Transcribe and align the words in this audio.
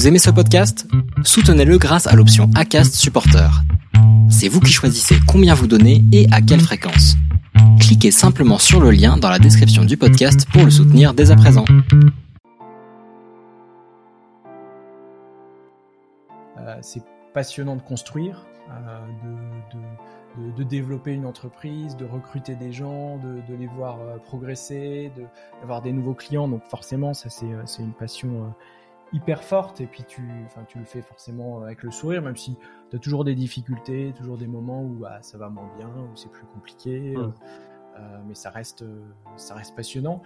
Vous 0.00 0.08
aimez 0.08 0.18
ce 0.18 0.30
podcast? 0.30 0.86
Soutenez-le 1.24 1.76
grâce 1.76 2.06
à 2.06 2.16
l'option 2.16 2.48
ACAST 2.54 2.94
Supporter. 2.94 3.50
C'est 4.30 4.48
vous 4.48 4.60
qui 4.60 4.72
choisissez 4.72 5.16
combien 5.28 5.52
vous 5.52 5.66
donnez 5.66 6.02
et 6.10 6.26
à 6.32 6.40
quelle 6.40 6.62
fréquence. 6.62 7.16
Cliquez 7.78 8.10
simplement 8.10 8.56
sur 8.56 8.80
le 8.80 8.92
lien 8.92 9.18
dans 9.18 9.28
la 9.28 9.38
description 9.38 9.84
du 9.84 9.98
podcast 9.98 10.48
pour 10.54 10.64
le 10.64 10.70
soutenir 10.70 11.12
dès 11.12 11.30
à 11.30 11.36
présent. 11.36 11.66
Euh, 16.56 16.78
c'est 16.80 17.02
passionnant 17.34 17.76
de 17.76 17.82
construire, 17.82 18.46
euh, 18.70 19.00
de, 20.56 20.62
développer 20.64 21.12
une 21.12 21.26
entreprise, 21.26 21.94
de 21.98 22.06
recruter 22.06 22.54
des 22.54 22.72
gens, 22.72 23.18
de, 23.18 23.54
les 23.54 23.66
voir 23.66 23.98
euh, 24.00 24.16
progresser, 24.16 25.12
d'avoir 25.60 25.82
des 25.82 25.92
nouveaux 25.92 26.14
clients. 26.14 26.48
Donc 26.48 26.62
forcément, 26.70 27.12
ça 27.12 27.28
c'est 27.28 27.82
une 27.82 27.92
passion 27.92 28.54
hyper 29.12 29.42
forte 29.42 29.80
et 29.80 29.86
puis 29.86 30.04
tu, 30.04 30.22
tu 30.68 30.78
le 30.78 30.84
fais 30.84 31.02
forcément 31.02 31.62
avec 31.62 31.82
le 31.82 31.90
sourire, 31.90 32.22
même 32.22 32.36
si 32.36 32.56
tu 32.90 32.96
as 32.96 32.98
toujours 32.98 33.24
des 33.24 33.34
difficultés, 33.34 34.12
toujours 34.16 34.38
des 34.38 34.46
moments 34.46 34.82
où 34.82 35.04
ah, 35.06 35.22
ça 35.22 35.38
va 35.38 35.48
moins 35.48 35.68
bien, 35.76 35.88
où 35.88 36.16
c'est 36.16 36.30
plus 36.30 36.46
compliqué, 36.46 37.16
mmh. 37.16 37.32
euh, 37.98 38.18
mais 38.26 38.34
ça 38.34 38.50
reste, 38.50 38.84
ça 39.36 39.54
reste 39.54 39.74
passionnant. 39.74 40.22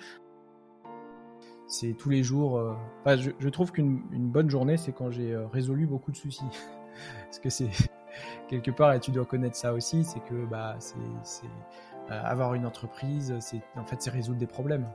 C'est 1.67 1.95
tous 1.95 2.11
les 2.11 2.23
jours. 2.23 2.59
Euh... 2.59 2.75
Enfin, 3.01 3.17
je, 3.17 3.31
je, 3.39 3.49
trouve 3.49 3.73
qu'une 3.73 4.03
bonne 4.13 4.51
journée, 4.51 4.77
c'est 4.77 4.93
quand 4.93 5.11
j'ai 5.11 5.35
résolu 5.35 5.87
beaucoup 5.87 6.13
de 6.13 6.17
soucis, 6.17 6.45
parce 7.25 7.39
que 7.39 7.49
c'est 7.49 7.71
quelque 8.49 8.71
part 8.71 8.93
et 8.93 9.01
tu 9.01 9.11
dois 9.11 9.25
connaître 9.25 9.57
ça 9.57 9.73
aussi, 9.73 10.05
c'est 10.05 10.21
que 10.21 10.45
bah 10.45 10.77
c'est 10.79 11.47
euh, 12.11 12.23
avoir 12.23 12.55
une 12.55 12.67
entreprise, 12.67 13.35
c'est 13.41 13.63
en 13.77 13.85
fait 13.85 14.03
c'est 14.03 14.11
résoudre 14.11 14.39
des 14.39 14.47
problèmes. 14.47 14.87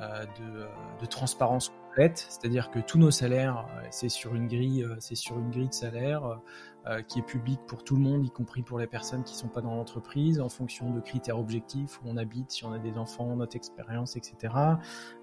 Euh, 0.00 0.24
de, 0.40 0.66
de, 1.00 1.06
transparence 1.06 1.72
c'est-à-dire 1.96 2.70
que 2.70 2.78
tous 2.78 2.98
nos 2.98 3.10
salaires, 3.10 3.66
c'est 3.90 4.08
sur 4.08 4.34
une 4.34 4.48
grille, 4.48 4.86
c'est 4.98 5.14
sur 5.14 5.38
une 5.38 5.50
grille 5.50 5.68
de 5.68 5.74
salaire 5.74 6.40
euh, 6.86 7.00
qui 7.00 7.20
est 7.20 7.22
publique 7.22 7.60
pour 7.66 7.82
tout 7.82 7.96
le 7.96 8.02
monde, 8.02 8.26
y 8.26 8.30
compris 8.30 8.60
pour 8.60 8.78
les 8.78 8.86
personnes 8.86 9.24
qui 9.24 9.34
sont 9.34 9.48
pas 9.48 9.62
dans 9.62 9.74
l'entreprise, 9.74 10.38
en 10.38 10.50
fonction 10.50 10.90
de 10.90 11.00
critères 11.00 11.38
objectifs 11.38 11.98
où 12.02 12.10
on 12.10 12.18
habite, 12.18 12.50
si 12.50 12.66
on 12.66 12.74
a 12.74 12.78
des 12.78 12.98
enfants, 12.98 13.34
notre 13.36 13.56
expérience, 13.56 14.16
etc. 14.16 14.52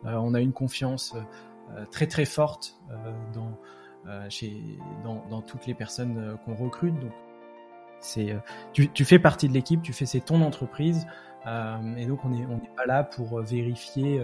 Euh, 0.06 0.14
on 0.16 0.34
a 0.34 0.42
une 0.42 0.54
confiance 0.54 1.14
euh, 1.70 1.86
très 1.92 2.08
très 2.08 2.26
forte 2.26 2.82
dans, 3.32 3.60
chez, 4.30 4.80
dans, 5.04 5.24
dans 5.30 5.44
toutes 5.44 5.68
les 5.68 5.76
personnes 5.76 6.36
qu'on 6.44 6.56
recrute. 6.56 7.00
Donc 7.00 7.12
c'est 8.02 8.36
tu, 8.74 8.90
tu, 8.90 9.06
fais 9.06 9.20
partie 9.20 9.48
de 9.48 9.54
l'équipe, 9.54 9.82
tu 9.82 9.94
fais 9.94 10.06
c'est 10.06 10.20
ton 10.20 10.42
entreprise 10.42 11.08
et 11.98 12.06
donc 12.06 12.24
on 12.26 12.34
est 12.34 12.46
on 12.46 12.58
n'est 12.58 12.72
pas 12.76 12.86
là 12.86 13.04
pour 13.04 13.42
vérifier 13.42 14.22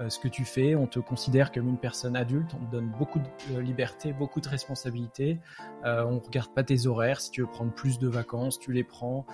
euh, 0.00 0.08
ce 0.08 0.18
que 0.18 0.28
tu 0.28 0.44
fais, 0.44 0.74
on 0.74 0.86
te 0.86 0.98
considère 0.98 1.52
comme 1.52 1.68
une 1.68 1.78
personne 1.78 2.16
adulte, 2.16 2.54
on 2.54 2.64
te 2.64 2.70
donne 2.70 2.88
beaucoup 2.98 3.18
de 3.18 3.58
liberté, 3.58 4.12
beaucoup 4.12 4.40
de 4.40 4.48
responsabilités, 4.48 5.38
euh, 5.84 6.04
on 6.04 6.18
regarde 6.18 6.52
pas 6.54 6.64
tes 6.64 6.86
horaires, 6.86 7.20
si 7.20 7.30
tu 7.30 7.42
veux 7.42 7.46
prendre 7.46 7.72
plus 7.72 7.98
de 7.98 8.08
vacances, 8.08 8.58
tu 8.58 8.72
les 8.72 8.84
prends. 8.84 9.26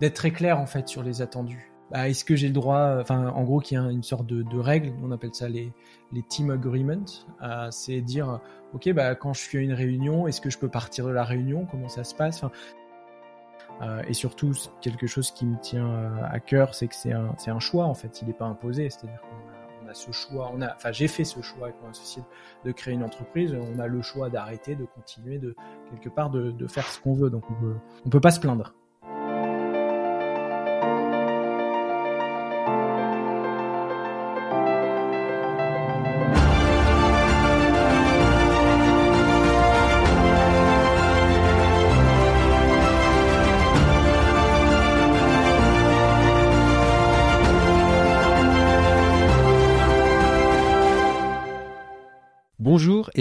D'être 0.00 0.14
très 0.14 0.30
clair 0.30 0.58
en 0.58 0.66
fait 0.66 0.88
sur 0.88 1.02
les 1.02 1.22
attendus. 1.22 1.72
Bah, 1.90 2.08
Est-ce 2.08 2.24
que 2.24 2.34
j'ai 2.34 2.48
le 2.48 2.52
droit, 2.52 2.96
enfin 3.00 3.28
en 3.28 3.44
gros 3.44 3.60
qu'il 3.60 3.78
y 3.78 3.80
a 3.80 3.84
une 3.90 4.02
sorte 4.02 4.26
de, 4.26 4.58
règle, 4.58 4.92
on 5.02 5.12
appelle 5.12 5.34
ça 5.34 5.48
les, 5.48 5.72
team 6.28 6.50
agreements, 6.50 7.04
euh, 7.42 7.68
c'est 7.70 8.00
dire 8.00 8.40
ok 8.74 8.92
bah 8.92 9.14
quand 9.14 9.32
je 9.34 9.40
suis 9.40 9.58
à 9.58 9.60
une 9.60 9.72
réunion, 9.72 10.26
est-ce 10.26 10.40
que 10.40 10.50
je 10.50 10.58
peux 10.58 10.68
partir 10.68 11.06
de 11.06 11.12
la 11.12 11.24
réunion, 11.24 11.66
comment 11.70 11.88
ça 11.88 12.04
se 12.04 12.14
passe? 12.14 12.42
Euh, 13.82 14.02
et 14.08 14.14
surtout, 14.14 14.52
quelque 14.80 15.06
chose 15.06 15.30
qui 15.30 15.46
me 15.46 15.58
tient 15.60 15.86
euh, 15.86 16.08
à 16.30 16.40
cœur, 16.40 16.74
c'est 16.74 16.88
que 16.88 16.94
c'est 16.94 17.12
un, 17.12 17.60
choix 17.60 17.84
en 17.84 17.94
fait, 17.94 18.20
il 18.22 18.28
n'est 18.28 18.34
pas 18.34 18.46
imposé. 18.46 18.88
C'est-à-dire 18.88 19.20
qu'on 19.20 19.88
a, 19.88 19.94
ce 19.94 20.10
choix, 20.12 20.52
enfin 20.52 20.92
j'ai 20.92 21.08
fait 21.08 21.24
ce 21.24 21.40
choix 21.42 21.68
avec 21.68 21.76
mon 21.82 21.90
associé 21.90 22.22
de 22.64 22.72
créer 22.72 22.94
une 22.94 23.04
entreprise. 23.04 23.54
On 23.54 23.78
a 23.78 23.86
le 23.86 24.02
choix 24.02 24.30
d'arrêter, 24.30 24.74
de 24.74 24.84
continuer, 24.84 25.38
de 25.38 25.54
quelque 25.90 26.08
part 26.08 26.30
de, 26.30 26.66
faire 26.66 26.86
ce 26.86 27.00
qu'on 27.00 27.14
veut. 27.14 27.30
Donc 27.30 27.44
on 27.50 27.74
on 28.04 28.08
peut 28.08 28.20
pas 28.20 28.30
se 28.30 28.40
plaindre. 28.40 28.74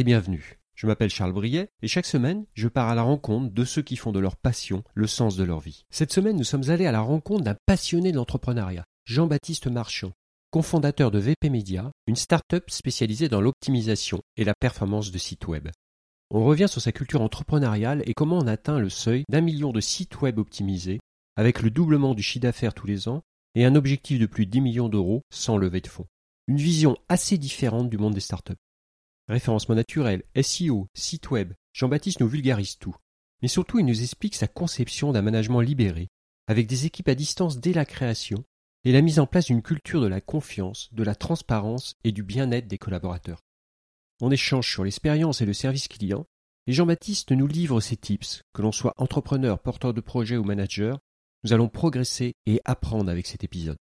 Bienvenue. 0.06 0.60
Je 0.76 0.86
m'appelle 0.86 1.10
Charles 1.10 1.34
Briet 1.34 1.72
et 1.82 1.88
chaque 1.88 2.06
semaine, 2.06 2.46
je 2.54 2.68
pars 2.68 2.90
à 2.90 2.94
la 2.94 3.02
rencontre 3.02 3.52
de 3.52 3.66
ceux 3.66 3.82
qui 3.82 3.96
font 3.96 4.12
de 4.12 4.20
leur 4.20 4.36
passion 4.36 4.84
le 4.94 5.08
sens 5.08 5.36
de 5.36 5.44
leur 5.44 5.60
vie. 5.60 5.88
Cette 5.90 6.14
semaine, 6.14 6.38
nous 6.38 6.44
sommes 6.44 6.70
allés 6.70 6.86
à 6.86 6.92
la 6.92 7.02
rencontre 7.02 7.44
d'un 7.44 7.58
passionné 7.66 8.12
d'entrepreneuriat, 8.12 8.86
Jean-Baptiste 9.06 9.66
Marchand, 9.66 10.12
cofondateur 10.52 11.10
de 11.10 11.18
VP 11.18 11.50
Media, 11.50 11.90
une 12.06 12.16
start-up 12.16 12.70
spécialisée 12.70 13.30
dans 13.30 13.42
l'optimisation 13.42 14.22
et 14.38 14.44
la 14.44 14.54
performance 14.54 15.12
de 15.12 15.18
sites 15.18 15.48
web. 15.48 15.70
On 16.30 16.46
revient 16.46 16.70
sur 16.70 16.82
sa 16.82 16.92
culture 16.92 17.24
entrepreneuriale 17.24 18.04
et 18.06 18.14
comment 18.14 18.38
on 18.38 18.46
atteint 18.46 18.78
le 18.78 18.90
seuil 18.90 19.24
d'un 19.28 19.42
million 19.42 19.72
de 19.72 19.82
sites 19.82 20.22
web 20.22 20.38
optimisés 20.38 21.00
avec 21.36 21.64
le 21.64 21.72
doublement 21.72 22.14
du 22.14 22.22
chiffre 22.22 22.44
d'affaires 22.44 22.76
tous 22.76 22.86
les 22.86 23.08
ans 23.08 23.24
et 23.56 23.66
un 23.66 23.74
objectif 23.74 24.20
de 24.20 24.28
plus 24.28 24.46
de 24.46 24.52
10 24.52 24.62
millions 24.62 24.90
d'euros 24.90 25.24
sans 25.32 25.58
lever 25.58 25.82
de 25.82 25.88
fonds. 25.88 26.06
Une 26.48 26.58
vision 26.58 26.96
assez 27.10 27.40
différente 27.40 27.90
du 27.90 27.98
monde 27.98 28.14
des 28.14 28.20
startups. 28.20 28.54
Référencement 29.28 29.76
naturel, 29.76 30.24
SEO, 30.40 30.88
site 30.94 31.32
web, 31.32 31.54
Jean-Baptiste 31.74 32.20
nous 32.20 32.28
vulgarise 32.28 32.78
tout. 32.78 32.96
Mais 33.42 33.48
surtout, 33.48 33.80
il 33.80 33.86
nous 33.86 34.02
explique 34.02 34.36
sa 34.36 34.48
conception 34.48 35.12
d'un 35.12 35.24
management 35.24 35.62
libéré, 35.62 36.10
avec 36.48 36.68
des 36.68 36.86
équipes 36.86 37.10
à 37.10 37.16
distance 37.16 37.60
dès 37.60 37.74
la 37.74 37.86
création, 37.86 38.44
et 38.84 38.92
la 38.92 39.02
mise 39.02 39.20
en 39.20 39.26
place 39.26 39.46
d'une 39.46 39.64
culture 39.64 40.00
de 40.00 40.08
la 40.08 40.22
confiance, 40.22 40.94
de 40.94 41.04
la 41.04 41.16
transparence 41.16 41.96
et 42.04 42.12
du 42.12 42.22
bien-être 42.22 42.68
des 42.68 42.78
collaborateurs. 42.78 43.42
On 44.22 44.32
échange 44.32 44.72
sur 44.72 44.84
l'expérience 44.84 45.42
et 45.42 45.46
le 45.46 45.54
service 45.54 45.88
client, 45.88 46.28
et 46.68 46.74
Jean-Baptiste 46.74 47.32
nous 47.32 47.48
livre 47.48 47.82
ses 47.82 47.98
tips, 47.98 48.42
que 48.54 48.62
l'on 48.62 48.72
soit 48.72 48.94
entrepreneur, 48.98 49.60
porteur 49.60 49.94
de 49.94 50.02
projet 50.02 50.38
ou 50.38 50.44
manager, 50.44 51.00
nous 51.44 51.54
allons 51.54 51.68
progresser 51.68 52.34
et 52.46 52.62
apprendre 52.64 53.10
avec 53.10 53.28
cet 53.28 53.44
épisode. 53.44 53.78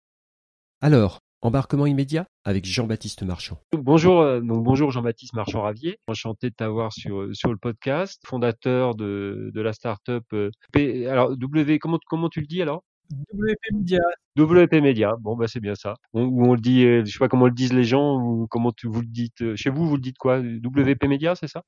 Alors, 0.82 1.20
Embarquement 1.42 1.86
immédiat 1.86 2.28
avec 2.44 2.66
Jean-Baptiste 2.66 3.24
Marchand. 3.24 3.58
Bonjour, 3.72 4.20
euh, 4.20 4.42
donc 4.42 4.62
bonjour 4.66 4.92
Jean-Baptiste 4.92 5.34
Marchand-Ravier. 5.36 5.98
Enchanté 6.08 6.50
de 6.50 6.56
t'avoir 6.56 6.92
sur, 6.92 7.22
euh, 7.22 7.34
sur 7.34 7.50
le 7.52 7.58
podcast, 7.58 8.22
fondateur 8.26 8.94
de, 8.94 9.50
de 9.54 9.62
la 9.62 9.72
startup 9.72 10.26
euh, 10.34 10.52
P, 10.74 11.08
alors 11.08 11.38
W, 11.38 11.80
comment, 11.80 11.98
comment 12.08 12.28
tu 12.28 12.42
le 12.42 12.46
dis 12.46 12.62
alors? 12.62 12.84
WP 13.10 13.72
Media. 13.72 14.02
WP 14.38 14.74
Media, 14.82 15.16
bon 15.18 15.38
bah 15.38 15.48
c'est 15.48 15.62
bien 15.62 15.76
ça. 15.76 15.96
On, 16.12 16.24
on 16.24 16.56
le 16.56 16.60
dit, 16.60 16.82
je 16.82 17.06
sais 17.06 17.20
pas 17.20 17.30
comment 17.30 17.46
le 17.46 17.54
disent 17.54 17.74
les 17.74 17.86
gens 17.86 18.18
ou 18.22 18.46
comment 18.50 18.74
tu, 18.74 18.88
vous 18.88 19.00
le 19.00 19.08
dites. 19.08 19.56
Chez 19.56 19.70
vous, 19.70 19.88
vous 19.88 19.96
le 19.96 20.02
dites 20.02 20.18
quoi? 20.18 20.40
WP 20.42 21.06
Media, 21.06 21.36
c'est 21.36 21.48
ça? 21.48 21.64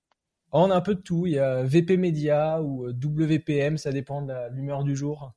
On 0.52 0.70
a 0.70 0.76
un 0.76 0.82
peu 0.82 0.96
de 0.96 1.02
tout. 1.02 1.28
Il 1.28 1.34
y 1.34 1.40
a 1.40 1.64
VP 1.64 1.96
Media 1.96 2.62
ou 2.62 2.90
WPM, 2.90 3.78
ça 3.78 3.94
dépend 3.94 4.22
de 4.22 4.34
l'humeur 4.54 4.84
du 4.84 4.98
jour. 4.98 5.32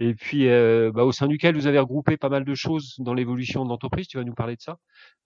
Et 0.00 0.14
puis, 0.14 0.48
euh, 0.48 0.90
bah, 0.92 1.04
au 1.04 1.12
sein 1.12 1.26
duquel 1.26 1.54
vous 1.54 1.66
avez 1.66 1.78
regroupé 1.78 2.16
pas 2.16 2.28
mal 2.28 2.44
de 2.44 2.54
choses 2.54 2.94
dans 2.98 3.14
l'évolution 3.14 3.64
de 3.64 3.70
l'entreprise. 3.70 4.06
Tu 4.06 4.16
vas 4.16 4.24
nous 4.24 4.34
parler 4.34 4.56
de 4.56 4.60
ça, 4.60 4.78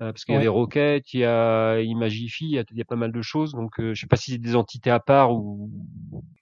euh, 0.03 0.13
parce 0.13 0.25
qu'il 0.25 0.35
y 0.35 0.39
a 0.39 0.41
des 0.41 0.49
Rocket, 0.49 1.13
il 1.15 1.21
y 1.21 1.25
a 1.25 1.81
Imagify, 1.81 2.45
il 2.45 2.51
y 2.51 2.59
a, 2.59 2.65
il 2.71 2.77
y 2.77 2.83
a 2.83 2.85
pas 2.85 2.97
mal 2.97 3.13
de 3.13 3.23
choses. 3.23 3.53
Donc, 3.53 3.81
euh, 3.81 3.95
je 3.95 4.01
sais 4.01 4.07
pas 4.07 4.17
si 4.17 4.33
c'est 4.33 4.39
des 4.39 4.57
entités 4.57 4.91
à 4.91 5.01
part 5.01 5.33
ou 5.33 5.71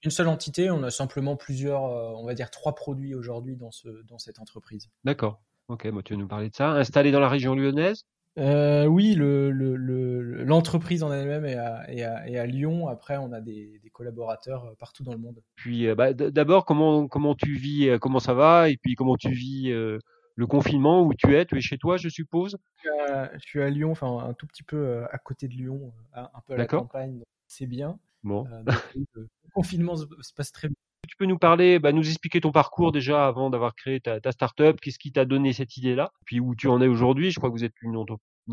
une 0.02 0.10
seule 0.10 0.28
entité. 0.28 0.70
On 0.70 0.82
a 0.82 0.90
simplement 0.90 1.36
plusieurs, 1.36 1.82
on 1.82 2.24
va 2.24 2.34
dire 2.34 2.50
trois 2.50 2.74
produits 2.74 3.14
aujourd'hui 3.14 3.56
dans 3.56 3.70
ce 3.70 3.88
dans 4.04 4.18
cette 4.18 4.38
entreprise. 4.38 4.88
D'accord. 5.04 5.40
Ok, 5.68 5.84
moi 5.86 6.02
tu 6.02 6.14
vas 6.14 6.20
nous 6.20 6.28
parler 6.28 6.48
de 6.48 6.54
ça. 6.54 6.70
Installé 6.70 7.10
dans 7.10 7.20
la 7.20 7.28
région 7.28 7.54
lyonnaise 7.54 8.04
euh, 8.38 8.86
oui, 8.86 9.14
l'entreprise 9.14 11.02
le, 11.02 11.08
le, 11.08 11.12
en 11.12 11.18
elle-même 11.18 11.44
est, 11.44 11.56
est, 11.88 12.00
est, 12.00 12.38
à 12.38 12.46
Lyon. 12.46 12.88
Après, 12.88 13.16
on 13.16 13.32
a 13.32 13.40
des, 13.40 13.80
des 13.82 13.90
collaborateurs 13.90 14.64
euh, 14.64 14.74
partout 14.78 15.04
dans 15.04 15.12
le 15.12 15.18
monde. 15.18 15.42
Puis, 15.54 15.86
euh, 15.86 15.94
bah, 15.94 16.12
d'abord, 16.12 16.64
comment, 16.64 17.08
comment 17.08 17.34
tu 17.34 17.54
vis, 17.54 17.98
comment 18.00 18.20
ça 18.20 18.34
va, 18.34 18.68
et 18.68 18.76
puis 18.76 18.94
comment 18.94 19.16
tu 19.16 19.30
vis 19.30 19.70
euh, 19.70 19.98
le 20.34 20.46
confinement? 20.46 21.02
Où 21.02 21.14
tu 21.14 21.34
es? 21.34 21.46
Tu 21.46 21.56
es 21.56 21.60
chez 21.60 21.78
toi, 21.78 21.96
je 21.96 22.08
suppose? 22.08 22.58
Je 22.76 22.80
suis, 22.80 23.12
à, 23.12 23.30
je 23.34 23.42
suis 23.44 23.62
à 23.62 23.70
Lyon, 23.70 23.92
enfin 23.92 24.18
un 24.18 24.34
tout 24.34 24.46
petit 24.46 24.62
peu 24.62 25.04
à 25.10 25.18
côté 25.18 25.48
de 25.48 25.54
Lyon, 25.54 25.92
un 26.14 26.28
peu 26.46 26.54
à 26.54 26.56
la 26.56 26.66
campagne. 26.66 27.22
C'est 27.46 27.66
bien. 27.66 27.98
Bon. 28.22 28.46
le 28.94 29.28
confinement 29.54 29.96
se, 29.96 30.04
se 30.20 30.34
passe 30.34 30.52
très 30.52 30.68
bien 30.68 30.76
tu 31.06 31.16
peux 31.16 31.26
nous 31.26 31.38
parler, 31.38 31.78
bah, 31.78 31.92
nous 31.92 32.06
expliquer 32.06 32.40
ton 32.40 32.52
parcours 32.52 32.92
déjà 32.92 33.26
avant 33.26 33.50
d'avoir 33.50 33.74
créé 33.74 34.00
ta, 34.00 34.20
ta 34.20 34.32
startup? 34.32 34.80
Qu'est-ce 34.80 34.98
qui 34.98 35.12
t'a 35.12 35.24
donné 35.24 35.52
cette 35.52 35.76
idée-là? 35.76 36.12
Puis 36.24 36.40
où 36.40 36.54
tu 36.54 36.68
en 36.68 36.80
es 36.80 36.88
aujourd'hui? 36.88 37.30
Je 37.30 37.38
crois 37.38 37.50
que 37.50 37.54
vous 37.54 37.64
êtes 37.64 37.74
une, 37.82 38.04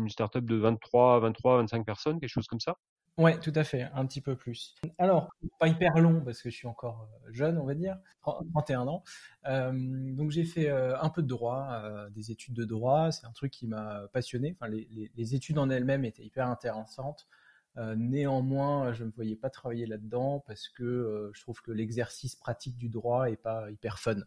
startup 0.08 0.44
de 0.44 0.56
23, 0.56 1.20
23, 1.20 1.58
25 1.58 1.86
personnes, 1.86 2.20
quelque 2.20 2.30
chose 2.30 2.46
comme 2.46 2.60
ça 2.60 2.76
Ouais, 3.16 3.38
tout 3.38 3.52
à 3.54 3.62
fait, 3.62 3.82
un 3.94 4.06
petit 4.06 4.20
peu 4.20 4.34
plus. 4.34 4.74
Alors, 4.98 5.30
pas 5.60 5.68
hyper 5.68 5.96
long 6.00 6.20
parce 6.24 6.42
que 6.42 6.50
je 6.50 6.56
suis 6.56 6.66
encore 6.66 7.08
euh, 7.24 7.32
jeune, 7.32 7.58
on 7.58 7.64
va 7.64 7.74
dire, 7.74 7.96
31 8.22 8.88
ans. 8.88 9.04
Donc 9.44 10.32
j'ai 10.32 10.44
fait 10.44 10.68
euh, 10.68 10.98
un 11.00 11.10
peu 11.10 11.22
de 11.22 11.28
droit, 11.28 11.68
euh, 11.70 12.10
des 12.10 12.32
études 12.32 12.54
de 12.54 12.64
droit. 12.64 13.12
C'est 13.12 13.24
un 13.26 13.30
truc 13.30 13.52
qui 13.52 13.68
m'a 13.68 14.08
passionné. 14.12 14.56
Enfin, 14.58 14.68
les, 14.68 15.34
études 15.36 15.58
en 15.58 15.70
elles-mêmes 15.70 16.04
étaient 16.04 16.24
hyper 16.24 16.48
intéressantes. 16.48 17.28
Néanmoins, 17.76 18.92
je 18.92 19.02
ne 19.02 19.08
me 19.08 19.12
voyais 19.12 19.36
pas 19.36 19.50
travailler 19.50 19.86
là-dedans 19.86 20.44
parce 20.46 20.68
que 20.68 21.30
je 21.34 21.40
trouve 21.42 21.60
que 21.62 21.72
l'exercice 21.72 22.36
pratique 22.36 22.76
du 22.76 22.88
droit 22.88 23.30
est 23.30 23.36
pas 23.36 23.70
hyper 23.70 23.98
fun. 23.98 24.22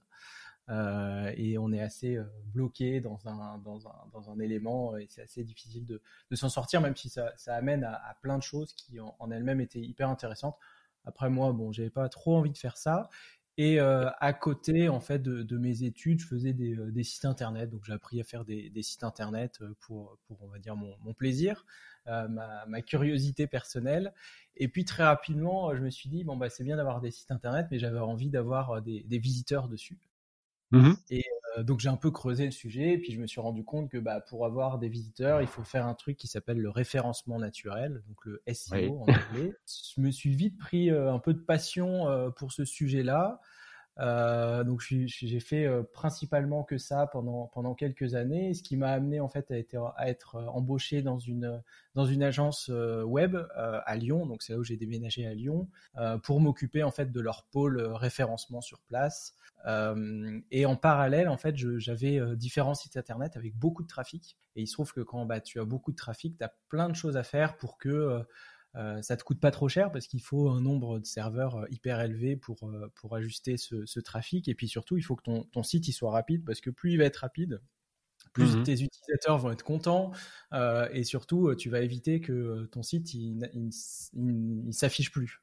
Euh, 0.69 1.31
et 1.37 1.57
on 1.57 1.71
est 1.71 1.81
assez 1.81 2.17
euh, 2.17 2.25
bloqué 2.47 2.99
dans 2.99 3.25
un, 3.25 3.57
dans, 3.59 3.87
un, 3.87 3.95
dans 4.11 4.29
un 4.29 4.39
élément 4.39 4.97
et 4.97 5.07
c'est 5.09 5.21
assez 5.21 5.45
difficile 5.45 5.85
de, 5.85 6.01
de 6.29 6.35
s'en 6.35 6.49
sortir, 6.49 6.81
même 6.81 6.95
si 6.95 7.07
ça, 7.07 7.31
ça 7.37 7.55
amène 7.55 7.85
à, 7.85 8.17
plein 8.21 8.37
de 8.37 8.43
choses 8.43 8.73
qui 8.73 8.99
en, 8.99 9.15
en 9.19 9.31
elles-mêmes 9.31 9.61
étaient 9.61 9.79
hyper 9.79 10.09
intéressantes. 10.09 10.57
Après 11.05 11.29
moi, 11.29 11.53
bon, 11.53 11.71
j'avais 11.71 11.89
pas 11.89 12.09
trop 12.09 12.35
envie 12.35 12.51
de 12.51 12.57
faire 12.57 12.75
ça. 12.77 13.09
Et 13.59 13.79
euh, 13.79 14.09
à 14.19 14.33
côté, 14.33 14.87
en 14.87 14.99
fait, 14.99 15.19
de, 15.19 15.41
de, 15.41 15.57
mes 15.57 15.83
études, 15.83 16.19
je 16.19 16.27
faisais 16.27 16.53
des, 16.53 16.75
des 16.75 17.03
sites 17.03 17.25
internet. 17.25 17.71
Donc, 17.71 17.85
j'ai 17.85 17.93
appris 17.93 18.21
à 18.21 18.23
faire 18.23 18.45
des, 18.45 18.69
des, 18.69 18.83
sites 18.83 19.03
internet 19.03 19.59
pour, 19.79 20.19
pour, 20.27 20.43
on 20.43 20.47
va 20.47 20.59
dire, 20.59 20.75
mon, 20.75 20.95
mon 21.01 21.13
plaisir, 21.13 21.65
euh, 22.07 22.27
ma, 22.27 22.65
ma, 22.67 22.81
curiosité 22.83 23.47
personnelle. 23.47 24.13
Et 24.57 24.67
puis, 24.67 24.85
très 24.85 25.03
rapidement, 25.03 25.75
je 25.75 25.81
me 25.81 25.89
suis 25.89 26.07
dit, 26.07 26.23
bon, 26.23 26.37
bah, 26.37 26.49
c'est 26.49 26.63
bien 26.63 26.77
d'avoir 26.77 27.01
des 27.01 27.09
sites 27.09 27.31
internet, 27.31 27.65
mais 27.71 27.79
j'avais 27.79 27.99
envie 27.99 28.29
d'avoir 28.29 28.81
des, 28.83 29.03
des 29.03 29.17
visiteurs 29.17 29.67
dessus. 29.67 29.97
Mmh 30.71 30.91
et 31.09 31.23
euh, 31.57 31.63
donc 31.63 31.79
j'ai 31.79 31.89
un 31.89 31.97
peu 31.97 32.11
creusé 32.11 32.45
le 32.45 32.51
sujet, 32.51 32.93
et 32.93 32.97
puis 32.97 33.13
je 33.13 33.21
me 33.21 33.27
suis 33.27 33.39
rendu 33.39 33.63
compte 33.63 33.89
que 33.89 33.97
bah, 33.97 34.19
pour 34.19 34.45
avoir 34.45 34.79
des 34.79 34.89
visiteurs, 34.89 35.41
il 35.41 35.47
faut 35.47 35.63
faire 35.63 35.85
un 35.85 35.93
truc 35.93 36.17
qui 36.17 36.27
s'appelle 36.27 36.59
le 36.59 36.69
référencement 36.69 37.39
naturel, 37.39 38.03
donc 38.07 38.17
le 38.25 38.41
SEO 38.47 38.99
en 38.99 39.03
anglais. 39.03 39.53
je 39.95 40.01
me 40.01 40.11
suis 40.11 40.35
vite 40.35 40.57
pris 40.57 40.91
euh, 40.91 41.13
un 41.13 41.19
peu 41.19 41.33
de 41.33 41.39
passion 41.39 42.07
euh, 42.09 42.29
pour 42.29 42.51
ce 42.51 42.65
sujet-là. 42.65 43.39
Euh, 43.99 44.63
donc 44.63 44.81
j'ai 44.81 45.39
fait 45.39 45.65
euh, 45.65 45.81
principalement 45.81 46.63
que 46.63 46.77
ça 46.77 47.07
pendant 47.07 47.47
pendant 47.47 47.73
quelques 47.73 48.13
années, 48.13 48.53
ce 48.53 48.61
qui 48.61 48.77
m'a 48.77 48.89
amené 48.89 49.19
en 49.19 49.27
fait 49.27 49.49
à 49.49 49.57
être, 49.57 49.93
à 49.97 50.09
être 50.09 50.35
euh, 50.35 50.45
embauché 50.47 51.01
dans 51.01 51.17
une 51.17 51.63
dans 51.95 52.05
une 52.05 52.21
agence 52.21 52.69
web 52.69 53.35
à 53.55 53.95
Lyon. 53.95 54.27
Donc 54.27 54.43
c'est 54.43 54.53
là 54.53 54.59
où 54.59 54.63
j'ai 54.63 54.77
déménagé 54.77 55.25
à 55.25 55.33
Lyon 55.33 55.67
pour 56.21 56.39
m'occuper 56.39 56.83
en 56.83 56.91
fait 56.91 57.11
de 57.11 57.19
leur 57.19 57.45
pôle 57.45 57.81
référencement 57.81 58.61
sur 58.61 58.81
place. 58.81 59.33
et 60.51 60.65
en 60.67 60.75
parallèle, 60.75 61.27
en 61.27 61.37
fait, 61.37 61.55
j'avais 61.79 62.21
différents 62.35 62.75
sites 62.75 62.97
internet 62.97 63.35
avec 63.35 63.55
beaucoup 63.55 63.81
de 63.81 63.87
trafic. 63.87 64.37
Et 64.55 64.61
il 64.61 64.67
se 64.67 64.73
trouve 64.73 64.93
que 64.93 65.01
quand 65.01 65.25
bah, 65.25 65.41
tu 65.41 65.59
as 65.59 65.65
beaucoup 65.65 65.91
de 65.91 65.95
trafic, 65.95 66.37
tu 66.37 66.43
as 66.43 66.53
plein 66.69 66.89
de 66.89 66.95
choses 66.95 67.17
à 67.17 67.23
faire 67.23 67.57
pour 67.57 67.79
que 67.79 68.23
euh, 68.75 69.01
ça 69.01 69.17
te 69.17 69.23
coûte 69.23 69.39
pas 69.39 69.51
trop 69.51 69.69
cher 69.69 69.91
parce 69.91 70.07
qu'il 70.07 70.21
faut 70.21 70.49
un 70.49 70.61
nombre 70.61 70.99
de 70.99 71.05
serveurs 71.05 71.55
euh, 71.55 71.65
hyper 71.71 71.99
élevé 72.01 72.35
pour, 72.35 72.63
euh, 72.63 72.91
pour 72.95 73.15
ajuster 73.15 73.57
ce, 73.57 73.85
ce, 73.85 73.99
trafic. 73.99 74.47
Et 74.47 74.55
puis 74.55 74.67
surtout, 74.67 74.97
il 74.97 75.01
faut 75.01 75.15
que 75.15 75.23
ton, 75.23 75.43
ton 75.45 75.63
site 75.63 75.87
il 75.87 75.93
soit 75.93 76.11
rapide 76.11 76.45
parce 76.45 76.61
que 76.61 76.69
plus 76.69 76.93
il 76.93 76.97
va 76.97 77.05
être 77.05 77.17
rapide, 77.17 77.61
plus 78.33 78.55
mmh 78.55 78.63
tes 78.63 78.81
utilisateurs 78.83 79.37
vont 79.37 79.51
être 79.51 79.63
contents 79.63 80.11
euh, 80.53 80.87
et 80.91 81.03
surtout 81.03 81.55
tu 81.55 81.69
vas 81.69 81.81
éviter 81.81 82.19
que 82.19 82.65
ton 82.71 82.83
site 82.83 83.13
il, 83.13 83.49
il, 83.53 83.69
il, 84.67 84.73
s'affiche 84.73 85.11
plus. 85.11 85.39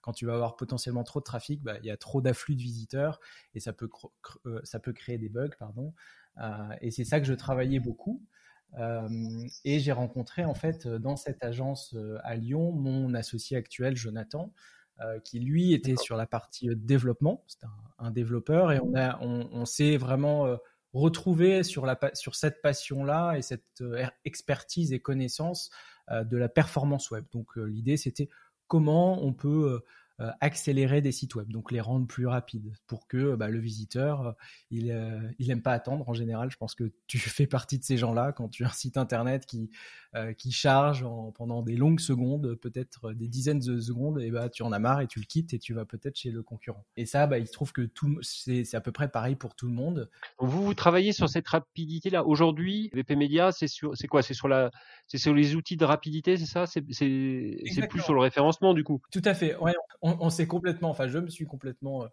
Quand 0.00 0.12
tu 0.12 0.24
vas 0.24 0.34
avoir 0.34 0.56
potentiellement 0.56 1.04
trop 1.04 1.20
de 1.20 1.24
trafic, 1.24 1.62
bah, 1.62 1.76
il 1.82 1.86
y 1.86 1.90
a 1.90 1.96
trop 1.96 2.22
d'afflux 2.22 2.54
de 2.54 2.62
visiteurs 2.62 3.20
et 3.54 3.60
ça 3.60 3.72
peut, 3.72 3.90
ça 4.62 4.78
peut 4.78 4.92
créer 4.92 5.18
des 5.18 5.28
bugs. 5.28 5.50
Pardon. 5.58 5.92
Euh, 6.38 6.74
et 6.80 6.90
c'est 6.90 7.04
ça 7.04 7.20
que 7.20 7.26
je 7.26 7.34
travaillais 7.34 7.80
beaucoup. 7.80 8.22
Euh, 8.78 9.08
et 9.64 9.78
j'ai 9.78 9.92
rencontré 9.92 10.44
en 10.44 10.54
fait 10.54 10.88
dans 10.88 11.16
cette 11.16 11.44
agence 11.44 11.94
euh, 11.94 12.18
à 12.24 12.34
Lyon 12.34 12.72
mon 12.72 13.14
associé 13.14 13.56
actuel 13.56 13.96
Jonathan, 13.96 14.52
euh, 15.00 15.18
qui 15.20 15.40
lui 15.40 15.72
était 15.72 15.96
sur 15.96 16.16
la 16.16 16.26
partie 16.26 16.68
développement, 16.74 17.44
c'est 17.46 17.64
un, 17.64 18.06
un, 18.06 18.10
développeur, 18.10 18.72
et 18.72 18.80
on, 18.80 18.94
a, 18.94 19.18
on, 19.20 19.48
on 19.52 19.64
s'est 19.64 19.96
vraiment 19.96 20.58
retrouvé 20.92 21.62
sur, 21.62 21.86
la, 21.86 21.98
sur 22.14 22.34
cette 22.34 22.62
passion-là 22.62 23.34
et 23.34 23.42
cette 23.42 23.82
expertise 24.24 24.92
et 24.92 25.00
connaissance 25.00 25.70
de 26.10 26.36
la 26.36 26.48
performance 26.48 27.10
web. 27.10 27.24
Donc 27.32 27.56
l'idée 27.56 27.96
c'était 27.96 28.28
comment 28.66 29.22
on 29.22 29.32
peut 29.32 29.72
euh, 29.72 29.84
accélérer 30.40 31.00
des 31.00 31.12
sites 31.12 31.34
web, 31.34 31.50
donc 31.50 31.72
les 31.72 31.80
rendre 31.80 32.06
plus 32.06 32.26
rapides 32.26 32.72
pour 32.86 33.08
que 33.08 33.34
bah, 33.34 33.48
le 33.48 33.58
visiteur, 33.58 34.26
euh, 34.26 34.32
il, 34.70 34.90
euh, 34.90 35.20
il 35.38 35.50
aime 35.50 35.62
pas 35.62 35.72
attendre 35.72 36.08
en 36.08 36.14
général. 36.14 36.50
Je 36.50 36.56
pense 36.56 36.74
que 36.74 36.92
tu 37.06 37.18
fais 37.18 37.46
partie 37.46 37.78
de 37.78 37.84
ces 37.84 37.96
gens-là 37.96 38.32
quand 38.32 38.48
tu 38.48 38.64
as 38.64 38.68
un 38.68 38.70
site 38.70 38.96
internet 38.96 39.46
qui, 39.46 39.70
qui 40.38 40.52
charge 40.52 41.02
en, 41.02 41.32
pendant 41.32 41.62
des 41.62 41.76
longues 41.76 41.98
secondes, 41.98 42.54
peut-être 42.54 43.12
des 43.14 43.26
dizaines 43.26 43.58
de 43.58 43.80
secondes, 43.80 44.20
et 44.20 44.30
bah 44.30 44.48
tu 44.48 44.62
en 44.62 44.70
as 44.70 44.78
marre 44.78 45.00
et 45.00 45.08
tu 45.08 45.18
le 45.18 45.24
quittes 45.24 45.54
et 45.54 45.58
tu 45.58 45.74
vas 45.74 45.84
peut-être 45.84 46.16
chez 46.16 46.30
le 46.30 46.42
concurrent. 46.42 46.84
Et 46.96 47.06
ça, 47.06 47.26
bah, 47.26 47.38
il 47.38 47.48
se 47.48 47.52
trouve 47.52 47.72
que 47.72 47.82
tout, 47.82 48.18
c'est, 48.22 48.74
à 48.74 48.80
peu 48.80 48.92
près 48.92 49.08
pareil 49.08 49.34
pour 49.34 49.56
tout 49.56 49.66
le 49.66 49.72
monde. 49.72 50.08
Vous, 50.38 50.64
vous 50.64 50.74
travaillez 50.74 51.12
sur 51.12 51.28
cette 51.28 51.48
rapidité-là. 51.48 52.24
Aujourd'hui, 52.24 52.90
VP 52.94 53.16
Media, 53.16 53.50
c'est 53.50 53.66
sur, 53.66 53.96
c'est 53.96 54.06
quoi? 54.06 54.22
C'est 54.22 54.34
sur 54.34 54.46
la, 54.46 54.70
c'est 55.08 55.18
sur 55.18 55.34
les 55.34 55.56
outils 55.56 55.76
de 55.76 55.84
rapidité, 55.84 56.36
c'est 56.36 56.46
ça? 56.46 56.66
C'est, 56.66 56.84
c'est, 56.90 57.58
c'est 57.72 57.88
plus 57.88 58.00
sur 58.00 58.14
le 58.14 58.20
référencement 58.20 58.74
du 58.74 58.84
coup? 58.84 59.00
Tout 59.10 59.22
à 59.24 59.34
fait. 59.34 59.56
Ouais, 59.56 59.74
on, 60.04 60.28
s'est 60.28 60.46
complètement, 60.46 60.90
enfin, 60.90 61.08
je 61.08 61.18
me 61.18 61.28
suis 61.28 61.46
complètement 61.46 62.06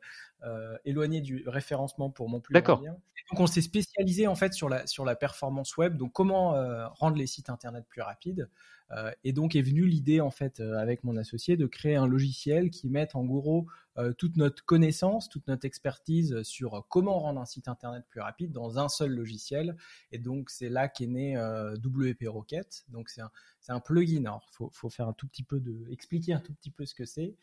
euh, 0.44 0.78
éloigné 0.86 1.20
du 1.20 1.44
référencement 1.46 2.10
pour 2.10 2.30
mon 2.30 2.40
plus 2.40 2.54
D'accord. 2.54 2.80
Donc, 2.80 3.40
on 3.40 3.48
s'est 3.48 3.62
spécialisé 3.62 4.28
en 4.28 4.36
fait 4.36 4.54
sur 4.54 4.70
la 4.70 4.88
sur 4.88 5.04
la 5.04 5.16
performance 5.16 5.76
web. 5.76 5.98
Donc, 5.98 6.14
comment 6.14 6.56
euh, 6.56 6.88
rendre 6.88 7.18
les 7.18 7.28
sites 7.28 7.50
internet 7.50 7.86
plus 7.90 8.02
rapides? 8.02 8.50
Euh, 8.94 9.12
et 9.24 9.32
donc 9.32 9.56
est 9.56 9.62
venue 9.62 9.86
l'idée 9.86 10.20
en 10.22 10.32
fait 10.32 10.60
euh, 10.60 10.78
avec 10.78 11.04
mon 11.04 11.16
associé 11.16 11.56
de 11.56 11.66
créer 11.66 11.96
un 11.96 12.08
logiciel 12.08 12.70
qui 12.70 12.90
mette 12.90 13.16
en 13.16 13.24
gros 13.24 13.66
euh, 13.98 14.14
toute 14.14 14.36
notre 14.36 14.66
connaissance, 14.66 15.30
toute 15.30 15.48
notre 15.48 15.66
expertise 15.66 16.42
sur 16.44 16.86
comment 16.90 17.20
rendre 17.20 17.40
un 17.40 17.46
site 17.46 17.68
internet 17.68 18.04
plus 18.10 18.22
rapide 18.22 18.52
dans 18.52 18.80
un 18.80 18.90
seul 18.90 19.12
logiciel. 19.12 19.78
Et 20.12 20.18
donc 20.18 20.50
c'est 20.50 20.70
là 20.70 20.88
qu'est 20.88 21.08
né 21.08 21.38
WP 21.38 22.26
Rocket. 22.28 22.86
Donc 22.90 23.10
c'est 23.10 23.22
un, 23.22 23.32
c'est 23.60 23.72
un 23.72 23.80
plugin. 23.80 24.26
Alors 24.26 24.48
faut, 24.52 24.70
faut 24.74 24.90
faire 24.90 25.08
un 25.08 25.14
tout 25.14 25.28
petit 25.28 25.44
peu 25.44 25.60
de 25.60 25.86
expliquer 25.90 26.34
un 26.34 26.40
tout 26.40 26.54
petit 26.54 26.72
peu 26.72 26.86
ce 26.86 26.96
que 26.96 27.06
c'est. 27.06 27.36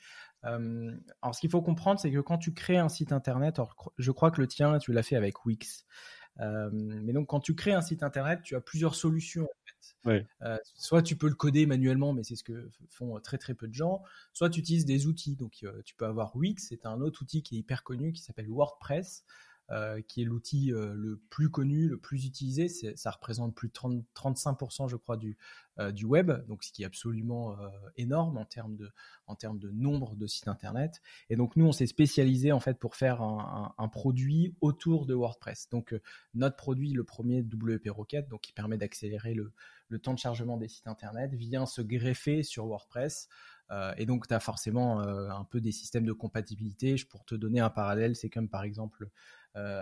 Alors 0.43 1.35
ce 1.35 1.41
qu'il 1.41 1.51
faut 1.51 1.62
comprendre, 1.62 2.01
c'est 2.01 2.11
que 2.11 2.21
quand 2.21 2.39
tu 2.39 2.55
crées 2.55 2.79
un 2.79 2.89
site 2.89 3.12
internet, 3.12 3.61
je 3.99 4.11
crois 4.11 4.31
que 4.31 4.41
le 4.41 4.47
tien 4.47 4.79
tu 4.79 4.93
l'as 4.93 5.03
fait 5.03 5.17
avec 5.17 5.44
Wix. 5.44 5.85
Euh, 6.40 6.70
mais 6.73 7.12
donc 7.12 7.29
quand 7.29 7.40
tu 7.40 7.55
crées 7.55 7.73
un 7.73 7.82
site 7.82 8.02
internet, 8.02 8.40
tu 8.43 8.55
as 8.55 8.61
plusieurs 8.61 8.94
solutions 8.94 9.44
en 9.44 9.67
fait. 9.67 10.23
Euh, 10.43 10.56
soit 10.75 11.02
tu 11.02 11.17
peux 11.17 11.29
le 11.29 11.35
coder 11.35 11.67
manuellement, 11.67 12.12
mais 12.12 12.23
c'est 12.23 12.37
ce 12.37 12.44
que 12.44 12.70
font 12.88 13.19
très 13.20 13.38
très 13.38 13.55
peu 13.55 13.69
de 13.69 13.75
gens. 13.75 14.02
Soit 14.32 14.50
tu 14.50 14.61
utilises 14.61 14.87
des 14.87 15.06
outils. 15.06 15.37
Donc 15.37 15.58
euh, 15.64 15.82
tu 15.85 15.94
peux 15.94 16.06
avoir 16.06 16.35
Wix, 16.37 16.67
c'est 16.69 16.87
un 16.87 17.00
autre 17.00 17.23
outil 17.23 17.43
qui 17.43 17.56
est 17.56 17.58
hyper 17.58 17.82
connu 17.82 18.12
qui 18.12 18.23
s'appelle 18.23 18.49
WordPress. 18.49 19.25
Euh, 19.70 20.00
qui 20.00 20.23
est 20.23 20.25
l'outil 20.25 20.73
euh, 20.73 20.94
le 20.94 21.20
plus 21.29 21.50
connu, 21.50 21.88
le 21.88 21.99
plus 21.99 22.25
utilisé. 22.25 22.69
Ça 22.69 23.11
représente 23.11 23.55
plus 23.55 23.69
de 23.69 23.75
30, 23.75 24.03
35%, 24.15 24.88
je 24.88 24.97
crois, 24.97 25.19
du, 25.19 25.37
euh, 25.79 25.93
du 25.93 26.06
web, 26.06 26.32
donc 26.47 26.65
ce 26.65 26.73
qui 26.73 26.85
est 26.85 26.87
absolument 26.87 27.55
énorme 27.97 28.38
en 28.38 28.47
termes 28.47 28.76
de, 28.76 28.91
en 29.27 29.34
termes 29.34 29.58
de 29.58 29.70
nombre 29.70 30.17
de 30.17 30.27
sites 30.27 30.48
internet. 30.48 31.03
Et 31.29 31.37
donc 31.37 31.55
nous, 31.55 31.67
on 31.67 31.72
s'est 31.72 31.87
spécialisé 31.87 32.51
en 32.51 32.60
fait 32.60 32.79
pour 32.79 32.96
faire 32.96 33.20
un, 33.20 33.89
produit 33.89 34.55
autour 34.63 35.05
de 35.05 35.13
WordPress. 35.13 35.69
Donc 35.70 35.94
notre 36.32 36.56
produit, 36.56 36.94
le 36.94 37.05
premier 37.05 37.43
WP 37.43 37.91
Rocket, 37.91 38.27
donc 38.29 38.41
qui 38.41 38.55
permet 38.55 38.79
d'accélérer 38.79 39.34
le, 39.34 39.53
le 39.89 39.98
temps 39.98 40.15
de 40.15 40.19
chargement 40.19 40.56
des 40.56 40.69
sites 40.69 40.89
internet, 40.89 41.34
vient 41.34 41.67
se 41.67 41.82
greffer 41.82 42.43
sur 42.43 42.65
WordPress. 42.65 43.29
Et 43.98 44.06
donc, 44.06 44.27
tu 44.27 44.32
as 44.32 44.41
forcément 44.41 45.01
un 45.01 45.44
peu 45.44 45.60
des 45.60 45.72
systèmes 45.72 46.06
de 46.06 46.15
compatibilité. 46.15 46.96
Pour 47.10 47.27
te 47.27 47.34
donner 47.34 47.60
un 47.60 47.69
parallèle, 47.69 48.17
c'est 48.17 48.31
comme 48.31 48.48
par 48.48 48.63
exemple 48.63 49.10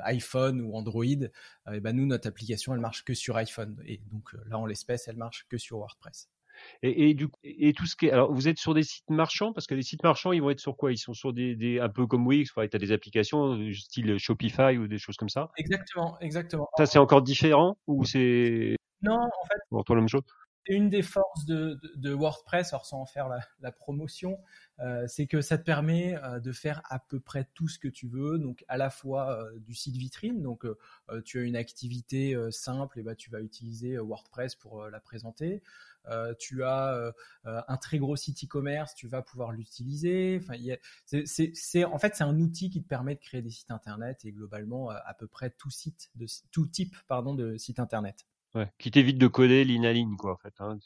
iPhone 0.04 0.60
ou 0.60 0.74
Android. 0.74 1.04
et 1.04 1.80
ben 1.80 1.92
nous, 1.94 2.06
notre 2.06 2.28
application, 2.28 2.74
elle 2.74 2.80
marche 2.80 3.04
que 3.04 3.14
sur 3.14 3.36
iPhone. 3.36 3.80
Et 3.86 4.00
donc 4.10 4.32
là, 4.46 4.58
en 4.58 4.66
l'espèce, 4.66 5.08
elle 5.08 5.16
marche 5.16 5.46
que 5.48 5.58
sur 5.58 5.78
WordPress. 5.78 6.28
Et, 6.82 7.10
et, 7.10 7.14
du 7.14 7.28
et 7.44 7.72
tout 7.72 7.86
ce 7.86 7.96
qui 7.96 8.06
est, 8.06 8.10
alors 8.10 8.32
vous 8.32 8.48
êtes 8.48 8.58
sur 8.58 8.74
des 8.74 8.82
sites 8.82 9.10
marchands? 9.10 9.52
Parce 9.52 9.66
que 9.66 9.74
les 9.74 9.82
sites 9.82 10.02
marchands 10.02 10.32
ils 10.32 10.40
vont 10.40 10.50
être 10.50 10.60
sur 10.60 10.76
quoi? 10.76 10.92
Ils 10.92 10.98
sont 10.98 11.14
sur 11.14 11.32
des, 11.32 11.54
des 11.54 11.80
un 11.80 11.88
peu 11.88 12.06
comme 12.06 12.26
Wix, 12.26 12.52
tu 12.52 12.60
as 12.60 12.78
des 12.78 12.92
applications 12.92 13.58
style 13.72 14.18
Shopify 14.18 14.76
ou 14.78 14.86
des 14.88 14.98
choses 14.98 15.16
comme 15.16 15.28
ça? 15.28 15.50
Exactement, 15.56 16.18
exactement. 16.20 16.68
Ça 16.76 16.86
c'est 16.86 16.98
encore 16.98 17.22
différent 17.22 17.76
ou 17.86 18.04
c'est 18.04 18.76
Non, 19.02 19.16
en 19.16 19.46
fait. 19.48 19.60
Bon, 19.70 19.82
toi 19.82 19.96
la 19.96 20.02
même 20.02 20.08
chose? 20.08 20.22
Une 20.68 20.88
des 20.90 21.02
forces 21.02 21.44
de, 21.44 21.78
WordPress, 22.12 22.72
alors 22.72 22.86
sans 22.86 23.00
en 23.00 23.06
faire 23.06 23.28
la, 23.60 23.72
promotion, 23.72 24.38
euh, 24.80 25.06
c'est 25.08 25.26
que 25.26 25.40
ça 25.40 25.58
te 25.58 25.64
permet 25.64 26.16
euh, 26.22 26.40
de 26.40 26.52
faire 26.52 26.82
à 26.88 26.98
peu 26.98 27.20
près 27.20 27.48
tout 27.54 27.68
ce 27.68 27.78
que 27.78 27.88
tu 27.88 28.08
veux. 28.08 28.38
Donc 28.38 28.64
à 28.68 28.76
la 28.76 28.90
fois 28.90 29.40
euh, 29.42 29.58
du 29.58 29.74
site 29.74 29.96
vitrine, 29.96 30.42
donc 30.42 30.66
tu 31.24 31.38
as 31.38 31.42
une 31.42 31.56
activité 31.56 32.36
simple, 32.50 32.98
et 32.98 33.02
bah 33.02 33.14
tu 33.14 33.30
vas 33.30 33.40
utiliser 33.40 33.98
WordPress 33.98 34.54
pour 34.56 34.84
la 34.88 35.00
présenter. 35.00 35.62
tu 36.38 36.64
as 36.64 37.12
un 37.44 37.76
très 37.76 37.98
gros 37.98 38.16
site 38.16 38.44
e-commerce, 38.44 38.94
tu 38.94 39.06
vas 39.08 39.22
pouvoir 39.22 39.52
l'utiliser. 39.52 40.40
Enfin, 40.42 40.54
c'est 41.06 41.84
en 41.84 41.98
fait 41.98 42.16
c'est 42.16 42.24
un 42.24 42.38
outil 42.38 42.70
qui 42.70 42.82
te 42.82 42.88
permet 42.88 43.14
de 43.14 43.20
créer 43.20 43.42
des 43.42 43.50
sites 43.50 43.70
internet 43.70 44.24
et 44.24 44.32
globalement 44.32 44.90
à 44.90 45.14
peu 45.14 45.26
près 45.26 45.50
tout 45.50 45.70
site 45.70 46.10
de 46.16 46.26
tout 46.50 46.66
type 46.66 46.96
pardon 47.08 47.34
de 47.34 47.56
site 47.56 47.78
internet. 47.78 48.26
Ouais, 48.56 48.72
qui 48.78 48.90
t'évite 48.90 49.18
de 49.18 49.26
coder 49.26 49.64
ligne 49.64 49.86
à 49.86 49.92
ligne, 49.92 50.16
quoi, 50.16 50.32
en 50.32 50.36
fait. 50.38 50.54
Hein, 50.60 50.78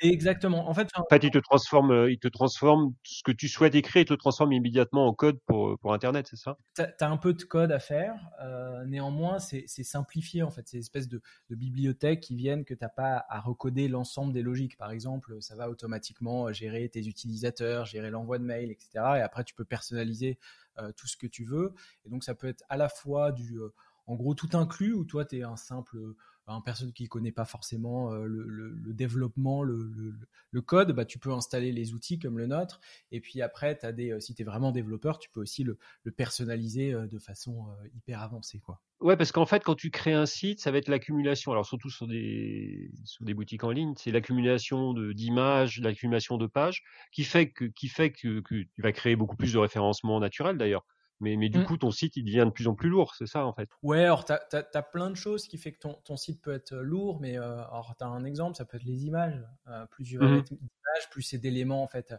Exactement. 0.00 0.68
En 0.68 0.74
fait, 0.74 0.88
en 0.96 1.04
fait, 1.08 1.22
il 1.22 1.30
te 1.30 1.38
transforme, 1.38 1.92
euh, 1.92 2.10
il 2.10 2.18
te 2.18 2.26
transforme 2.26 2.94
ce 3.04 3.22
que 3.22 3.30
tu 3.30 3.46
souhaites 3.46 3.76
écrire, 3.76 4.02
il 4.02 4.06
te 4.06 4.14
transforme 4.14 4.50
immédiatement 4.50 5.06
en 5.06 5.14
code 5.14 5.38
pour, 5.46 5.78
pour 5.78 5.94
Internet, 5.94 6.26
c'est 6.28 6.36
ça? 6.36 6.58
Tu 6.74 6.82
as, 6.82 7.08
un 7.08 7.16
peu 7.16 7.32
de 7.32 7.42
code 7.44 7.70
à 7.70 7.78
faire. 7.78 8.16
Euh, 8.42 8.84
néanmoins, 8.86 9.38
c'est 9.38 9.68
simplifié, 9.68 10.42
en 10.42 10.50
fait. 10.50 10.66
C'est 10.66 10.78
une 10.78 10.82
espèce 10.82 11.06
de, 11.06 11.22
de 11.48 11.54
bibliothèques 11.54 12.22
qui 12.22 12.34
viennent 12.34 12.64
que 12.64 12.74
tu 12.74 12.82
n'as 12.82 12.88
pas 12.88 13.24
à 13.28 13.38
recoder 13.38 13.86
l'ensemble 13.86 14.32
des 14.32 14.42
logiques. 14.42 14.76
Par 14.76 14.90
exemple, 14.90 15.40
ça 15.40 15.54
va 15.54 15.70
automatiquement 15.70 16.52
gérer 16.52 16.88
tes 16.88 17.06
utilisateurs, 17.06 17.86
gérer 17.86 18.10
l'envoi 18.10 18.38
de 18.38 18.44
mails, 18.44 18.72
etc. 18.72 18.88
Et 19.18 19.20
après, 19.20 19.44
tu 19.44 19.54
peux 19.54 19.64
personnaliser 19.64 20.40
euh, 20.78 20.90
tout 20.96 21.06
ce 21.06 21.16
que 21.16 21.28
tu 21.28 21.44
veux. 21.44 21.72
Et 22.04 22.08
donc, 22.08 22.24
ça 22.24 22.34
peut 22.34 22.48
être 22.48 22.64
à 22.68 22.76
la 22.76 22.88
fois 22.88 23.30
du, 23.30 23.60
en 24.08 24.16
gros, 24.16 24.34
tout 24.34 24.50
inclus, 24.54 24.92
où 24.92 25.04
toi, 25.04 25.24
tu 25.24 25.38
es 25.38 25.42
un 25.44 25.56
simple 25.56 26.14
un 26.46 26.60
personne 26.60 26.92
qui 26.92 27.08
connaît 27.08 27.32
pas 27.32 27.44
forcément 27.44 28.12
euh, 28.12 28.24
le, 28.26 28.92
développement, 28.92 29.62
le, 29.62 30.60
code, 30.64 30.92
bah, 30.92 31.04
tu 31.04 31.18
peux 31.18 31.32
installer 31.32 31.72
les 31.72 31.94
outils 31.94 32.18
comme 32.18 32.38
le 32.38 32.46
nôtre. 32.46 32.80
Et 33.10 33.20
puis 33.20 33.42
après, 33.42 33.78
as 33.82 33.92
des, 33.92 34.12
euh, 34.12 34.20
si 34.20 34.34
tu 34.34 34.42
es 34.42 34.44
vraiment 34.44 34.72
développeur, 34.72 35.18
tu 35.18 35.30
peux 35.30 35.40
aussi 35.40 35.64
le, 35.64 35.78
personnaliser 36.16 36.92
euh, 36.92 37.06
de 37.06 37.18
façon 37.18 37.66
hyper 37.94 38.22
avancée. 38.22 38.60
Quoi. 38.60 38.80
Ouais, 39.00 39.16
parce 39.16 39.32
qu'en 39.32 39.46
fait, 39.46 39.64
quand 39.64 39.74
tu 39.74 39.90
crées 39.90 40.12
un 40.12 40.26
site, 40.26 40.60
ça 40.60 40.70
va 40.70 40.78
être 40.78 40.88
l'accumulation. 40.88 41.52
Alors 41.52 41.66
surtout 41.66 41.90
sur 41.90 42.06
des, 42.06 42.90
sur 43.04 43.24
des 43.24 43.34
boutiques 43.34 43.64
en 43.64 43.70
ligne, 43.70 43.94
c'est 43.96 44.10
l'accumulation 44.10 44.94
d'images, 44.94 45.80
l'accumulation 45.80 46.36
de 46.38 46.46
pages, 46.46 46.82
qui 47.12 47.24
fait 47.24 47.50
que, 47.50 47.64
qui 47.64 47.88
fait 47.88 48.12
que, 48.12 48.40
que 48.40 48.62
tu 48.62 48.82
vas 48.82 48.92
créer 48.92 49.16
beaucoup 49.16 49.36
plus 49.36 49.52
de 49.52 49.58
référencement 49.58 50.20
naturel 50.20 50.58
d'ailleurs. 50.58 50.84
Mais, 51.22 51.36
mais 51.36 51.48
du 51.48 51.60
mmh. 51.60 51.64
coup, 51.64 51.76
ton 51.76 51.92
site, 51.92 52.16
il 52.16 52.24
devient 52.24 52.44
de 52.44 52.50
plus 52.50 52.66
en 52.66 52.74
plus 52.74 52.88
lourd, 52.88 53.14
c'est 53.14 53.28
ça 53.28 53.46
en 53.46 53.52
fait? 53.52 53.70
Ouais, 53.82 54.02
alors 54.02 54.24
tu 54.24 54.32
as, 54.32 54.82
plein 54.82 55.08
de 55.08 55.14
choses 55.14 55.46
qui 55.46 55.56
fait 55.56 55.70
que 55.70 55.78
ton, 55.78 55.94
ton 56.04 56.16
site 56.16 56.42
peut 56.42 56.52
être 56.52 56.74
lourd, 56.74 57.20
mais 57.20 57.38
euh, 57.38 57.58
alors 57.58 57.94
tu 57.96 58.02
as 58.02 58.08
un 58.08 58.24
exemple, 58.24 58.56
ça 58.56 58.64
peut 58.64 58.76
être 58.76 58.84
les 58.84 59.06
images. 59.06 59.40
Euh, 59.68 59.86
plus 59.86 60.04
tu 60.04 60.18
vas 60.18 60.26
mmh. 60.26 60.34
mettre 60.34 60.48
d'images, 60.50 61.10
plus 61.12 61.22
c'est 61.22 61.38
d'éléments 61.38 61.84
en 61.84 61.86
fait 61.86 62.10
euh, 62.10 62.16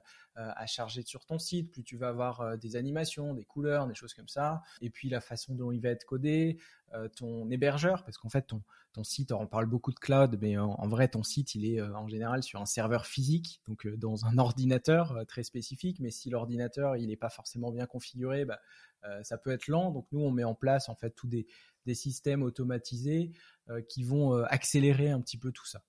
à 0.56 0.66
charger 0.68 1.02
sur 1.02 1.26
ton 1.26 1.38
site, 1.38 1.70
plus 1.70 1.84
tu 1.84 1.98
vas 1.98 2.08
avoir 2.08 2.58
des 2.58 2.78
animations, 2.78 3.34
des 3.34 3.44
couleurs, 3.44 3.88
des 3.88 3.94
choses 3.94 4.14
comme 4.14 4.30
ça. 4.30 4.62
Et 4.80 4.90
puis 4.90 5.10
la 5.10 5.20
façon 5.20 5.54
dont 5.54 5.74
il 5.74 5.82
va 5.82 5.90
être 5.90 6.06
codé, 6.06 6.58
ton 7.16 7.50
hébergeur, 7.50 8.04
parce 8.04 8.20
qu'en 8.20 8.30
fait 8.30 8.44
ton, 8.44 8.62
ton 8.94 9.04
site, 9.04 9.32
on 9.32 9.48
parle 9.48 9.66
beaucoup 9.66 9.92
de 9.92 10.00
cloud, 10.00 10.38
mais 10.40 10.60
en, 10.60 10.88
vrai 10.88 11.08
ton 11.08 11.24
site 11.24 11.56
il 11.56 11.66
est 11.66 11.82
en 11.82 12.08
général 12.08 12.44
sur 12.44 12.62
un 12.62 12.68
serveur 12.68 13.08
physique, 13.08 13.62
donc 13.68 13.88
dans 13.88 14.26
un 14.26 14.38
ordinateur 14.38 15.26
très 15.28 15.44
spécifique. 15.44 16.00
Mais 16.00 16.12
si 16.12 16.30
l'ordinateur 16.30 16.96
il 16.96 17.08
n'est 17.08 17.18
pas 17.18 17.32
forcément 17.32 17.72
bien 17.72 17.88
configuré, 17.88 18.46
bah, 18.46 18.54
euh, 18.54 18.93
ça 19.24 19.38
peut 19.38 19.52
être 19.52 19.68
lent. 19.68 19.92
Donc 19.92 20.08
nous, 20.12 20.22
on 20.22 20.32
met 20.32 20.44
en 20.44 20.56
place 20.56 20.90
en 20.90 20.96
fait 20.96 21.12
tous 21.12 21.28
des, 21.28 21.46
systèmes 21.94 22.44
automatisés 22.44 23.32
euh, 23.70 23.82
qui 23.90 24.04
vont 24.04 24.36
euh, 24.36 24.46
accélérer 24.48 25.10
un 25.10 25.20
petit 25.22 25.38
peu 25.38 25.52
tout 25.52 25.66
ça. 25.66 25.82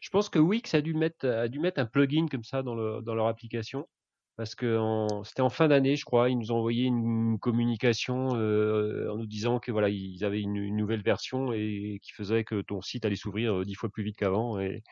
Je 0.00 0.10
pense 0.10 0.28
que 0.28 0.38
Wix 0.38 0.74
a 0.74 0.80
dû 0.80 0.94
mettre, 0.94 1.28
a 1.28 1.48
dû 1.48 1.58
mettre 1.58 1.80
un 1.80 1.86
plugin 1.86 2.26
comme 2.28 2.44
ça 2.44 2.62
dans, 2.62 2.74
leur 2.74 3.26
application 3.26 3.88
parce 4.36 4.54
que 4.54 4.78
c'était 5.24 5.42
en 5.42 5.50
fin 5.50 5.68
d'année, 5.68 5.96
je 5.96 6.04
crois, 6.04 6.30
ils 6.30 6.38
nous 6.38 6.50
ont 6.50 6.56
envoyé 6.56 6.84
une, 6.84 7.38
communication 7.38 8.28
en 8.28 9.16
nous 9.16 9.26
disant 9.26 9.58
que 9.58 9.70
voilà, 9.70 9.90
ils 9.90 10.24
avaient 10.24 10.40
une, 10.40 10.74
nouvelle 10.76 11.02
version 11.02 11.52
et 11.52 11.98
qui 12.02 12.12
faisait 12.12 12.42
que 12.44 12.62
ton 12.62 12.80
site 12.80 13.04
allait 13.04 13.16
s'ouvrir 13.16 13.66
dix 13.66 13.74
fois 13.74 13.90
plus 13.90 14.02
vite 14.02 14.16
qu'avant 14.16 14.58
et, 14.60 14.82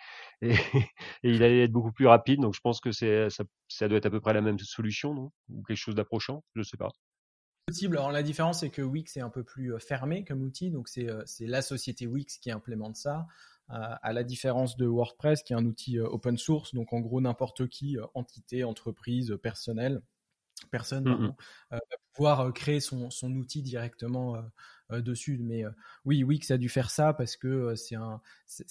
et, 0.42 0.54
il 1.22 1.42
allait 1.42 1.64
être 1.64 1.72
beaucoup 1.72 1.92
plus 1.92 2.06
rapide. 2.06 2.40
Donc 2.40 2.54
je 2.54 2.60
pense 2.60 2.80
que 2.80 2.92
ça, 2.92 3.28
ça 3.68 3.88
doit 3.88 3.98
être 3.98 4.06
à 4.06 4.10
peu 4.10 4.20
près 4.20 4.34
la 4.34 4.42
même 4.42 4.58
solution, 4.58 5.32
Ou 5.48 5.62
quelque 5.62 5.76
chose 5.76 5.94
d'approchant, 5.94 6.44
je 6.54 6.60
ne 6.60 6.64
sais 6.64 6.76
pas. 6.76 6.90
Alors 7.90 8.12
la 8.12 8.22
différence, 8.22 8.60
c'est 8.60 8.70
que 8.70 8.82
Wix 8.82 9.16
est 9.16 9.20
un 9.20 9.28
peu 9.28 9.44
plus 9.44 9.74
euh, 9.74 9.78
fermé 9.78 10.24
comme 10.24 10.42
outil, 10.42 10.70
donc 10.70 10.88
c'est 10.88 11.08
euh, 11.08 11.22
la 11.40 11.62
société 11.62 12.06
Wix 12.06 12.38
qui 12.38 12.50
implémente 12.50 12.96
ça, 12.96 13.26
euh, 13.70 13.74
à 14.02 14.12
la 14.12 14.24
différence 14.24 14.76
de 14.76 14.86
WordPress 14.86 15.42
qui 15.42 15.52
est 15.52 15.56
un 15.56 15.66
outil 15.66 15.98
open 15.98 16.38
source, 16.38 16.74
donc 16.74 16.92
en 16.92 17.00
gros 17.00 17.20
n'importe 17.20 17.68
qui, 17.68 17.96
entité, 18.14 18.64
entreprise, 18.64 19.36
personnel, 19.42 20.00
personne 20.70 21.04
mmh 21.04 21.34
va 21.70 21.78
pouvoir 22.18 22.52
créer 22.52 22.80
son, 22.80 23.10
son 23.10 23.32
outil 23.36 23.62
directement 23.62 24.36
euh, 24.90 25.02
dessus. 25.02 25.38
Mais 25.38 25.64
euh, 25.64 25.70
oui, 26.06 26.24
Wix 26.24 26.50
a 26.50 26.56
dû 26.56 26.70
faire 26.70 26.88
ça 26.88 27.12
parce 27.12 27.36
que 27.36 27.46
euh, 27.46 27.76
c'est 27.76 27.94
un, 27.94 28.22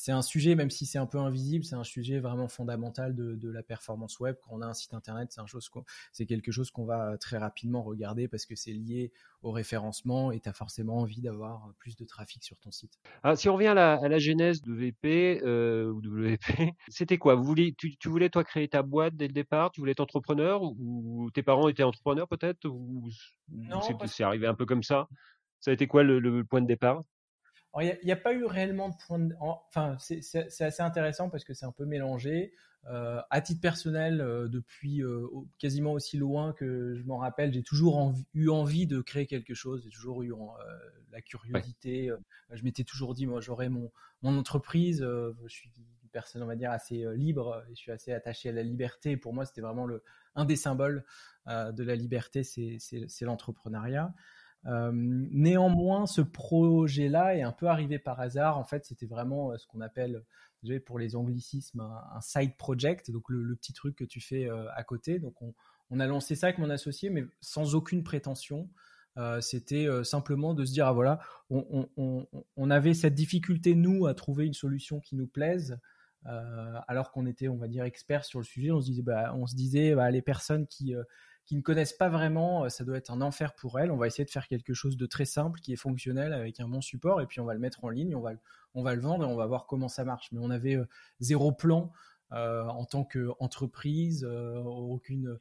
un 0.08 0.22
sujet, 0.24 0.56
même 0.56 0.72
si 0.72 0.88
c'est 0.88 0.98
un 0.98 1.06
peu 1.06 1.20
invisible, 1.20 1.64
c'est 1.64 1.76
un 1.76 1.84
sujet 1.84 2.20
vraiment 2.20 2.48
fondamental 2.48 3.14
de, 3.14 3.36
de, 3.36 3.50
la 3.52 3.62
performance 3.62 4.20
web. 4.20 4.36
Quand 4.42 4.52
on 4.54 4.62
a 4.62 4.66
un 4.66 4.74
site 4.74 4.96
internet, 4.96 5.38
c'est 6.12 6.26
quelque 6.26 6.52
chose 6.52 6.72
qu'on 6.72 6.86
va 6.86 7.18
très 7.20 7.38
rapidement 7.38 7.84
regarder 7.84 8.28
parce 8.28 8.48
que 8.48 8.56
c'est 8.56 8.74
lié 8.74 9.12
au 9.44 9.52
référencement 9.52 10.32
et 10.32 10.40
tu 10.40 10.50
as 10.50 10.54
forcément 10.54 10.98
envie 10.98 11.22
d'avoir 11.22 11.72
plus 11.78 11.96
de 11.96 12.04
trafic 12.04 12.44
sur 12.44 12.58
ton 12.58 12.72
site. 12.72 12.98
Ah, 13.22 13.36
si 13.36 13.48
on 13.48 13.54
revient 13.54 13.68
à 13.68 13.74
la, 13.76 13.94
à 13.94 14.08
la 14.08 14.18
genèse 14.18 14.62
de 14.62 14.74
VP 14.74 15.42
euh, 15.44 15.92
WP, 15.92 16.40
c'était 16.88 17.20
quoi? 17.20 17.36
Vous 17.36 17.44
voulez, 17.44 17.76
tu, 17.78 17.96
tu, 17.98 18.10
voulais 18.10 18.30
toi 18.30 18.44
créer 18.44 18.68
ta 18.68 18.82
boîte 18.82 19.16
dès 19.16 19.28
le 19.28 19.34
départ? 19.34 19.72
Tu 19.72 19.82
voulais 19.82 19.92
être 19.92 20.00
entrepreneur 20.00 20.64
ou, 20.64 21.30
tes 21.34 21.44
parents 21.44 21.70
étaient 21.70 21.84
entrepreneurs 21.84 22.28
peut-être? 22.28 22.66
Non, 23.50 23.82
c'est 24.06 24.24
arrivé 24.24 24.48
un 24.48 24.56
peu 24.56 24.66
comme 24.66 24.84
ça 24.84 25.08
ça 25.60 25.72
a 25.72 25.74
été 25.74 25.88
quoi 25.88 26.04
le, 26.04 26.44
point 26.44 26.62
de 26.62 26.68
départ? 26.68 27.04
Il 27.80 27.98
n'y 28.04 28.12
a, 28.12 28.16
pas 28.16 28.34
eu 28.34 28.46
réellement 28.46 28.90
de 28.90 28.96
point 29.06 29.20
de... 29.20 29.36
Enfin, 29.40 29.98
c'est 30.00 30.62
assez 30.62 30.82
intéressant 30.82 31.30
parce 31.30 31.44
que 31.44 31.54
c'est 31.54 31.66
un 31.66 31.72
peu 31.72 31.86
mélangé. 31.86 32.54
Euh, 32.90 33.22
à 33.30 33.42
titre 33.42 33.60
personnel, 33.60 34.22
euh, 34.22 34.48
depuis 34.48 35.04
euh, 35.04 35.28
quasiment 35.60 35.92
aussi 35.92 36.18
loin 36.18 36.54
que 36.54 36.96
je 36.96 37.04
m'en 37.04 37.18
rappelle, 37.18 37.52
j'ai 37.52 37.64
toujours 37.64 38.14
eu 38.34 38.50
envie 38.50 38.88
de 38.88 39.02
créer 39.02 39.28
quelque 39.28 39.54
chose. 39.54 39.84
J'ai 39.84 39.90
toujours 39.90 40.24
eu 40.24 40.32
la 41.12 41.22
curiosité. 41.22 42.12
je 42.52 42.64
m'étais 42.64 42.84
toujours 42.84 43.14
dit, 43.14 43.28
moi, 43.28 43.42
j'aurais 43.42 43.70
mon, 43.70 43.92
mon 44.22 44.38
entreprise. 44.38 45.02
je 45.02 45.54
suis 45.54 45.72
une 45.78 46.10
personne, 46.10 46.42
on 46.42 46.48
va 46.48 46.56
dire, 46.56 46.72
assez 46.72 47.06
libre. 47.16 47.64
Et 47.70 47.76
je 47.76 47.80
suis 47.80 47.92
assez 47.92 48.14
attaché 48.14 48.50
à 48.50 48.54
la 48.54 48.64
liberté. 48.64 49.18
pour 49.18 49.34
moi, 49.34 49.46
c'était 49.46 49.62
vraiment 49.62 49.86
le, 49.86 50.02
un 50.38 50.46
des 50.46 50.56
symboles 50.56 51.04
de 51.48 51.84
la 51.84 51.96
liberté, 51.96 52.44
c'est 52.44 53.22
l'entrepreneuriat. 53.22 54.14
Euh, 54.66 54.92
néanmoins, 54.94 56.08
ce 56.08 56.22
projet-là 56.22 57.38
est 57.38 57.42
un 57.42 57.52
peu 57.52 57.68
arrivé 57.68 58.00
par 58.00 58.20
hasard. 58.20 58.58
En 58.58 58.66
fait, 58.66 58.86
c'était 58.86 59.06
vraiment 59.06 59.52
euh, 59.52 59.58
ce 59.58 59.68
qu'on 59.68 59.82
appelle, 59.82 60.24
pour 60.86 61.00
les 61.00 61.16
anglicismes, 61.16 61.80
un, 61.80 62.20
side 62.20 62.58
project, 62.58 63.10
donc 63.12 63.30
le, 63.30 63.56
petit 63.56 63.72
truc 63.72 63.96
que 63.96 64.04
tu 64.04 64.20
fais 64.20 64.50
euh, 64.50 64.66
à 64.76 64.84
côté. 64.84 65.20
Donc, 65.20 65.36
on, 65.90 66.00
a 66.00 66.08
lancé 66.08 66.36
ça 66.36 66.48
avec 66.48 66.58
mon 66.58 66.70
associé, 66.70 67.10
mais 67.10 67.26
sans 67.40 67.76
aucune 67.76 68.04
prétention. 68.04 68.70
c'était 69.40 69.88
simplement 70.04 70.54
de 70.54 70.66
se 70.66 70.74
dire, 70.74 70.88
ah 70.88 70.92
voilà, 70.92 71.20
on, 71.50 72.70
avait 72.70 72.94
cette 72.94 73.16
difficulté, 73.16 73.74
nous, 73.76 74.06
à 74.06 74.14
trouver 74.14 74.46
une 74.46 74.54
solution 74.54 75.00
qui 75.00 75.16
nous 75.16 75.28
plaise. 75.28 75.80
Alors 76.88 77.12
qu'on 77.12 77.26
était, 77.26 77.48
on 77.48 77.58
va 77.58 77.68
dire, 77.68 77.84
experts 77.84 78.26
sur 78.26 78.40
le 78.40 78.46
sujet, 78.46 78.72
on 78.72 78.82
se 78.82 78.88
disait, 78.88 79.02
bah, 79.02 79.34
on 79.36 79.48
se 79.48 79.56
disait 79.56 79.96
bah, 79.96 80.12
les 80.12 80.22
personnes 80.22 80.68
qui, 80.68 80.94
qui 81.48 81.56
ne 81.56 81.62
connaissent 81.62 81.94
pas 81.94 82.10
vraiment, 82.10 82.66
euh, 82.66 82.70
ça 82.70 82.84
doit 82.84 82.98
être 82.98 83.10
un 83.10 83.22
enfer 83.22 83.56
pour 83.56 83.80
elles. 83.80 83.90
On 83.90 83.96
va 83.96 84.06
essayer 84.06 84.26
de 84.26 84.30
faire 84.30 84.48
quelque 84.48 84.74
chose 84.74 84.98
de 84.98 85.06
très 85.06 85.24
simple, 85.24 85.62
qui 85.62 85.72
est 85.72 85.78
fonctionnel, 85.78 86.34
avec 86.34 86.60
un 86.60 86.68
bon 86.68 86.82
support, 86.82 87.22
et 87.22 87.26
puis 87.26 87.40
on 87.40 87.46
va 87.46 87.54
le 87.54 87.60
mettre 87.60 87.86
en 87.86 87.90
ligne, 87.90 88.16
on 88.16 88.22
va, 88.22 88.32
on 88.76 88.84
va 88.84 88.94
le 88.94 89.02
vendre 89.02 89.24
et 89.24 89.28
on 89.28 89.36
va 89.38 89.46
voir 89.48 89.66
comment 89.66 89.88
ça 89.88 90.04
marche. 90.04 90.30
Mais 90.34 90.40
on 90.42 90.50
avait 90.50 90.76
euh, 90.76 90.86
zéro 91.22 91.54
plan 91.54 91.94
euh, 92.34 92.66
en 92.66 92.84
tant 92.84 93.06
qu'entreprise, 93.06 94.26
aucune 94.26 95.40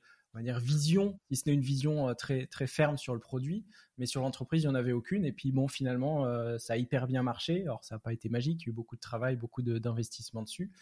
vision, 0.59 1.19
si 1.31 1.37
ce 1.37 1.43
n'est 1.47 1.55
une 1.55 1.61
vision 1.61 2.15
très, 2.15 2.47
très 2.47 2.67
ferme 2.67 2.97
sur 2.97 3.15
le 3.15 3.21
produit, 3.21 3.65
mais 3.99 4.07
sur 4.07 4.23
l'entreprise, 4.23 4.63
il 4.63 4.67
n'y 4.67 4.73
en 4.73 4.75
avait 4.75 4.93
aucune. 4.93 5.25
Et 5.25 5.33
puis 5.33 5.53
bon, 5.53 5.69
finalement, 5.69 6.27
ça 6.59 6.75
a 6.75 6.77
hyper 6.77 7.07
bien 7.07 7.23
marché. 7.23 7.63
Alors 7.63 7.85
ça 7.85 7.95
n'a 7.95 7.99
pas 7.99 8.13
été 8.13 8.29
magique, 8.29 8.63
il 8.63 8.67
y 8.67 8.69
a 8.69 8.73
eu 8.73 8.75
beaucoup 8.75 8.97
de 8.97 9.01
travail, 9.01 9.37
beaucoup 9.37 9.63
d'investissement 9.63 10.43
dessus. 10.43 10.73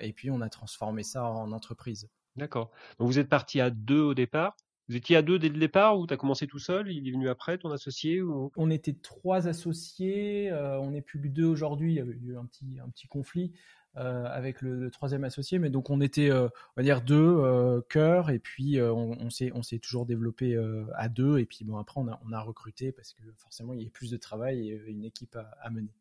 et 0.00 0.12
puis 0.12 0.30
on 0.30 0.40
a 0.40 0.48
transformé 0.48 1.02
ça 1.02 1.24
en 1.24 1.52
entreprise. 1.52 2.08
D'accord. 2.36 2.70
Donc 2.98 3.08
vous 3.08 3.18
êtes 3.18 3.28
parti 3.28 3.60
à 3.60 3.70
deux 3.70 4.00
au 4.00 4.14
départ. 4.14 4.56
Vous 4.90 4.96
étiez 4.96 5.14
à 5.14 5.22
deux 5.22 5.38
dès 5.38 5.48
le 5.48 5.56
départ 5.56 6.00
ou 6.00 6.08
tu 6.08 6.12
as 6.12 6.16
commencé 6.16 6.48
tout 6.48 6.58
seul? 6.58 6.90
Il 6.90 7.06
est 7.06 7.12
venu 7.12 7.28
après, 7.28 7.58
ton 7.58 7.70
associé 7.70 8.20
ou... 8.22 8.50
On 8.56 8.70
était 8.70 8.92
trois 8.92 9.46
associés, 9.46 10.50
euh, 10.50 10.80
on 10.80 10.90
n'est 10.90 11.00
plus 11.00 11.20
que 11.20 11.28
deux 11.28 11.44
aujourd'hui, 11.44 11.92
il 11.92 11.96
y 11.98 12.00
avait 12.00 12.18
eu 12.20 12.36
un 12.36 12.44
petit, 12.44 12.80
un 12.84 12.88
petit 12.88 13.06
conflit 13.06 13.52
euh, 13.96 14.24
avec 14.24 14.60
le, 14.62 14.90
troisième 14.90 15.22
associé, 15.22 15.60
mais 15.60 15.70
donc 15.70 15.90
on 15.90 16.00
était, 16.00 16.28
euh, 16.28 16.46
on 16.46 16.80
va 16.80 16.82
dire, 16.82 17.02
deux 17.02 17.80
cœurs, 17.88 18.30
et 18.30 18.40
puis 18.40 18.82
on, 18.82 19.16
on 19.20 19.62
s'est 19.62 19.78
toujours 19.78 20.06
développé 20.06 20.60
à 20.96 21.08
deux, 21.08 21.38
et 21.38 21.46
puis 21.46 21.64
bon, 21.64 21.76
après 21.76 22.00
on 22.00 22.08
a, 22.08 22.20
on 22.28 22.32
a 22.32 22.40
recruté 22.40 22.90
parce 22.90 23.12
que 23.12 23.22
forcément 23.36 23.74
il 23.74 23.82
y 23.82 23.86
a 23.86 23.90
plus 23.90 24.10
de 24.10 24.16
travail 24.16 24.70
et 24.70 24.82
une 24.88 25.04
équipe 25.04 25.36
à 25.36 25.70
mener. 25.70 25.94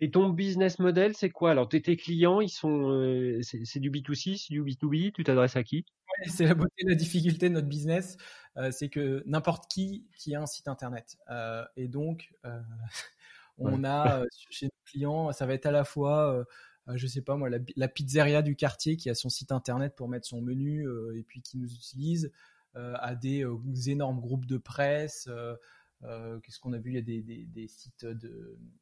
Et 0.00 0.10
ton 0.10 0.28
business 0.28 0.78
model, 0.78 1.16
c'est 1.16 1.30
quoi? 1.30 1.50
Alors, 1.50 1.68
tes 1.68 1.80
clients, 1.96 2.40
ils 2.40 2.48
sont, 2.50 3.40
c'est 3.42 3.80
du 3.80 3.90
B2C, 3.90 4.36
c'est 4.36 4.52
du 4.52 4.62
B2B. 4.62 5.12
Tu 5.12 5.24
t'adresses 5.24 5.56
à 5.56 5.64
qui? 5.64 5.84
C'est 6.26 6.46
la 6.46 6.54
beauté, 6.54 6.84
la 6.86 6.94
difficulté 6.94 7.48
de 7.48 7.54
notre 7.54 7.68
business, 7.68 8.16
euh, 8.56 8.70
c'est 8.70 8.88
que 8.88 9.22
n'importe 9.26 9.70
qui 9.70 10.06
qui 10.16 10.34
a 10.34 10.40
un 10.40 10.46
site 10.46 10.68
internet. 10.68 11.16
Euh, 11.30 11.64
et 11.76 11.88
donc, 11.88 12.32
on 13.58 13.84
a 13.84 14.22
chez 14.50 14.66
nos 14.66 14.84
clients, 14.84 15.32
ça 15.32 15.46
va 15.46 15.54
être 15.54 15.66
à 15.66 15.70
la 15.70 15.84
fois 15.84 16.44
je 16.94 17.06
sais 17.06 17.22
pas 17.22 17.36
moi, 17.36 17.48
la, 17.76 17.88
pizzeria 17.88 18.42
du 18.42 18.56
quartier 18.56 18.98
qui 18.98 19.08
a 19.08 19.14
son 19.14 19.30
site 19.30 19.52
internet 19.52 19.94
pour 19.96 20.08
mettre 20.08 20.26
son 20.26 20.42
menu 20.42 20.86
et 21.16 21.22
puis 21.22 21.40
qui 21.40 21.56
nous 21.56 21.72
utilise, 21.72 22.30
à 22.74 23.14
des 23.14 23.46
énormes 23.88 24.20
groupes 24.20 24.46
de 24.46 24.58
presse, 24.58 25.28
Qu'est-ce 26.42 26.60
qu'on 26.60 26.72
a 26.72 26.78
vu? 26.78 26.90
Il 26.90 26.94
y 26.94 26.98
a 26.98 27.02
des, 27.02 27.22
des, 27.22 27.68
sites 27.68 28.06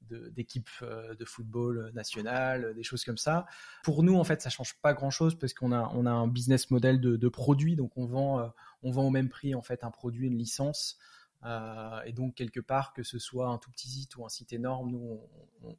d'équipes 0.02 0.69
de, 0.81 1.14
de, 1.14 1.25
football 1.25 1.93
national, 1.95 2.75
des 2.75 2.83
choses 2.83 3.05
comme 3.05 3.19
ça. 3.19 3.47
Pour 3.85 4.02
nous, 4.02 4.17
en 4.17 4.25
fait, 4.25 4.43
ça 4.43 4.50
change 4.50 4.75
pas 4.83 4.93
grand-chose 4.93 5.38
parce 5.38 5.55
qu'on 5.55 5.73
a, 5.73 5.91
on 5.95 6.07
a 6.07 6.11
un 6.11 6.26
business 6.26 6.71
model 6.71 7.00
de, 7.00 7.17
de 7.17 7.29
produit, 7.29 7.76
donc 7.76 7.97
on 7.97 8.07
vend, 8.07 8.52
on 8.83 8.91
vend 8.91 9.07
au 9.07 9.11
même 9.11 9.29
prix 9.29 9.55
en 9.55 9.62
fait 9.62 9.85
un 9.85 9.91
produit, 9.91 10.26
une 10.26 10.38
licence. 10.38 10.99
Euh, 11.45 12.02
et 12.05 12.12
donc 12.12 12.35
quelque 12.35 12.61
part, 12.61 12.93
que 12.93 13.02
ce 13.02 13.19
soit 13.19 13.49
un 13.49 13.59
tout 13.59 13.71
petit 13.71 13.88
site 13.88 14.17
ou 14.17 14.25
un 14.25 14.29
site 14.29 14.52
énorme, 14.52 14.91
nous 14.91 15.21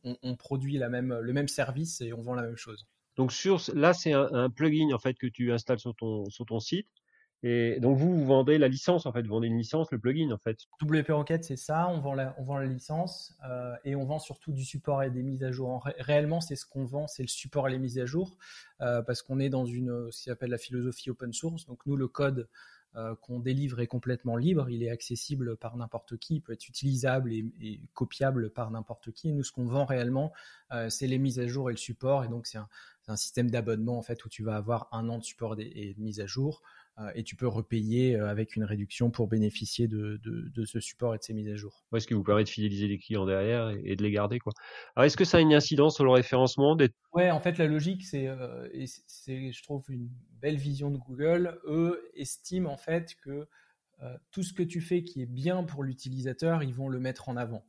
on, 0.03 0.35
produit 0.35 0.77
la 0.77 0.89
même, 0.89 1.17
le 1.17 1.33
même 1.33 1.47
service 1.47 2.01
et 2.01 2.11
on 2.11 2.21
vend 2.21 2.35
la 2.35 2.41
même 2.41 2.57
chose. 2.57 2.87
Donc 3.15 3.31
sur 3.31 3.61
là, 3.73 3.93
c'est 3.93 4.11
un, 4.11 4.27
un, 4.33 4.49
plugin 4.49 4.93
en 4.93 4.99
fait 4.99 5.13
que 5.13 5.27
tu 5.27 5.53
installes 5.53 5.79
sur 5.79 5.95
ton 5.95 6.25
sur 6.29 6.45
ton 6.45 6.59
site. 6.59 6.87
Et 7.45 7.79
donc 7.81 7.97
vous, 7.97 8.15
vous 8.15 8.25
vendez 8.25 8.57
la 8.57 8.69
licence 8.69 9.05
en 9.05 9.11
fait, 9.11 9.23
vous 9.23 9.33
vendez 9.33 9.47
une 9.47 9.57
licence, 9.57 9.91
le 9.91 9.99
plugin 9.99 10.31
en 10.31 10.37
fait. 10.37 10.59
WP 10.81 11.09
Rocket, 11.09 11.43
c'est 11.43 11.57
ça, 11.57 11.89
on 11.89 11.99
vend 11.99 12.13
la, 12.13 12.33
on 12.39 12.43
vend 12.43 12.57
la 12.57 12.65
licence 12.65 13.37
euh, 13.45 13.75
et 13.83 13.95
on 13.95 14.05
vend 14.05 14.17
surtout 14.17 14.53
du 14.53 14.63
support 14.63 15.03
et 15.03 15.09
des 15.09 15.23
mises 15.23 15.43
à 15.43 15.51
jour. 15.51 15.85
réellement, 15.99 16.39
c'est 16.39 16.55
ce 16.55 16.65
qu'on 16.65 16.85
vend, 16.85 17.07
c'est 17.07 17.23
le 17.23 17.27
support 17.27 17.67
et 17.67 17.71
les 17.71 17.79
mises 17.79 17.99
à 17.99 18.05
jour, 18.05 18.37
euh, 18.79 19.01
parce 19.01 19.21
qu'on 19.21 19.39
est 19.39 19.49
dans 19.49 19.65
une 19.65 20.09
ce 20.11 20.25
qu'on 20.25 20.31
appelle 20.31 20.51
la 20.51 20.57
philosophie 20.57 21.09
open 21.09 21.33
source. 21.33 21.65
Donc 21.65 21.85
nous, 21.85 21.97
le 21.97 22.07
code 22.07 22.47
euh, 22.95 23.15
qu'on 23.15 23.39
délivre 23.39 23.79
est 23.79 23.87
complètement 23.87 24.37
libre, 24.37 24.69
il 24.69 24.83
est 24.83 24.91
accessible 24.91 25.57
par 25.57 25.75
n'importe 25.77 26.15
qui, 26.17 26.35
il 26.35 26.41
peut 26.41 26.53
être 26.53 26.67
utilisable 26.67 27.33
et, 27.33 27.81
copiable 27.95 28.51
par 28.51 28.69
n'importe 28.69 29.11
qui. 29.11 29.33
Nous, 29.33 29.43
ce 29.43 29.51
qu'on 29.51 29.65
vend 29.65 29.85
réellement, 29.85 30.31
euh, 30.71 30.91
c'est 30.91 31.07
les 31.07 31.17
mises 31.17 31.39
à 31.39 31.47
jour 31.47 31.71
et 31.71 31.73
le 31.73 31.77
support, 31.77 32.23
et 32.23 32.27
donc 32.27 32.45
c'est 32.45 32.59
un, 32.59 32.67
système 33.15 33.49
d'abonnement 33.49 33.97
en 33.97 34.01
fait 34.01 34.23
où 34.25 34.29
tu 34.29 34.43
vas 34.43 34.55
avoir 34.55 34.87
un 34.91 35.09
an 35.09 35.17
de 35.17 35.23
support 35.23 35.55
et 35.59 35.93
de 35.97 36.01
mise 36.01 36.19
à 36.19 36.25
jour. 36.25 36.61
Euh, 36.99 37.11
et 37.15 37.23
tu 37.23 37.35
peux 37.35 37.47
repayer 37.47 38.15
euh, 38.15 38.29
avec 38.29 38.55
une 38.55 38.63
réduction 38.63 39.09
pour 39.09 39.27
bénéficier 39.27 39.87
de, 39.87 40.19
ce 40.65 40.79
support 40.79 41.15
et 41.15 41.17
de 41.17 41.23
ces 41.23 41.33
mises 41.33 41.49
à 41.49 41.55
jour. 41.55 41.85
Ouais, 41.91 41.99
ce 41.99 42.05
qui 42.05 42.13
vous 42.13 42.23
permet 42.23 42.43
de 42.43 42.49
fidéliser 42.49 42.87
les 42.87 42.99
clients 42.99 43.25
derrière 43.25 43.69
et, 43.69 43.95
de 43.95 44.03
les 44.03 44.11
garder. 44.11 44.37
Quoi. 44.37 44.53
Alors, 44.95 45.05
est-ce 45.05 45.17
que 45.17 45.25
ça 45.25 45.37
a 45.37 45.39
une 45.39 45.55
incidence 45.55 45.95
sur 45.95 46.03
le 46.03 46.11
référencement 46.11 46.77
Ouais, 47.13 47.31
en 47.31 47.39
fait, 47.39 47.57
la 47.57 47.65
logique, 47.65 48.03
c'est, 48.03 48.27
euh, 48.27 48.67
c'est, 49.07 49.51
je 49.51 49.63
trouve, 49.63 49.83
une 49.89 50.07
belle 50.39 50.57
vision 50.57 50.91
de 50.91 50.97
Google. 50.97 51.59
Eux 51.65 52.11
estiment 52.13 52.71
en 52.71 52.77
fait 52.77 53.15
que 53.23 53.47
tout 54.31 54.43
ce 54.43 54.51
que 54.51 54.63
tu 54.63 54.81
fais 54.81 55.01
qui 55.01 55.21
est 55.21 55.25
bien 55.25 55.63
pour 55.63 55.81
l'utilisateur, 55.81 56.61
ils 56.61 56.73
vont 56.73 56.89
le 56.89 56.99
mettre 56.99 57.29
en 57.29 57.37
avant. 57.37 57.65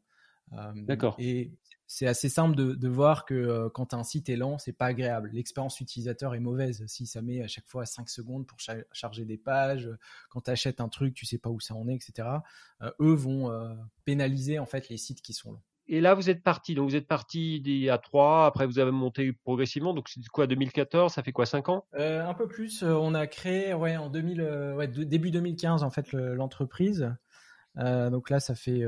D'accord. 0.74 1.14
Et 1.20 1.52
c'est 1.86 2.06
assez 2.06 2.28
simple 2.28 2.56
de, 2.56 2.88
voir 2.88 3.24
que 3.24 3.34
euh, 3.34 3.68
quand 3.68 3.94
un 3.94 4.04
site 4.04 4.28
est 4.28 4.36
lent, 4.36 4.58
c'est 4.58 4.72
pas 4.72 4.86
agréable. 4.86 5.30
L'expérience 5.32 5.80
utilisateur 5.80 6.34
est 6.34 6.40
mauvaise. 6.40 6.84
Si 6.86 7.06
ça 7.06 7.20
met 7.20 7.42
à 7.42 7.48
chaque 7.48 7.66
fois 7.66 7.84
5 7.84 8.08
secondes 8.08 8.46
pour 8.46 8.58
charger 8.92 9.24
des 9.24 9.36
pages, 9.36 9.90
quand 10.30 10.42
tu 10.42 10.50
achètes 10.50 10.80
un 10.80 10.88
truc, 10.88 11.14
tu 11.14 11.26
sais 11.26 11.38
pas 11.38 11.50
où 11.50 11.60
ça 11.60 11.74
en 11.74 11.86
est, 11.88 11.94
etc. 11.94 12.28
Euh, 12.82 12.90
eux 13.00 13.14
vont 13.14 13.50
euh, 13.50 13.74
pénaliser 14.04 14.58
en 14.58 14.66
fait 14.66 14.88
les 14.88 14.96
sites 14.96 15.20
qui 15.20 15.34
sont 15.34 15.52
lents. 15.52 15.62
Et 15.86 16.00
là, 16.00 16.14
vous 16.14 16.30
êtes 16.30 16.42
parti. 16.42 16.74
Donc, 16.74 16.88
vous 16.88 16.96
êtes 16.96 17.06
parti 17.06 17.62
y 17.62 17.90
3, 18.02 18.46
après 18.46 18.66
vous 18.66 18.78
avez 18.78 18.90
monté 18.90 19.34
progressivement. 19.34 19.92
Donc, 19.92 20.08
c'est 20.08 20.26
quoi, 20.28 20.46
2014 20.46 21.12
Ça 21.12 21.22
fait 21.22 21.32
quoi, 21.32 21.44
5 21.44 21.68
ans? 21.68 21.84
Un 21.92 22.32
peu 22.32 22.48
plus. 22.48 22.82
on 22.82 23.12
a 23.12 23.26
créé, 23.26 23.74
ouais, 23.74 23.98
en 23.98 24.08
2000, 24.08 24.40
ouais, 24.76 24.88
début 24.88 25.30
2015, 25.30 25.82
en 25.82 25.90
fait, 25.90 26.12
l'entreprise. 26.12 27.14
donc 27.76 28.30
là, 28.30 28.40
ça 28.40 28.54
fait 28.54 28.82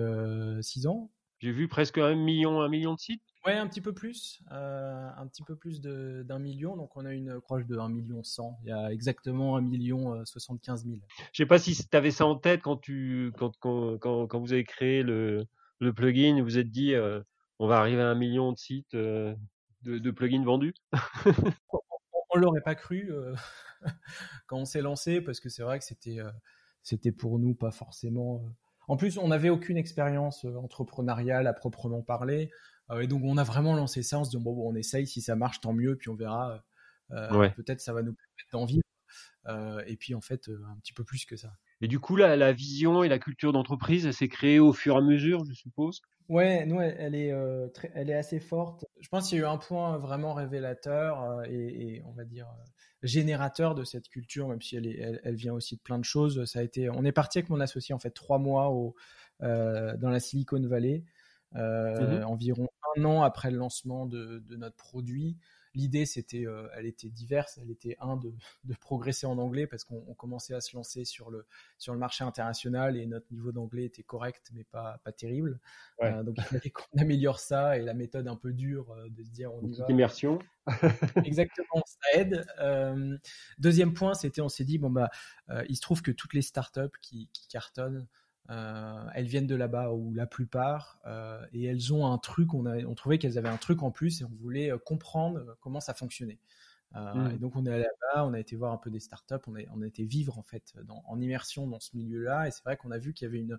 6 0.63 0.87
ans. 0.87 1.11
J'ai 1.39 1.53
vu 1.53 1.69
presque 1.69 1.99
un 1.99 2.15
million, 2.15 2.63
un 2.63 2.69
million 2.69 2.95
de 2.95 2.99
sites. 2.99 3.23
Ouais, 3.45 3.53
un 3.53 3.69
petit 3.69 3.81
peu 3.81 3.93
plus, 3.93 4.43
euh, 4.51 5.09
un 5.17 5.27
petit 5.27 5.43
peu 5.43 5.55
plus 5.55 5.81
d'un 5.81 6.39
million. 6.39 6.77
Donc 6.77 6.97
on 6.97 7.05
a 7.05 7.13
une 7.13 7.41
proche 7.41 7.67
de 7.67 7.77
1 7.77 7.91
million 7.91 8.23
100. 8.23 8.59
Il 8.63 8.71
y 8.71 8.73
a 8.73 8.91
exactement 8.93 9.57
un 9.57 9.61
million 9.61 10.25
75 10.25 10.85
000. 10.85 10.97
Je 11.33 11.43
sais 11.43 11.47
pas 11.47 11.59
si 11.59 11.77
tu 11.77 11.97
avais 11.97 12.11
ça 12.11 12.27
en 12.27 12.37
tête 12.37 12.63
quand 12.63 12.77
tu 12.77 13.33
quand, 13.39 13.53
quand, 13.61 13.99
quand, 13.99 14.41
vous 14.41 14.53
avez 14.53 14.65
créé 14.65 15.03
le, 15.03 15.47
le 15.79 15.93
plugin, 15.93 16.43
vous 16.43 16.59
êtes 16.59 16.71
dit 16.71 16.95
euh, 16.95 17.21
on 17.59 17.69
va 17.69 17.79
arriver 17.79 18.03
à 18.03 18.09
un 18.09 18.15
million 18.15 18.53
de 18.53 18.59
sites 18.59 18.95
euh, 18.95 19.35
de, 19.83 19.99
de, 19.99 20.11
plugins 20.11 20.45
vendus. 20.45 20.75
on, 21.73 21.81
on 22.31 22.39
l'aurait 22.39 22.63
pas 22.63 22.75
cru 22.75 23.13
quand 24.47 24.57
on 24.57 24.65
s'est 24.65 24.83
lancé 24.83 25.21
parce 25.21 25.39
que 25.39 25.51
c'est 25.51 25.63
vrai 25.63 25.79
que 25.79 25.85
c'était 25.85 26.19
c'était 26.83 27.13
pour 27.13 27.39
nous 27.39 27.55
pas 27.55 27.71
forcément 27.71 28.43
en 28.89 28.97
plus, 28.97 29.19
on 29.19 29.29
n'avait 29.29 29.51
aucune 29.51 29.77
expérience 29.77 30.45
euh, 30.45 30.57
entrepreneuriale 30.57 31.47
à 31.47 31.53
proprement 31.53 32.03
parler. 32.03 32.51
Euh, 32.91 33.01
et 33.01 33.07
donc, 33.07 33.23
on 33.25 33.37
a 33.37 33.45
vraiment 33.45 33.75
lancé 33.75 34.03
ça 34.03 34.19
en 34.19 34.25
se 34.25 34.31
disant, 34.31 34.43
bon, 34.43 34.55
bon 34.55 34.71
on 34.71 34.75
essaye, 34.75 35.07
si 35.07 35.21
ça 35.21 35.37
marche, 35.37 35.61
tant 35.61 35.73
mieux, 35.73 35.97
puis 35.97 36.09
on 36.09 36.15
verra. 36.15 36.63
Euh, 37.13 37.49
peut-être 37.51 37.81
ça 37.81 37.93
va 37.93 38.03
nous 38.03 38.15
permettre 38.15 38.51
d'en 38.53 38.65
vivre. 38.65 39.83
et 39.87 39.97
puis, 39.97 40.15
en 40.15 40.21
fait, 40.21 40.49
un 40.49 40.77
petit 40.81 40.93
peu 40.93 41.05
plus 41.05 41.25
que 41.25 41.37
ça. 41.37 41.53
Et 41.81 41.89
du 41.89 42.01
coup, 42.01 42.17
la, 42.17 42.37
la 42.37 42.53
vision 42.53 43.03
et 43.03 43.09
la 43.09 43.19
culture 43.19 43.53
d'entreprise, 43.53 44.07
elle 44.07 44.15
s'est 44.15 44.29
créée 44.29 44.59
au 44.59 44.73
fur 44.73 44.95
et 44.95 44.99
à 44.99 45.01
mesure, 45.03 45.45
je 45.45 45.53
suppose? 45.53 46.01
Ouais, 46.29 46.67
nous, 46.67 46.81
elle, 46.81 47.15
est, 47.15 47.33
elle 47.95 48.11
est 48.11 48.15
assez 48.15 48.41
forte. 48.41 48.85
Je 49.01 49.09
pense 49.09 49.29
qu'il 49.29 49.39
y 49.39 49.41
a 49.41 49.45
eu 49.45 49.47
un 49.47 49.59
point 49.59 49.99
vraiment 49.99 50.35
révélateur 50.35 51.45
et, 51.45 52.03
on 52.07 52.13
va 52.13 52.25
dire 52.25 52.49
générateur 53.03 53.75
de 53.75 53.85
cette 53.85 54.09
culture, 54.09 54.49
même 54.49 54.63
si 54.63 54.77
elle, 54.77 54.87
est, 54.87 55.21
elle, 55.23 55.35
vient 55.35 55.53
aussi 55.53 55.77
de 55.77 55.81
plein 55.81 55.99
de 55.99 56.05
choses. 56.05 56.45
Ça 56.45 56.61
a 56.61 56.63
été, 56.63 56.89
on 56.91 57.05
est 57.05 57.13
parti 57.13 57.39
avec 57.39 57.51
mon 57.51 57.61
associé 57.61 57.95
en 57.95 57.99
fait 57.99 58.11
trois 58.11 58.39
mois 58.39 58.71
au, 58.71 58.95
euh, 59.43 59.97
dans 59.97 60.11
la 60.11 60.21
Silicon 60.21 60.61
Valley, 60.67 61.05
euh, 61.55 62.21
mmh 62.21 62.25
environ 62.25 62.69
un 62.97 63.05
an 63.05 63.23
après 63.23 63.51
le 63.51 63.59
lancement 63.59 64.07
de, 64.07 64.43
de 64.47 64.57
notre 64.57 64.77
produit 64.77 65.37
l'idée 65.77 66.07
c'était, 66.07 66.47
euh, 66.47 66.67
elle 66.75 66.87
était 66.87 67.11
diverse, 67.11 67.59
elle 67.63 67.71
était 67.71 67.97
un 68.01 68.17
de, 68.17 68.35
de 68.65 68.75
progresser 68.75 69.27
en 69.27 69.39
anglais 69.39 69.67
parce 69.67 69.85
qu'on 69.85 70.15
commençait 70.15 70.55
à 70.55 70.61
se 70.61 70.75
lancer 70.75 71.05
sur 71.05 71.31
le 71.31 71.47
sur 71.79 71.93
le 71.93 71.99
marché 71.99 72.25
international 72.25 72.97
et 72.97 73.07
notre 73.07 73.27
niveau 73.31 73.53
d'anglais 73.53 73.85
était 73.85 74.03
correct 74.03 74.51
mais 74.53 74.65
pas 74.65 74.99
pas 75.05 75.13
terrible. 75.13 75.61
Euh, 76.03 76.23
donc 76.23 76.37
il 76.39 76.45
fallait 76.45 76.71
qu'on 76.71 76.83
améliore 76.99 77.39
ça 77.39 77.79
et 77.79 77.83
la 77.83 77.95
méthode 77.95 78.27
un 78.27 78.37
peu 78.37 78.53
dure 78.53 78.91
euh, 78.93 79.09
de 79.11 79.23
se 79.23 79.31
dire 79.31 79.53
on 79.55 79.63
y 79.63 79.75
va. 79.75 79.87
Immersion. 79.89 80.39
Exactement, 81.25 81.85
ça 81.87 82.19
aide. 82.19 82.45
deuxième 83.59 83.95
point, 83.95 84.15
c'était 84.15 84.41
on 84.41 84.49
s'est 84.49 84.65
dit 84.65 84.79
bon 84.79 84.91
bah 84.91 85.11
il 85.69 85.77
se 85.77 85.81
trouve 85.81 86.03
que 86.03 86.11
toutes 86.11 86.35
les 86.35 86.43
startups 86.43 86.99
qui, 87.01 87.29
qui 87.33 87.47
cartonnent 87.47 88.09
euh, 88.49 89.05
elles 89.15 89.27
viennent 89.27 89.47
de 89.47 89.57
là-bas 89.57 89.91
ou 89.93 90.15
la 90.15 90.27
plupart, 90.27 91.01
euh, 91.07 91.45
et 91.53 91.65
elles 91.65 91.93
ont 91.93 92.07
un 92.07 92.19
truc. 92.19 92.55
On, 92.55 92.67
a, 92.67 92.85
on 92.85 92.95
trouvait 92.95 93.19
qu'elles 93.19 93.39
avaient 93.39 93.49
un 93.49 93.57
truc 93.57 93.83
en 93.83 93.91
plus 93.91 94.21
et 94.21 94.25
on 94.25 94.35
voulait 94.41 94.71
euh, 94.71 94.79
comprendre 94.79 95.57
comment 95.61 95.81
ça 95.81 95.95
fonctionnait. 95.95 96.39
Mmh. 96.95 97.33
Et 97.35 97.39
donc 97.39 97.57
on 97.57 97.67
est 97.67 97.71
allé 97.71 97.83
là-bas, 97.83 98.25
on 98.25 98.33
a 98.33 98.39
été 98.39 98.57
voir 98.57 98.73
un 98.73 98.79
peu 98.79 98.91
des 98.91 99.01
startups, 99.01 99.35
on 99.49 99.57
a, 99.57 99.61
on 99.75 99.83
a 99.83 99.87
été 99.87 100.05
vivre 100.05 100.39
en 100.39 100.43
fait 100.43 100.75
en 100.89 101.21
immersion 101.21 101.67
dans 101.67 101.81
ce 101.81 101.95
milieu-là. 101.95 102.47
Et 102.47 102.51
c'est 102.51 102.63
vrai 102.65 102.77
qu'on 102.77 102.91
a 102.91 102.97
vu 102.97 103.13
qu'il 103.13 103.27
y 103.27 103.29
avait 103.29 103.41
une, 103.41 103.59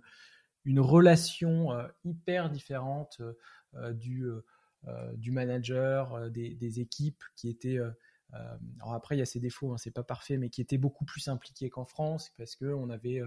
une 0.64 0.80
relation 0.80 1.68
hyper 2.04 2.50
différente 2.50 3.20
du, 3.92 4.26
du 5.14 5.30
manager, 5.30 6.30
des, 6.30 6.54
des, 6.54 6.80
équipes 6.80 7.22
qui 7.36 7.48
étaient 7.48 7.78
alors 8.32 8.94
après, 8.94 9.14
il 9.14 9.18
y 9.20 9.22
a 9.22 9.26
ses 9.26 9.40
défauts, 9.40 9.72
hein, 9.72 9.78
c'est 9.78 9.92
pas 9.92 10.02
parfait, 10.02 10.36
mais 10.36 10.48
qui 10.48 10.60
étaient 10.60 10.78
beaucoup 10.78 11.04
plus 11.04 11.28
impliqués 11.28 11.70
qu'en 11.70 11.84
France 11.84 12.32
parce 12.38 12.56
que 12.56 12.64
on 12.64 12.90
avait 12.90 13.22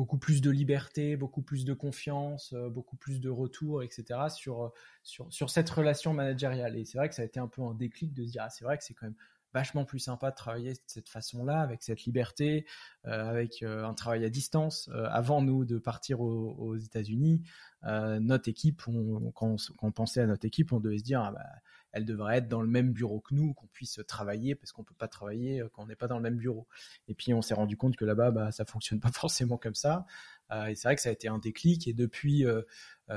beaucoup 0.00 0.16
plus 0.16 0.40
de 0.40 0.48
liberté, 0.48 1.14
beaucoup 1.14 1.42
plus 1.42 1.66
de 1.66 1.74
confiance, 1.74 2.54
euh, 2.54 2.70
beaucoup 2.70 2.96
plus 2.96 3.20
de 3.20 3.28
retour, 3.28 3.82
etc. 3.82 4.18
sur, 4.34 4.62
euh, 4.62 4.68
sur, 5.02 5.30
sur 5.30 5.50
cette 5.50 5.68
relation 5.68 6.14
managériale. 6.14 6.78
Et 6.78 6.86
c'est 6.86 6.96
vrai 6.96 7.10
que 7.10 7.14
ça 7.14 7.20
a 7.20 7.26
été 7.26 7.38
un 7.38 7.48
peu 7.48 7.60
un 7.60 7.74
déclic 7.74 8.14
de 8.14 8.24
se 8.24 8.30
dire, 8.30 8.44
ah, 8.46 8.48
c'est 8.48 8.64
vrai 8.64 8.78
que 8.78 8.84
c'est 8.84 8.94
quand 8.94 9.04
même 9.04 9.16
vachement 9.52 9.84
plus 9.84 9.98
sympa 9.98 10.30
de 10.30 10.36
travailler 10.36 10.72
de 10.72 10.78
cette 10.86 11.10
façon-là, 11.10 11.60
avec 11.60 11.82
cette 11.82 12.04
liberté, 12.04 12.64
euh, 13.04 13.28
avec 13.28 13.62
un 13.62 13.92
travail 13.92 14.24
à 14.24 14.30
distance. 14.30 14.88
avant 15.10 15.42
nous 15.42 15.66
de 15.66 15.76
partir 15.76 16.22
aux, 16.22 16.76
États-Unis, 16.78 17.42
notre 17.82 18.48
équipe, 18.48 18.80
quand, 19.34 19.56
on, 19.82 19.92
pensait 19.92 20.22
à 20.22 20.26
notre 20.26 20.46
équipe, 20.46 20.72
on 20.72 20.80
devait 20.80 20.96
se 20.96 21.04
dire, 21.04 21.20
ah, 21.20 21.32
bah, 21.32 21.44
elle 21.92 22.04
devrait 22.04 22.38
être 22.38 22.48
dans 22.48 22.62
le 22.62 22.68
même 22.68 22.92
bureau 22.92 23.20
que 23.20 23.34
nous, 23.34 23.54
qu'on 23.54 23.66
puisse 23.66 24.00
travailler, 24.06 24.54
parce 24.54 24.72
qu'on 24.72 24.84
peut 24.84 24.94
pas 24.96 25.08
travailler 25.08 25.60
euh, 25.60 25.68
quand 25.72 25.82
on 25.82 25.86
n'est 25.86 25.96
pas 25.96 26.06
dans 26.06 26.16
le 26.16 26.22
même 26.22 26.36
bureau. 26.36 26.66
Et 27.08 27.14
puis 27.14 27.34
on 27.34 27.42
s'est 27.42 27.54
rendu 27.54 27.76
compte 27.76 27.96
que 27.96 28.04
là-bas, 28.04 28.30
bah, 28.30 28.52
ça 28.52 28.64
fonctionne 28.64 29.00
pas 29.00 29.12
forcément 29.12 29.56
comme 29.56 29.74
ça. 29.74 30.06
Euh, 30.52 30.66
et 30.66 30.74
c'est 30.74 30.88
vrai 30.88 30.96
que 30.96 31.02
ça 31.02 31.08
a 31.08 31.12
été 31.12 31.28
un 31.28 31.38
déclic. 31.38 31.88
Et 31.88 31.92
depuis, 31.92 32.44
euh, 32.44 32.62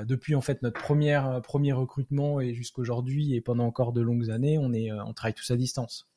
depuis 0.06 0.36
en 0.36 0.42
fait 0.42 0.62
notre 0.62 0.80
première, 0.82 1.42
premier 1.42 1.74
recrutement 1.74 2.42
et 2.42 2.54
jusqu'aujourd'hui 2.54 3.36
et 3.36 3.42
pendant 3.42 3.66
encore 3.66 3.94
de 3.94 4.02
longues 4.02 4.30
années, 4.30 4.58
on 4.58 4.74
est, 4.74 4.92
on 4.92 5.14
travaille 5.14 5.36
tous 5.36 5.52
à 5.52 5.56
distance. 5.56 6.10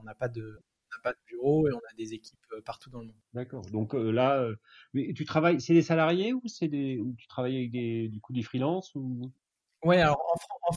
on 0.00 0.04
n'a 0.04 0.14
pas 0.14 0.28
de 0.28 0.60
pas 1.02 1.12
de 1.12 1.18
bureau 1.26 1.68
et 1.68 1.72
on 1.72 1.78
a 1.78 1.94
des 1.98 2.14
équipes 2.14 2.38
partout 2.64 2.88
dans 2.88 3.00
le 3.00 3.06
monde. 3.06 3.16
D'accord. 3.34 3.62
Donc 3.72 3.92
là, 3.92 4.48
mais 4.94 5.12
tu 5.12 5.26
travailles, 5.26 5.60
c'est 5.60 5.74
des 5.74 5.82
salariés 5.82 6.32
ou 6.32 6.40
c'est 6.46 6.68
des, 6.68 6.98
ou 6.98 7.14
tu 7.18 7.26
travailles 7.26 7.56
avec 7.56 7.72
des, 7.72 8.08
du 8.08 8.20
coup 8.20 8.32
des 8.32 8.42
freelances 8.42 8.94
ou? 8.94 9.30
Ouais, 9.84 10.00
alors 10.00 10.18
en, 10.68 10.72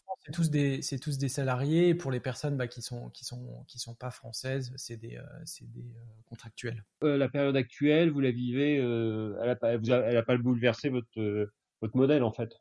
c'est 0.81 0.99
tous 0.99 1.17
des, 1.17 1.29
salariés. 1.29 1.95
pour 1.95 2.11
les 2.11 2.19
personnes 2.19 2.57
bah, 2.57 2.67
qui 2.67 2.81
sont, 2.81 3.09
qui 3.09 3.25
sont, 3.25 3.63
qui 3.67 3.79
sont 3.79 3.95
pas 3.95 4.11
françaises, 4.11 4.73
c'est 4.75 4.97
des, 4.97 5.17
euh, 5.17 5.23
c'est 5.45 5.69
des 5.71 5.81
euh, 5.81 6.23
contractuels. 6.25 6.83
Euh, 7.03 7.17
la 7.17 7.29
période 7.29 7.55
actuelle, 7.55 8.11
vous 8.11 8.19
la 8.19 8.31
vivez, 8.31 8.75
elle 8.75 9.45
n'a 9.45 9.55
pas, 9.55 9.77
pas 10.23 10.37
bouleversé 10.37 10.89
votre, 10.89 11.49
votre 11.81 11.95
modèle 11.95 12.23
en 12.23 12.31
fait. 12.31 12.59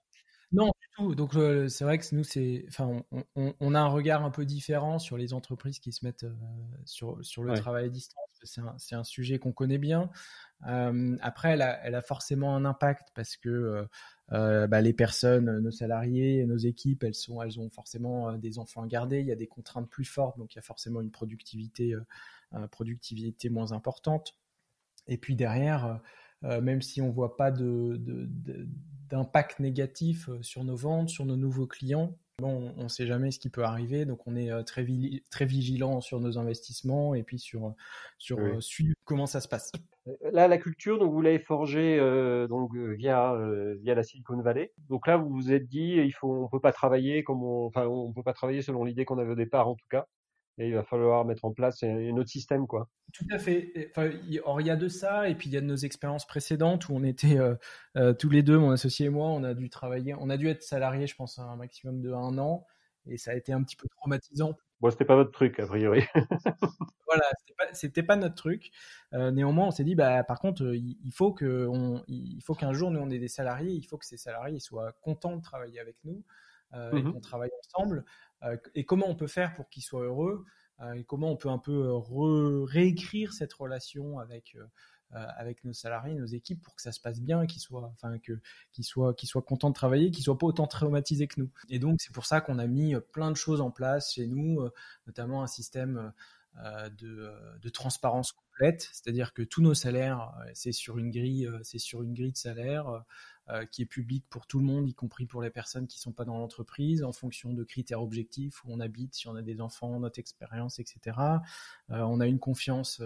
Non, 0.52 0.66
du 0.66 0.88
tout. 0.96 1.14
Donc 1.14 1.32
c'est 1.68 1.84
vrai 1.84 1.98
que 1.98 2.04
nous, 2.14 2.24
c'est, 2.24 2.64
enfin, 2.68 3.02
on, 3.34 3.54
on, 3.60 3.74
a 3.74 3.80
un 3.80 3.88
regard 3.88 4.24
un 4.24 4.30
peu 4.30 4.44
différent 4.44 4.98
sur 4.98 5.16
les 5.16 5.34
entreprises 5.34 5.80
qui 5.80 5.92
se 5.92 6.04
mettent 6.04 6.26
sur, 6.84 7.18
sur 7.22 7.42
le 7.42 7.54
travail 7.54 7.86
à 7.86 7.88
distance 7.88 8.26
c'est 8.44 8.60
un, 8.60 8.98
un, 8.98 9.04
sujet 9.04 9.38
qu'on 9.38 9.52
connaît 9.52 9.78
bien. 9.78 10.10
Euh, 10.66 11.16
après, 11.20 11.50
elle 11.50 11.62
a, 11.62 11.84
elle 11.84 11.94
a, 11.94 12.02
forcément 12.02 12.56
un 12.56 12.64
impact 12.64 13.08
parce 13.14 13.36
que 13.36 13.48
euh, 13.48 13.84
euh, 14.32 14.66
bah, 14.66 14.80
les 14.80 14.92
personnes, 14.92 15.58
nos 15.60 15.70
salariés, 15.70 16.44
nos 16.46 16.56
équipes, 16.56 17.04
elles, 17.04 17.14
sont, 17.14 17.42
elles 17.42 17.60
ont 17.60 17.70
forcément 17.70 18.32
des 18.34 18.58
enfants 18.58 18.82
à 18.82 18.86
garder. 18.86 19.20
Il 19.20 19.26
y 19.26 19.32
a 19.32 19.36
des 19.36 19.46
contraintes 19.46 19.88
plus 19.88 20.04
fortes, 20.04 20.38
donc 20.38 20.54
il 20.54 20.56
y 20.56 20.58
a 20.58 20.62
forcément 20.62 21.00
une 21.00 21.10
productivité, 21.10 21.94
productivité 22.70 23.48
moins 23.50 23.72
importante. 23.72 24.34
Et 25.08 25.18
puis 25.18 25.36
derrière, 25.36 26.00
même 26.62 26.82
si 26.82 27.00
on 27.00 27.10
voit 27.10 27.36
pas 27.36 27.50
de, 27.50 28.00
d'impact 29.08 29.60
négatif 29.60 30.28
sur 30.42 30.64
nos 30.64 30.76
ventes, 30.76 31.08
sur 31.08 31.24
nos 31.24 31.36
nouveaux 31.36 31.66
clients, 31.66 32.16
Bon, 32.38 32.74
on 32.76 32.82
ne 32.82 32.88
sait 32.88 33.06
jamais 33.06 33.30
ce 33.30 33.38
qui 33.38 33.48
peut 33.48 33.64
arriver, 33.64 34.04
donc 34.04 34.26
on 34.26 34.36
est 34.36 34.50
euh, 34.50 34.62
très, 34.62 34.86
très 35.30 35.46
vigilant 35.46 36.02
sur 36.02 36.20
nos 36.20 36.36
investissements 36.36 37.14
et 37.14 37.22
puis 37.22 37.38
sur, 37.38 37.74
sur 38.18 38.38
euh, 38.38 38.60
suivre 38.60 38.94
comment 39.06 39.24
ça 39.24 39.40
se 39.40 39.48
passe. 39.48 39.72
Euh, 40.06 40.12
là, 40.32 40.46
la 40.46 40.58
culture, 40.58 40.98
donc 40.98 41.14
vous 41.14 41.22
l'avez 41.22 41.38
forgée 41.38 41.96
donc 42.50 42.76
via 42.76 43.34
via 43.80 43.94
la 43.94 44.02
Silicon 44.02 44.38
Valley. 44.42 44.70
Donc 44.90 45.06
là, 45.06 45.16
vous 45.16 45.30
vous 45.30 45.50
êtes 45.50 45.66
dit, 45.66 45.94
il 45.96 46.12
faut, 46.12 46.44
on 46.44 46.48
peut 46.48 46.60
pas 46.60 46.72
travailler 46.72 47.24
comme 47.24 47.42
on, 47.42 47.68
enfin, 47.68 47.86
on 47.86 48.12
peut 48.12 48.22
pas 48.22 48.34
travailler 48.34 48.60
selon 48.60 48.84
l'idée 48.84 49.06
qu'on 49.06 49.18
avait 49.18 49.32
au 49.32 49.36
départ, 49.36 49.68
en 49.68 49.74
tout 49.74 49.88
cas 49.88 50.06
et 50.58 50.68
il 50.68 50.74
va 50.74 50.84
falloir 50.84 51.24
mettre 51.24 51.44
en 51.44 51.52
place 51.52 51.82
un 51.82 52.16
autre 52.16 52.30
système, 52.30 52.66
quoi. 52.66 52.88
Tout 53.12 53.26
à 53.30 53.38
fait. 53.38 53.90
Enfin, 53.90 54.10
il 54.26 54.40
y 54.66 54.70
a 54.70 54.76
de 54.76 54.88
ça, 54.88 55.28
et 55.28 55.34
puis 55.34 55.48
il 55.48 55.52
y 55.52 55.56
a 55.56 55.60
de 55.60 55.66
nos 55.66 55.76
expériences 55.76 56.26
précédentes 56.26 56.88
où 56.88 56.94
on 56.94 57.02
était 57.02 57.38
euh, 57.38 57.54
euh, 57.96 58.14
tous 58.14 58.30
les 58.30 58.42
deux, 58.42 58.58
mon 58.58 58.70
associé 58.70 59.06
et 59.06 59.10
moi, 59.10 59.28
on 59.28 59.44
a 59.44 59.54
dû 59.54 59.68
travailler, 59.68 60.14
on 60.18 60.30
a 60.30 60.36
dû 60.36 60.48
être 60.48 60.62
salariés, 60.62 61.06
je 61.06 61.14
pense, 61.14 61.38
un 61.38 61.56
maximum 61.56 62.00
de 62.00 62.12
un 62.12 62.38
an, 62.38 62.66
et 63.06 63.18
ça 63.18 63.32
a 63.32 63.34
été 63.34 63.52
un 63.52 63.62
petit 63.62 63.76
peu 63.76 63.86
traumatisant. 63.88 64.54
Bon, 64.80 64.90
c'était 64.90 65.04
pas 65.04 65.16
votre 65.16 65.30
truc, 65.30 65.58
a 65.60 65.66
priori. 65.66 66.04
voilà, 67.06 67.24
c'était 67.72 68.02
pas, 68.02 68.14
pas 68.14 68.20
notre 68.20 68.34
truc. 68.34 68.70
Euh, 69.12 69.30
néanmoins, 69.30 69.66
on 69.66 69.70
s'est 69.70 69.84
dit, 69.84 69.94
bah, 69.94 70.24
par 70.24 70.40
contre, 70.40 70.74
il, 70.74 71.12
faut 71.12 71.32
que 71.32 71.68
il 72.08 72.42
faut 72.42 72.54
qu'un 72.54 72.72
jour, 72.72 72.90
nous, 72.90 73.00
on 73.00 73.10
ait 73.10 73.18
des 73.18 73.28
salariés, 73.28 73.72
il 73.72 73.84
faut 73.84 73.98
que 73.98 74.06
ces 74.06 74.18
salariés 74.18 74.60
soient 74.60 74.92
contents 75.02 75.36
de 75.36 75.42
travailler 75.42 75.80
avec 75.80 75.96
nous. 76.04 76.24
et 76.74 77.02
mmh 77.02 77.12
qu'on 77.12 77.20
travaille 77.20 77.50
ensemble. 77.64 78.04
Euh, 78.42 78.56
et 78.74 78.84
comment 78.84 79.08
on 79.08 79.14
peut 79.14 79.26
faire 79.26 79.54
pour 79.54 79.68
qu'ils 79.68 79.82
soient 79.82 80.04
heureux 80.04 80.44
euh, 80.80 80.92
et 80.92 81.04
comment 81.04 81.30
on 81.30 81.36
peut 81.36 81.48
un 81.48 81.58
peu 81.58 81.72
euh, 81.72 82.64
réécrire 82.64 83.32
cette 83.32 83.52
relation 83.52 84.18
avec 84.18 84.56
avec 85.12 85.64
nos 85.64 85.72
salariés, 85.72 86.14
nos 86.14 86.26
équipes, 86.26 86.60
pour 86.62 86.74
que 86.74 86.82
ça 86.82 86.90
se 86.90 87.00
passe 87.00 87.20
bien, 87.20 87.46
qu'ils 87.46 87.62
soient, 87.62 87.90
enfin 87.94 88.18
que 88.18 88.38
qu'ils 88.72 88.84
soient, 88.84 89.14
qu'ils 89.14 89.28
soient 89.28 89.40
contents 89.40 89.70
de 89.70 89.74
travailler, 89.74 90.10
qu'ils 90.10 90.24
soient 90.24 90.36
pas 90.36 90.48
autant 90.48 90.66
traumatisés 90.66 91.26
que 91.28 91.40
nous. 91.40 91.48
Et 91.70 91.78
donc 91.78 92.00
c'est 92.02 92.12
pour 92.12 92.26
ça 92.26 92.40
qu'on 92.40 92.58
a 92.58 92.66
mis 92.66 92.94
plein 93.12 93.30
de 93.30 93.36
choses 93.36 93.60
en 93.60 93.70
place 93.70 94.12
chez 94.12 94.26
nous, 94.26 94.68
notamment 95.06 95.42
un 95.42 95.46
système 95.46 96.12
de, 96.98 97.32
de 97.60 97.68
transparence 97.68 98.32
complète, 98.32 98.88
c'est-à-dire 98.92 99.34
que 99.34 99.42
tous 99.42 99.62
nos 99.62 99.74
salaires, 99.74 100.32
c'est 100.54 100.72
sur 100.72 100.98
une 100.98 101.10
grille, 101.10 101.48
c'est 101.62 101.78
sur 101.78 102.02
une 102.02 102.14
grille 102.14 102.32
de 102.32 102.38
salaire. 102.38 103.04
Euh, 103.48 103.64
qui 103.64 103.82
est 103.82 103.86
public 103.86 104.24
pour 104.28 104.48
tout 104.48 104.58
le 104.58 104.64
monde, 104.64 104.88
y 104.88 104.94
compris 104.94 105.24
pour 105.24 105.40
les 105.40 105.50
personnes 105.50 105.86
qui 105.86 105.98
ne 105.98 106.00
sont 106.00 106.12
pas 106.12 106.24
dans 106.24 106.36
l'entreprise, 106.36 107.04
en 107.04 107.12
fonction 107.12 107.52
de 107.52 107.62
critères 107.62 108.02
objectifs, 108.02 108.64
où 108.64 108.72
on 108.72 108.80
habite, 108.80 109.14
si 109.14 109.28
on 109.28 109.36
a 109.36 109.42
des 109.42 109.60
enfants, 109.60 110.00
notre 110.00 110.18
expérience, 110.18 110.80
etc. 110.80 111.16
Euh, 111.90 112.00
on 112.00 112.18
a 112.18 112.26
une 112.26 112.40
confiance 112.40 113.02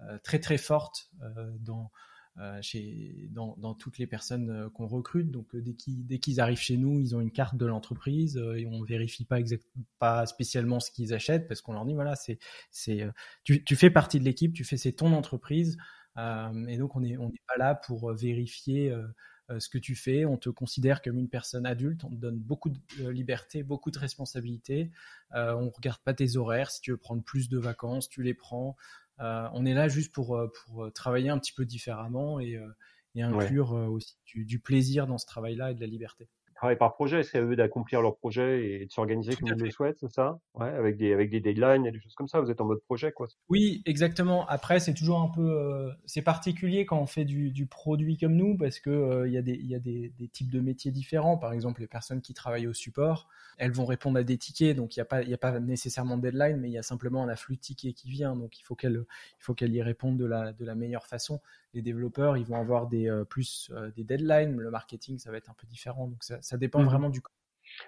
euh, 0.00 0.18
très 0.24 0.38
très 0.38 0.56
forte 0.56 1.10
dans, 1.58 1.92
chez, 2.60 3.28
dans, 3.30 3.56
dans, 3.58 3.74
toutes 3.74 3.98
les 3.98 4.06
personnes 4.06 4.70
qu'on 4.70 4.86
recrute. 4.86 5.30
Donc 5.30 5.54
dès 5.54 5.74
qu'ils 5.74 6.06
dès 6.06 6.18
qu'ils 6.18 6.40
arrivent 6.40 6.58
chez 6.58 6.76
nous, 6.76 6.98
ils 6.98 7.14
ont 7.14 7.20
une 7.20 7.30
carte 7.30 7.56
de 7.56 7.66
l'entreprise 7.66 8.36
et 8.56 8.66
on 8.66 8.82
vérifie 8.82 9.24
pas 9.24 9.38
exact, 9.38 9.64
pas 9.98 10.24
spécialement 10.26 10.80
ce 10.80 10.90
qu'ils 10.90 11.12
achètent 11.12 11.46
parce 11.46 11.60
qu'on 11.60 11.74
leur 11.74 11.84
dit 11.84 11.94
voilà 11.94 12.16
c'est 12.16 12.38
c'est 12.70 13.06
tu, 13.44 13.62
tu, 13.64 13.76
fais 13.76 13.90
partie 13.90 14.18
de 14.18 14.24
l'équipe, 14.24 14.54
tu 14.54 14.64
fais 14.64 14.78
c'est 14.78 14.92
ton 14.92 15.12
entreprise 15.12 15.76
et 16.16 16.78
donc 16.78 16.96
on 16.96 17.02
est 17.02 17.18
on 17.18 17.28
n'est 17.28 17.42
pas 17.46 17.58
là 17.58 17.74
pour 17.74 18.12
vérifier 18.14 18.94
euh, 19.52 19.60
ce 19.60 19.68
que 19.68 19.78
tu 19.78 19.94
fais. 19.94 20.24
On 20.24 20.36
te 20.36 20.50
considère 20.50 21.02
comme 21.02 21.18
une 21.18 21.28
personne 21.28 21.66
adulte. 21.66 22.04
On 22.04 22.10
te 22.10 22.14
donne 22.14 22.38
beaucoup 22.38 22.70
de 22.70 22.78
euh, 23.00 23.12
liberté, 23.12 23.62
beaucoup 23.62 23.90
de 23.90 23.98
responsabilités. 23.98 24.90
Euh, 25.34 25.54
on 25.54 25.70
regarde 25.70 26.00
pas 26.02 26.14
tes 26.14 26.36
horaires. 26.36 26.70
Si 26.70 26.80
tu 26.80 26.92
veux 26.92 26.96
prendre 26.96 27.22
plus 27.22 27.48
de 27.48 27.58
vacances, 27.58 28.08
tu 28.08 28.22
les 28.22 28.34
prends. 28.34 28.76
On 29.18 29.64
est 29.64 29.74
là 29.74 29.88
juste 29.88 30.12
pour, 30.12 30.40
pour 30.64 30.92
travailler 30.92 31.30
un 31.30 31.38
petit 31.38 31.52
peu 31.52 31.64
différemment 31.64 32.40
et, 32.40 32.58
inclure 33.16 33.72
aussi 33.72 34.16
du, 34.26 34.58
plaisir 34.58 35.06
dans 35.06 35.18
ce 35.18 35.26
travail-là 35.26 35.70
et 35.70 35.74
de 35.74 35.80
la 35.80 35.86
liberté 35.86 36.28
travail 36.62 36.78
par 36.78 36.94
projet, 36.94 37.24
c'est 37.24 37.38
à 37.38 37.42
eux 37.42 37.56
d'accomplir 37.56 38.02
leur 38.02 38.16
projet 38.16 38.64
et 38.64 38.86
de 38.86 38.92
s'organiser 38.92 39.34
comme 39.34 39.48
ils 39.48 39.54
le 39.54 39.70
souhaitent, 39.72 39.98
c'est 39.98 40.12
ça? 40.12 40.38
Ouais, 40.54 40.68
avec 40.68 40.96
des 40.96 41.12
avec 41.12 41.28
des 41.28 41.40
deadlines 41.40 41.86
et 41.86 41.90
des 41.90 41.98
choses 41.98 42.14
comme 42.14 42.28
ça. 42.28 42.40
Vous 42.40 42.52
êtes 42.52 42.60
en 42.60 42.66
mode 42.66 42.80
projet, 42.82 43.10
quoi. 43.10 43.26
Oui, 43.48 43.82
exactement. 43.84 44.46
Après, 44.46 44.78
c'est 44.78 44.94
toujours 44.94 45.20
un 45.20 45.28
peu, 45.28 45.42
euh, 45.42 45.90
c'est 46.06 46.22
particulier 46.22 46.86
quand 46.86 47.00
on 47.00 47.06
fait 47.06 47.24
du, 47.24 47.50
du, 47.50 47.66
produit 47.66 48.16
comme 48.16 48.34
nous 48.36 48.56
parce 48.56 48.78
que 48.78 48.90
euh, 48.90 49.28
y 49.28 49.36
a 49.36 49.42
des 49.42 49.56
y 49.56 49.74
a 49.74 49.80
des, 49.80 50.12
des, 50.16 50.28
types 50.28 50.52
de 50.52 50.60
métiers 50.60 50.92
différents. 50.92 51.36
Par 51.36 51.52
exemple, 51.52 51.80
les 51.80 51.88
personnes 51.88 52.20
qui 52.20 52.32
travaillent 52.32 52.68
au 52.68 52.74
support, 52.74 53.26
elles 53.58 53.72
vont 53.72 53.84
répondre 53.84 54.20
à 54.20 54.22
des 54.22 54.38
tickets, 54.38 54.76
donc 54.76 54.94
il 54.94 55.00
y 55.00 55.02
a 55.02 55.04
pas 55.04 55.24
y 55.24 55.34
a 55.34 55.38
pas 55.38 55.58
nécessairement 55.58 56.16
de 56.16 56.22
deadline, 56.22 56.58
mais 56.58 56.68
il 56.68 56.74
y 56.74 56.78
a 56.78 56.84
simplement 56.84 57.24
un 57.24 57.28
afflux 57.28 57.56
de 57.56 57.60
tickets 57.60 57.96
qui 57.96 58.08
vient, 58.08 58.36
donc 58.36 58.60
il 58.60 58.62
faut 58.62 58.76
qu'elles 58.76 59.04
qu'elles 59.56 59.74
y 59.74 59.82
répondent 59.82 60.16
de 60.16 60.26
la 60.26 60.52
de 60.52 60.64
la 60.64 60.76
meilleure 60.76 61.06
façon 61.06 61.40
les 61.74 61.82
développeurs, 61.82 62.36
ils 62.36 62.44
vont 62.44 62.56
avoir 62.56 62.86
des 62.86 63.08
euh, 63.08 63.24
plus 63.24 63.70
euh, 63.72 63.90
des 63.92 64.04
deadlines. 64.04 64.58
Le 64.58 64.70
marketing, 64.70 65.18
ça 65.18 65.30
va 65.30 65.38
être 65.38 65.50
un 65.50 65.54
peu 65.54 65.66
différent. 65.66 66.06
Donc 66.06 66.22
ça, 66.22 66.51
ça 66.52 66.58
dépend 66.58 66.82
mmh 66.82 66.84
vraiment 66.84 67.08
du. 67.08 67.22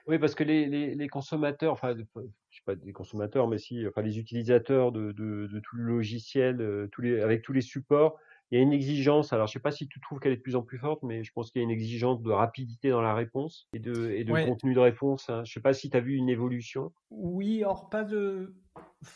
Oui, 0.06 0.18
parce 0.18 0.34
que 0.34 0.42
les, 0.42 0.64
les, 0.64 0.94
les, 0.94 1.08
consommateurs, 1.08 1.74
enfin, 1.74 1.94
je 1.94 2.56
sais 2.56 2.62
pas 2.64 2.74
des 2.74 2.94
consommateurs, 2.94 3.46
mais 3.46 3.58
si, 3.58 3.86
enfin, 3.86 4.00
les 4.00 4.18
utilisateurs 4.18 4.90
de, 4.90 5.12
de, 5.12 5.46
de 5.46 5.60
tout 5.60 5.76
le 5.76 5.84
logiciel, 5.84 6.62
euh, 6.62 6.88
tous 6.90 7.02
les, 7.02 7.20
avec 7.20 7.42
tous 7.42 7.52
les 7.52 7.60
supports, 7.60 8.18
il 8.50 8.56
y 8.56 8.58
a 8.58 8.62
une 8.62 8.72
exigence. 8.72 9.34
Alors, 9.34 9.48
je 9.48 9.52
sais 9.52 9.58
pas 9.58 9.70
si 9.70 9.86
tu 9.86 10.00
trouves 10.00 10.18
qu'elle 10.18 10.32
est 10.32 10.38
de 10.38 10.40
plus 10.40 10.56
en 10.56 10.62
plus 10.62 10.78
forte, 10.78 11.02
mais 11.02 11.24
je 11.24 11.32
pense 11.32 11.50
qu'il 11.50 11.60
y 11.60 11.62
a 11.62 11.66
une 11.66 11.70
exigence 11.70 12.22
de 12.22 12.30
rapidité 12.30 12.88
dans 12.88 13.02
la 13.02 13.14
réponse 13.14 13.68
et 13.74 13.78
de, 13.78 14.10
et 14.12 14.24
de 14.24 14.32
contenu 14.32 14.72
de 14.72 14.80
réponse. 14.80 15.28
Hein. 15.28 15.44
Je 15.44 15.52
sais 15.52 15.60
pas 15.60 15.74
si 15.74 15.90
tu 15.90 15.96
as 15.98 16.00
vu 16.00 16.14
une 16.14 16.30
évolution. 16.30 16.90
Oui, 17.10 17.64
or 17.64 17.90
pas 17.90 18.04
de. 18.04 18.54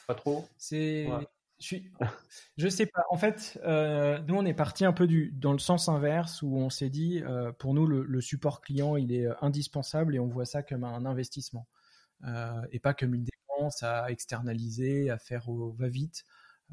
Pas 0.06 0.14
trop? 0.14 0.44
C'est. 0.58 1.08
Je 1.60 1.66
suis, 1.66 1.90
je 2.56 2.68
sais 2.68 2.86
pas. 2.86 3.02
En 3.10 3.16
fait, 3.16 3.58
euh, 3.64 4.20
nous 4.28 4.36
on 4.36 4.44
est 4.44 4.54
parti 4.54 4.84
un 4.84 4.92
peu 4.92 5.08
dans 5.32 5.52
le 5.52 5.58
sens 5.58 5.88
inverse 5.88 6.42
où 6.42 6.56
on 6.56 6.70
s'est 6.70 6.90
dit, 6.90 7.20
euh, 7.24 7.52
pour 7.52 7.74
nous 7.74 7.86
le, 7.86 8.20
support 8.20 8.60
client 8.60 8.96
il 8.96 9.12
est 9.12 9.26
euh, 9.26 9.34
indispensable 9.40 10.14
et 10.14 10.20
on 10.20 10.28
voit 10.28 10.46
ça 10.46 10.62
comme 10.62 10.84
un 10.84 11.04
investissement 11.04 11.66
et 12.72 12.80
pas 12.80 12.94
comme 12.94 13.14
une 13.14 13.24
dépense 13.24 13.82
à 13.84 14.10
externaliser, 14.10 15.08
à 15.08 15.18
faire 15.18 15.48
au 15.48 15.70
va 15.72 15.88
vite. 15.88 16.24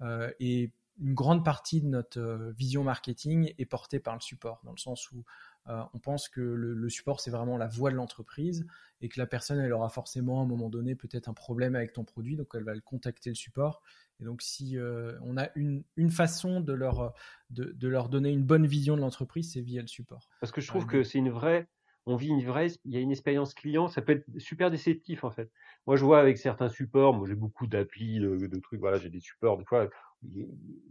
Euh, 0.01 0.31
et 0.39 0.71
une 0.99 1.13
grande 1.13 1.43
partie 1.43 1.81
de 1.81 1.87
notre 1.87 2.53
vision 2.57 2.83
marketing 2.83 3.53
est 3.57 3.65
portée 3.65 3.99
par 3.99 4.15
le 4.15 4.21
support, 4.21 4.61
dans 4.63 4.71
le 4.71 4.77
sens 4.77 5.11
où 5.11 5.23
on 5.67 5.99
pense 5.99 6.29
que 6.29 6.41
le, 6.41 6.73
le 6.73 6.89
support 6.89 7.19
c'est 7.19 7.31
vraiment 7.31 7.57
la 7.57 7.67
voie 7.67 7.89
de 7.91 7.95
l'entreprise 7.95 8.67
et 9.01 9.09
que 9.09 9.19
la 9.19 9.25
personne 9.25 9.59
elle 9.59 9.73
aura 9.73 9.89
forcément 9.89 10.39
à 10.39 10.43
un 10.43 10.47
moment 10.47 10.69
donné 10.69 10.95
peut-être 10.95 11.27
un 11.27 11.33
problème 11.33 11.75
avec 11.75 11.93
ton 11.93 12.03
produit, 12.03 12.35
donc 12.35 12.47
elle 12.53 12.63
va 12.63 12.73
le 12.73 12.81
contacter 12.81 13.29
le 13.29 13.35
support 13.35 13.81
et 14.19 14.23
donc, 14.23 14.41
si 14.41 14.77
euh, 14.77 15.17
on 15.21 15.37
a 15.37 15.49
une, 15.55 15.83
une 15.97 16.09
façon 16.09 16.61
de 16.61 16.73
leur, 16.73 17.13
de, 17.49 17.65
de, 17.65 17.87
leur 17.87 18.09
donner 18.09 18.29
une 18.29 18.43
bonne 18.43 18.65
vision 18.65 18.95
de 18.95 19.01
l'entreprise, 19.01 19.51
c'est 19.51 19.61
via 19.61 19.81
le 19.81 19.87
support. 19.87 20.29
Parce 20.39 20.51
que 20.51 20.61
je 20.61 20.67
trouve 20.67 20.85
que 20.85 21.03
c'est 21.03 21.17
une 21.17 21.29
vraie, 21.29 21.67
on 22.05 22.15
vit 22.15 22.29
une 22.29 22.43
vraie, 22.43 22.67
il 22.85 22.93
y 22.93 22.97
a 22.97 23.01
une 23.01 23.11
expérience 23.11 23.53
client, 23.53 23.87
ça 23.87 24.01
peut 24.01 24.13
être 24.13 24.25
super 24.37 24.71
déceptif 24.71 25.23
en 25.23 25.31
fait. 25.31 25.51
Moi, 25.85 25.97
je 25.97 26.05
vois 26.05 26.19
avec 26.19 26.37
certains 26.37 26.69
supports, 26.69 27.13
moi 27.13 27.27
j'ai 27.27 27.35
beaucoup 27.35 27.67
d'applis, 27.67 28.19
de, 28.19 28.47
de, 28.47 28.59
trucs, 28.59 28.79
voilà, 28.79 28.97
j'ai 28.99 29.09
des 29.09 29.19
supports, 29.19 29.57
des 29.57 29.65
fois, 29.65 29.89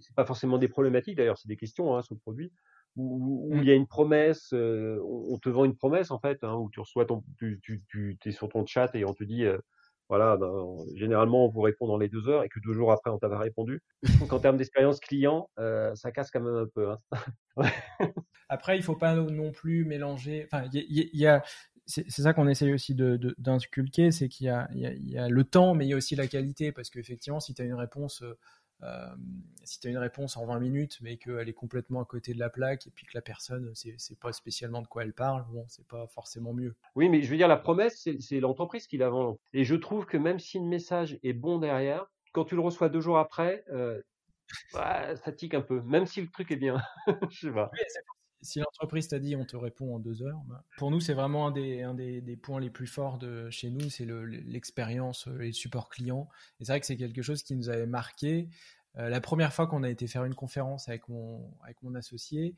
c'est 0.00 0.14
pas 0.14 0.26
forcément 0.26 0.58
des 0.58 0.68
problématiques 0.68 1.16
d'ailleurs, 1.16 1.38
c'est 1.38 1.48
des 1.48 1.56
questions 1.56 1.96
hein, 1.96 2.02
sur 2.02 2.14
le 2.14 2.20
produit. 2.20 2.52
Où, 2.96 3.48
où, 3.50 3.56
il 3.56 3.64
y 3.64 3.72
a 3.72 3.74
une 3.74 3.88
promesse, 3.88 4.52
euh, 4.52 5.00
on 5.04 5.36
te 5.38 5.48
vend 5.48 5.64
une 5.64 5.74
promesse 5.74 6.12
en 6.12 6.20
fait, 6.20 6.38
hein, 6.42 6.54
où 6.54 6.70
tu 6.70 6.78
reçois 6.78 7.04
ton, 7.06 7.24
tu, 7.38 7.60
tu, 7.60 7.82
tu 7.88 8.16
es 8.24 8.30
sur 8.30 8.48
ton 8.48 8.64
chat 8.64 8.94
et 8.94 9.04
on 9.04 9.14
te 9.14 9.24
dit, 9.24 9.44
euh, 9.44 9.58
voilà, 10.08 10.36
ben, 10.36 10.76
généralement 10.94 11.46
on 11.46 11.48
vous 11.48 11.60
répond 11.60 11.86
dans 11.86 11.96
les 11.96 12.08
deux 12.08 12.28
heures 12.28 12.44
et 12.44 12.48
que 12.48 12.60
deux 12.60 12.72
jours 12.72 12.92
après 12.92 13.10
on 13.10 13.18
t'avait 13.18 13.36
répondu. 13.36 13.82
Donc 14.20 14.32
en 14.32 14.38
termes 14.38 14.56
d'expérience 14.56 15.00
client, 15.00 15.50
euh, 15.58 15.94
ça 15.94 16.12
casse 16.12 16.30
quand 16.30 16.40
même 16.40 16.54
un 16.54 16.66
peu. 16.72 16.90
Hein. 16.90 16.98
Après, 18.48 18.76
il 18.76 18.82
faut 18.82 18.94
pas 18.94 19.14
non 19.14 19.52
plus 19.52 19.84
mélanger. 19.86 20.46
Enfin, 20.46 20.68
il 20.72 21.10
y, 21.14 21.26
a, 21.26 21.42
c'est 21.86 22.10
ça 22.10 22.34
qu'on 22.34 22.46
essaye 22.46 22.74
aussi 22.74 22.94
d'inculquer, 22.94 24.10
c'est 24.10 24.28
qu'il 24.28 24.46
y, 24.46 25.10
y, 25.10 25.18
a 25.18 25.28
le 25.28 25.44
temps, 25.44 25.74
mais 25.74 25.86
il 25.86 25.88
y 25.88 25.94
a 25.94 25.96
aussi 25.96 26.14
la 26.14 26.26
qualité, 26.26 26.70
parce 26.70 26.90
qu'effectivement, 26.90 27.40
si 27.40 27.54
tu 27.54 27.62
as 27.62 27.64
une 27.64 27.74
réponse 27.74 28.22
si 29.64 29.80
tu 29.80 29.88
as 29.88 29.90
une 29.90 29.98
réponse 29.98 30.36
en 30.36 30.46
20 30.46 30.60
minutes, 30.60 30.98
mais 31.00 31.16
qu'elle 31.16 31.48
est 31.48 31.54
complètement 31.54 32.02
à 32.02 32.04
côté 32.04 32.34
de 32.34 32.38
la 32.38 32.50
plaque 32.50 32.86
et 32.86 32.90
puis 32.90 33.06
que 33.06 33.12
la 33.14 33.22
personne 33.22 33.70
c'est, 33.74 33.94
c'est 33.98 34.18
pas 34.18 34.32
spécialement 34.32 34.82
de 34.82 34.86
quoi 34.86 35.04
elle 35.04 35.14
parle, 35.14 35.44
bon, 35.50 35.64
c'est 35.68 35.86
pas 35.86 36.06
forcément 36.08 36.52
mieux. 36.52 36.74
Oui, 36.94 37.08
mais 37.08 37.22
je 37.22 37.30
veux 37.30 37.36
dire, 37.36 37.48
la 37.48 37.56
promesse, 37.56 38.08
c'est, 38.20 38.40
l'entreprise 38.40 38.86
qui 38.86 38.98
la 38.98 39.08
vend. 39.08 39.38
Et 39.52 39.64
je 39.64 39.74
trouve 39.74 40.06
que 40.06 40.16
même 40.16 40.38
si 40.38 40.58
le 40.58 40.66
message 40.66 41.18
est 41.22 41.32
bon 41.32 41.58
derrière, 41.58 42.06
quand 42.32 42.44
tu 42.44 42.54
le 42.54 42.60
reçois 42.60 42.88
deux 42.88 43.00
jours 43.00 43.18
après, 43.18 43.64
euh, 43.70 44.00
bah, 44.72 45.16
ça 45.16 45.32
tique 45.32 45.54
un 45.54 45.60
peu, 45.60 45.80
même 45.82 46.06
si 46.06 46.20
le 46.20 46.28
truc 46.28 46.50
est 46.50 46.56
bien. 46.56 46.80
je 47.30 47.46
sais 47.46 47.52
pas. 47.52 47.70
Si 48.44 48.60
l'entreprise 48.60 49.08
t'a 49.08 49.18
dit 49.18 49.36
on 49.36 49.44
te 49.44 49.56
répond 49.56 49.94
en 49.94 49.98
deux 49.98 50.22
heures, 50.22 50.40
bah, 50.46 50.64
pour 50.76 50.90
nous 50.90 51.00
c'est 51.00 51.14
vraiment 51.14 51.48
un 51.48 51.50
des, 51.50 52.38
points 52.42 52.60
les 52.60 52.70
plus 52.70 52.86
forts 52.86 53.18
de 53.18 53.50
chez 53.50 53.70
nous, 53.70 53.90
c'est 53.90 54.04
le, 54.04 54.24
l'expérience 54.24 55.26
et 55.40 55.46
le 55.46 55.52
support 55.52 55.88
client. 55.88 56.28
Et 56.60 56.64
c'est 56.64 56.72
vrai 56.72 56.80
que 56.80 56.86
c'est 56.86 56.96
quelque 56.96 57.22
chose 57.22 57.42
qui 57.42 57.56
nous 57.56 57.68
avait 57.68 57.86
marqué 57.86 58.48
la 58.96 59.20
première 59.20 59.52
fois 59.52 59.66
qu'on 59.66 59.82
a 59.82 59.90
été 59.90 60.06
faire 60.06 60.24
une 60.24 60.34
conférence 60.34 60.88
avec 60.88 61.08
mon, 61.08 61.50
associé, 61.96 62.54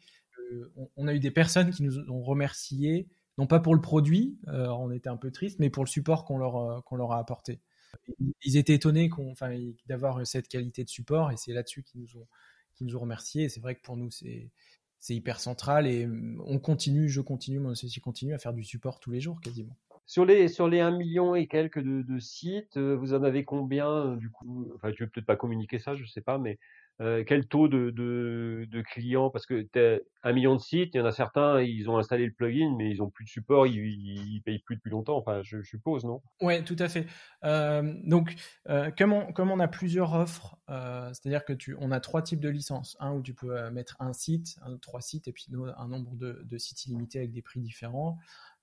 on, 0.97 1.09
a 1.09 1.15
eu 1.15 1.19
des 1.19 1.31
personnes 1.31 1.71
qui 1.71 1.83
nous 1.83 1.99
ont 2.11 2.23
remercié, 2.23 3.09
non 3.39 3.47
pas 3.47 3.59
pour 3.59 3.75
le 3.75 3.81
produit, 3.81 4.39
on 4.47 4.91
était 4.91 5.09
un 5.09 5.17
peu 5.17 5.31
triste, 5.31 5.59
mais 5.61 5.71
pour 5.71 5.85
le 5.85 5.89
support 5.89 6.25
qu'on 6.25 6.37
leur, 6.39 7.13
a 7.13 7.19
apporté. 7.19 7.61
Ils 8.43 8.59
étaient 8.59 8.75
étonnés 8.75 9.11
d'avoir 9.87 10.27
cette 10.27 10.49
qualité 10.49 10.85
de 10.85 10.91
support 10.91 11.33
et 11.33 11.37
c'est 11.39 11.53
là-dessus 11.53 11.83
qu'ils 11.83 12.03
nous 12.03 12.19
ont, 12.19 12.27
qui 12.75 12.85
nous 12.85 12.97
ont 12.97 13.01
remercié. 13.01 13.45
Et 13.45 13.49
c'est 13.49 13.61
vrai 13.61 13.75
que 13.75 13.81
pour 13.81 13.97
nous, 13.97 14.11
c'est 14.11 14.51
c'est 15.07 15.15
hyper 15.15 15.39
central 15.39 15.87
et 15.87 16.09
on 16.47 16.59
continue, 16.59 17.09
je 17.09 17.21
continue, 17.21 17.61
mon 17.61 17.71
associé 17.71 18.03
continue 18.03 18.35
à 18.35 18.39
faire 18.39 18.53
du 18.53 18.65
support 18.65 18.99
tous 18.99 19.13
les 19.13 19.21
jours 19.21 19.41
quasiment. 19.41 19.77
Sur 20.05 20.25
les, 20.25 20.49
sur 20.49 20.67
les 20.67 20.81
1 20.81 20.91
million 20.91 21.37
et 21.37 21.47
quelques 21.47 21.79
de, 21.79 22.03
de 22.03 22.19
sites, 22.19 22.77
euh, 22.77 22.97
vous 22.97 23.15
en 23.15 23.23
avez 23.23 23.45
combien 23.45 23.89
euh, 23.89 24.17
du 24.17 24.31
coup? 24.31 24.67
Enfin, 24.75 24.91
tu 24.91 25.05
veux 25.05 25.09
peut-être 25.09 25.27
pas 25.27 25.37
communiquer 25.37 25.79
ça, 25.79 25.95
je 25.95 26.05
sais 26.07 26.23
pas, 26.23 26.39
mais 26.39 26.59
euh, 27.01 27.25
quel 27.27 27.47
taux 27.47 27.69
de, 27.69 27.91
de, 27.91 28.83
clients? 28.83 29.31
Parce 29.31 29.47
que 29.47 29.63
tu 29.63 29.79
as 29.79 29.99
un 30.23 30.33
million 30.33 30.55
de 30.55 30.61
sites, 30.61 30.95
il 30.95 30.99
y 30.99 31.01
en 31.01 31.05
a 31.05 31.13
certains, 31.13 31.61
ils 31.61 31.91
ont 31.91 31.99
installé 31.99 32.27
le 32.27 32.33
plugin, 32.33 32.75
mais 32.77 32.91
ils 32.91 33.03
ont 33.03 33.11
plus 33.11 33.25
de 33.25 33.31
support, 33.31 33.67
ils, 33.67 33.77
ils, 33.77 34.41
payent 34.43 34.61
plus 34.61 34.77
depuis 34.77 34.91
longtemps. 34.91 35.17
Enfin, 35.17 35.41
je, 35.43 35.63
suppose, 35.63 36.05
non? 36.05 36.23
Ouais, 36.41 36.63
tout 36.63 36.77
à 36.79 36.89
fait. 36.89 37.07
Euh, 37.45 37.95
donc, 38.05 38.35
euh, 38.69 38.91
comme, 38.97 39.13
on, 39.13 39.33
comme 39.33 39.51
on 39.51 39.61
a 39.61 39.69
plusieurs 39.69 40.15
offres, 40.15 40.57
c'est-à-dire 40.69 41.45
que 41.45 41.53
tu, 41.53 41.77
on 41.81 41.91
a 41.91 42.01
trois 42.01 42.23
types 42.23 42.41
de 42.41 42.49
licences. 42.49 42.97
Un 43.01 43.13
où 43.13 43.23
tu 43.23 43.35
peux 43.35 43.71
mettre 43.71 43.97
un 44.01 44.13
site, 44.13 44.57
un, 44.63 44.77
trois 44.79 45.01
sites, 45.01 45.29
et 45.29 45.33
puis 45.33 45.47
un 45.77 45.89
nombre 45.89 46.17
de, 46.17 46.43
de 46.45 46.59
sites 46.59 46.87
illimités 46.87 47.19
avec 47.19 47.33
des 47.33 47.43
prix 47.43 47.61
différents. 47.61 48.19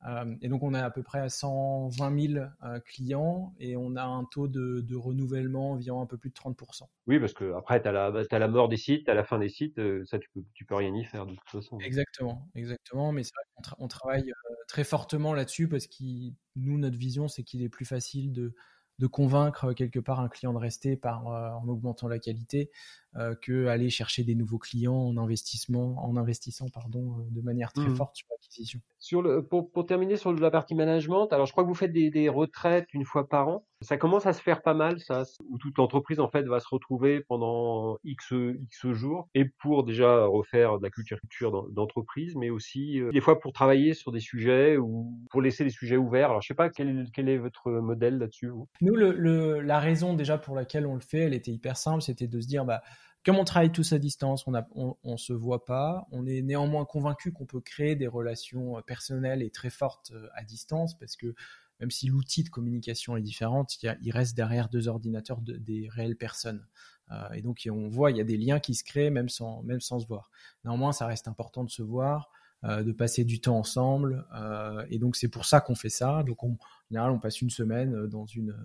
Euh, 0.06 0.36
et 0.42 0.50
donc 0.50 0.64
on 0.64 0.74
est 0.74 0.80
à 0.80 0.90
peu 0.90 1.02
près 1.02 1.20
à 1.20 1.30
120 1.30 2.34
000 2.34 2.46
euh, 2.64 2.80
clients 2.82 3.54
et 3.60 3.78
on 3.78 3.96
a 3.96 4.04
un 4.04 4.26
taux 4.26 4.48
de, 4.48 4.82
de, 4.82 4.96
renouvellement 4.96 5.72
environ 5.72 6.02
un 6.02 6.06
peu 6.06 6.18
plus 6.18 6.30
de 6.30 6.36
30%. 6.36 6.84
Oui, 7.08 7.20
parce 7.20 7.34
que 7.34 7.54
après 7.54 7.82
tu 7.82 7.88
as 7.88 7.92
la, 7.92 8.08
as 8.08 8.40
la 8.40 8.48
mort 8.48 8.68
des 8.68 8.78
sites, 8.78 9.08
à 9.08 9.14
la 9.14 9.24
fin 9.24 9.40
des 9.40 9.50
sites, 9.50 9.80
euh, 9.80 10.04
ça 10.06 10.20
tu 10.20 10.30
peux, 10.34 10.44
tu 10.54 10.66
peux 10.66 10.76
rien 10.76 10.94
y 10.94 11.06
faire 11.06 11.26
de 11.26 11.36
toute 11.36 11.50
façon. 11.50 11.80
Exactement, 11.80 12.50
exactement. 12.56 13.14
Mais 13.14 13.24
c'est 13.24 13.32
vrai 13.34 13.46
qu'on 13.76 13.86
on 13.86 13.88
travaille 13.88 14.34
très 14.68 14.84
fortement 14.84 15.34
là-dessus 15.34 15.70
parce 15.70 15.88
que 15.88 16.04
nous 16.56 16.78
notre 16.78 16.98
vision 16.98 17.28
c'est 17.28 17.44
qu'il 17.44 17.64
est 17.64 17.70
plus 17.70 17.86
facile 17.86 18.34
de 18.34 18.54
de 19.00 19.08
convaincre 19.08 19.74
quelque 19.74 20.00
part 20.00 20.20
un 20.20 20.30
client 20.30 20.54
de 20.54 20.60
rester 20.60 20.96
par 20.96 21.26
en 21.26 21.68
augmentant 21.68 22.08
la 22.08 22.20
qualité 22.20 22.70
euh, 23.16 23.36
que 23.36 23.68
aller 23.68 23.92
chercher 23.92 24.24
des 24.24 24.34
nouveaux 24.34 24.58
clients 24.58 24.96
en 24.96 25.18
investissement, 25.18 26.04
en 26.04 26.18
investissant 26.18 26.66
pardon, 26.74 27.20
euh, 27.20 27.24
de 27.30 27.42
manière 27.42 27.72
très 27.72 27.88
mmh. 27.88 27.96
forte 27.96 28.16
sur 28.16 28.28
l'acquisition. 28.32 28.80
Sur 28.98 29.22
le, 29.22 29.46
pour, 29.46 29.72
pour, 29.72 29.86
terminer 29.86 30.18
sur 30.18 30.34
la 30.34 30.50
partie 30.50 30.74
management, 30.74 31.32
alors 31.32 31.46
je 31.46 31.52
crois 31.52 31.64
que 31.64 31.68
vous 31.68 31.76
faites 31.76 31.92
des, 31.92 32.10
des, 32.10 32.28
retraites 32.28 32.92
une 32.92 33.06
fois 33.06 33.30
par 33.30 33.50
an. 33.50 33.68
Ça 33.82 33.98
commence 33.98 34.26
à 34.26 34.34
se 34.34 34.42
faire 34.42 34.64
pas 34.64 34.74
mal, 34.74 35.00
ça, 35.00 35.24
où 35.48 35.60
toute 35.60 35.78
l'entreprise 35.78 36.20
en 36.20 36.28
fait 36.28 36.44
va 36.44 36.60
se 36.60 36.68
retrouver 36.68 37.22
pendant 37.22 38.00
x 38.04 38.34
x 38.34 38.92
jours 38.94 39.30
et 39.36 39.46
pour 39.46 39.84
déjà 39.84 40.26
refaire 40.26 40.80
de 40.80 40.84
la 40.84 40.90
culture 40.90 41.20
culture 41.20 41.70
d'entreprise, 41.70 42.36
mais 42.36 42.50
aussi 42.50 43.00
euh, 43.00 43.12
des 43.12 43.22
fois 43.22 43.40
pour 43.40 43.54
travailler 43.54 43.94
sur 43.94 44.12
des 44.12 44.22
sujets 44.22 44.78
ou 44.78 45.14
pour 45.30 45.42
laisser 45.42 45.64
les 45.64 45.70
sujets 45.70 45.98
ouverts. 45.98 46.30
Alors 46.30 46.42
je 46.42 46.48
sais 46.48 46.54
pas 46.56 46.70
quel, 46.70 47.08
quel 47.14 47.30
est 47.30 47.38
votre 47.38 47.70
modèle 47.70 48.18
là-dessus. 48.18 48.50
Nous, 48.82 48.96
le, 48.96 49.12
le, 49.12 49.62
la 49.62 49.80
raison 49.80 50.16
déjà 50.16 50.40
pour 50.40 50.56
laquelle 50.56 50.88
on 50.88 50.96
le 50.96 51.02
fait, 51.02 51.20
elle 51.20 51.36
était 51.36 51.52
hyper 51.52 51.78
simple, 51.78 52.02
c'était 52.02 52.28
de 52.28 52.40
se 52.40 52.48
dire 52.48 52.66
bah 52.66 52.82
comme 53.26 53.38
on 53.38 53.44
travaille 53.46 53.72
tous 53.72 53.94
à 53.94 54.00
distance, 54.00 54.46
on 54.48 54.98
ne 55.04 55.18
se 55.18 55.34
voit 55.34 55.66
pas. 55.66 56.08
On 56.12 56.26
est 56.26 56.42
néanmoins 56.42 56.86
convaincu 56.86 57.32
qu'on 57.32 57.46
peut 57.46 57.62
créer 57.62 57.96
des 57.96 58.08
relations 58.08 58.78
euh, 58.78 58.82
personnelles 58.82 59.42
et 59.42 59.50
très 59.50 59.70
fortes 59.70 60.12
euh, 60.14 60.28
à 60.34 60.44
distance 60.44 60.98
parce 60.98 61.16
que 61.16 61.34
même 61.80 61.92
si 61.92 62.08
l'outil 62.08 62.44
de 62.44 62.50
communication 62.50 63.18
est 63.18 63.22
différent, 63.22 63.66
il, 64.02 64.12
reste 64.12 64.36
derrière 64.36 64.70
deux 64.70 64.88
ordinateurs 64.88 65.42
des 65.42 65.90
réelles 65.90 66.16
personnes. 66.16 66.66
Euh, 67.12 67.32
et 67.34 67.42
donc 67.42 67.68
on 67.70 67.90
voit, 67.90 68.12
il 68.12 68.18
y 68.18 68.22
a 68.22 68.24
des 68.24 68.38
liens 68.38 68.60
qui 68.60 68.76
se 68.76 68.84
créent 68.84 69.10
même 69.10 69.30
sans 69.30 69.64
se 69.64 70.08
voir. 70.08 70.30
Néanmoins, 70.64 70.94
ça 70.94 71.08
reste 71.08 71.28
important 71.28 71.64
de 71.64 71.70
se 71.70 71.82
voir, 71.82 72.30
de 72.64 72.92
passer 72.92 73.26
du 73.26 73.42
temps 73.42 73.58
ensemble. 73.58 74.26
et 74.90 75.00
donc 75.00 75.16
c'est 75.16 75.28
pour 75.28 75.46
ça 75.46 75.62
qu'on 75.62 75.76
fait 75.76 75.90
ça. 75.90 76.24
Donc 76.24 76.44
en 76.44 76.58
général, 76.90 77.12
on 77.12 77.20
passe 77.20 77.42
une 77.42 77.50
semaine 77.50 78.08
dans 78.08 78.26
une 78.26 78.56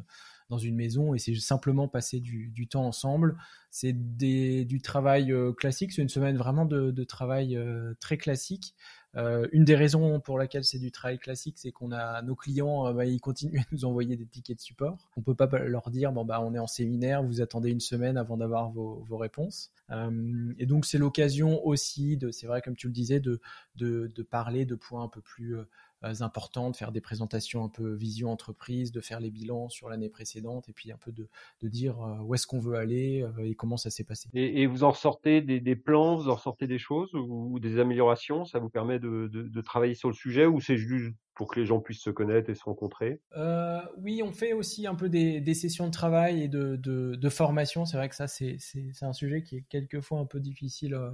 dans 0.48 0.58
une 0.58 0.76
maison 0.76 1.14
et 1.14 1.18
c'est 1.18 1.34
simplement 1.34 1.88
passer 1.88 2.20
du, 2.20 2.48
du 2.48 2.68
temps 2.68 2.86
ensemble. 2.86 3.36
C'est 3.70 3.92
du 3.92 4.80
travail 4.80 5.32
euh, 5.32 5.52
classique, 5.52 5.92
c'est 5.92 6.02
une 6.02 6.08
semaine 6.08 6.36
vraiment 6.36 6.64
de, 6.64 6.90
de 6.90 7.04
travail 7.04 7.56
euh, 7.56 7.94
très 8.00 8.16
classique. 8.16 8.74
Euh, 9.16 9.48
une 9.52 9.64
des 9.64 9.74
raisons 9.74 10.20
pour 10.20 10.38
laquelle 10.38 10.64
c'est 10.64 10.78
du 10.78 10.92
travail 10.92 11.18
classique, 11.18 11.56
c'est 11.58 11.72
qu'on 11.72 11.92
a 11.92 12.20
nos 12.22 12.34
clients, 12.34 12.92
bah, 12.92 13.06
ils 13.06 13.20
continuent 13.20 13.60
à 13.60 13.64
nous 13.72 13.84
envoyer 13.84 14.16
des 14.16 14.26
tickets 14.26 14.58
de 14.58 14.62
support. 14.62 15.10
On 15.16 15.22
peut 15.22 15.34
pas 15.34 15.46
leur 15.58 15.90
dire 15.90 16.12
bon 16.12 16.24
bah 16.24 16.40
on 16.42 16.54
est 16.54 16.58
en 16.58 16.66
séminaire, 16.66 17.22
vous 17.22 17.40
attendez 17.40 17.70
une 17.70 17.80
semaine 17.80 18.16
avant 18.16 18.36
d'avoir 18.36 18.70
vos, 18.70 19.04
vos, 19.08 19.16
réponses. 19.16 19.72
et 20.58 20.66
donc 20.66 20.84
c'est 20.84 20.98
l'occasion 20.98 21.64
aussi 21.66 22.16
de, 22.16 22.30
c'est 22.30 22.46
vrai 22.46 22.60
comme 22.60 22.76
tu 22.76 22.86
le 22.86 22.92
disais, 22.92 23.20
de, 23.20 23.40
de, 23.76 24.10
de 24.14 24.22
parler 24.22 24.66
de 24.66 24.74
points 24.74 25.02
un 25.02 25.08
peu 25.08 25.20
plus 25.20 25.56
euh, 26.04 26.14
important, 26.20 26.70
de 26.70 26.76
faire 26.76 26.92
des 26.92 27.00
présentations 27.00 27.64
un 27.64 27.68
peu 27.68 27.92
vision 27.94 28.30
entreprise, 28.30 28.92
de 28.92 29.00
faire 29.00 29.18
les 29.18 29.30
bilans 29.30 29.68
sur 29.68 29.88
l'année 29.88 30.08
précédente 30.08 30.68
et 30.68 30.72
puis 30.72 30.92
un 30.92 30.96
peu 30.96 31.10
de, 31.10 31.28
de 31.60 31.68
dire 31.68 32.00
euh, 32.00 32.18
où 32.22 32.34
est-ce 32.34 32.46
qu'on 32.46 32.60
veut 32.60 32.76
aller 32.76 33.22
euh, 33.22 33.44
et 33.44 33.54
comment 33.54 33.76
ça 33.76 33.90
s'est 33.90 34.04
passé. 34.04 34.28
Et, 34.34 34.66
vous 34.66 34.84
en 34.84 34.92
sortez 34.92 35.40
des, 35.40 35.76
plans, 35.76 36.16
vous 36.16 36.28
en 36.28 36.36
sortez 36.36 36.66
des 36.66 36.78
choses 36.78 37.12
ou, 37.14 37.58
des 37.58 37.78
améliorations? 37.78 38.44
Ça 38.44 38.58
vous 38.58 38.68
permet 38.68 38.98
de, 38.98 39.28
de 39.28 39.60
travailler 39.60 39.94
sur 39.94 40.08
le 40.08 40.14
sujet 40.14 40.46
ou 40.46 40.60
c'est 40.60 40.76
juste 40.76 41.14
pour 41.38 41.46
que 41.46 41.60
les 41.60 41.66
gens 41.66 41.78
puissent 41.78 42.02
se 42.02 42.10
connaître 42.10 42.50
et 42.50 42.56
se 42.56 42.64
rencontrer 42.64 43.22
euh, 43.36 43.80
Oui, 43.98 44.22
on 44.24 44.32
fait 44.32 44.52
aussi 44.54 44.88
un 44.88 44.96
peu 44.96 45.08
des, 45.08 45.54
sessions 45.54 45.86
de 45.86 45.92
travail 45.92 46.42
et 46.42 46.48
de, 46.48 47.28
formation. 47.28 47.84
C'est 47.84 47.96
vrai 47.96 48.08
que 48.08 48.16
ça, 48.16 48.26
c'est 48.26 48.58
un 49.02 49.12
sujet 49.12 49.44
qui 49.44 49.58
est 49.58 49.64
quelquefois 49.68 50.18
un 50.18 50.26
peu 50.26 50.40
difficile 50.40 50.94
euh, 50.94 51.12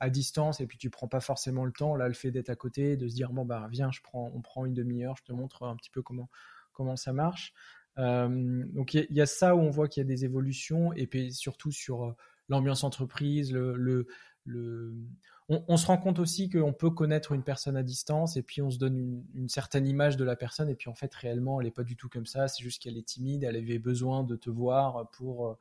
à 0.00 0.08
distance 0.08 0.62
et 0.62 0.66
puis 0.66 0.78
tu 0.78 0.88
prends 0.88 1.06
pas 1.06 1.20
forcément 1.20 1.66
le 1.66 1.72
temps. 1.72 1.96
Là, 1.96 2.08
le 2.08 2.14
fait 2.14 2.30
d'être 2.30 2.48
à 2.48 2.56
côté, 2.56 2.96
de 2.96 3.06
se 3.08 3.14
dire 3.14 3.30
bon 3.30 3.44
bah 3.44 3.68
viens, 3.70 3.90
on 4.14 4.40
prend 4.40 4.64
une 4.64 4.72
demi-heure, 4.72 5.16
je 5.18 5.24
te 5.24 5.32
montre 5.32 5.64
un 5.64 5.76
petit 5.76 5.90
peu 5.90 6.00
comment 6.00 6.96
ça 6.96 7.12
marche. 7.12 7.52
Euh, 7.98 8.64
donc 8.72 8.94
il 8.94 9.06
y, 9.10 9.20
a 9.20 9.26
ça 9.26 9.54
où 9.54 9.58
on 9.58 9.68
voit 9.68 9.86
qu'il 9.86 10.00
y 10.00 10.06
a 10.06 10.08
des 10.08 10.24
évolutions 10.24 10.94
et 10.94 11.06
puis 11.06 11.30
surtout 11.30 11.72
sur 11.72 12.16
l'ambiance 12.48 12.84
entreprise, 12.84 13.52
le, 13.52 14.06
on, 14.46 15.76
se 15.76 15.86
rend 15.86 15.98
compte 15.98 16.18
aussi 16.18 16.48
qu'on 16.48 16.72
peut 16.72 16.90
connaître 16.90 17.32
une 17.32 17.42
personne 17.42 17.76
à 17.76 17.82
distance 17.82 18.36
et 18.36 18.42
puis 18.42 18.62
on 18.62 18.70
se 18.70 18.78
donne 18.78 19.24
une, 19.34 19.48
certaine 19.48 19.86
image 19.86 20.16
de 20.16 20.24
la 20.24 20.36
personne 20.36 20.68
et 20.68 20.74
puis 20.74 20.88
en 20.88 20.94
fait 20.94 21.14
réellement 21.14 21.60
elle 21.60 21.66
n'est 21.66 21.72
pas 21.72 21.84
du 21.84 21.96
tout 21.96 22.08
comme 22.08 22.26
ça, 22.26 22.48
c'est 22.48 22.62
juste 22.62 22.82
qu'elle 22.82 22.96
est 22.96 23.06
timide, 23.06 23.44
elle 23.44 23.56
avait 23.56 23.78
besoin 23.78 24.24
de 24.24 24.36
te 24.36 24.50
voir 24.50 25.08
pour 25.10 25.48
euh, 25.48 25.54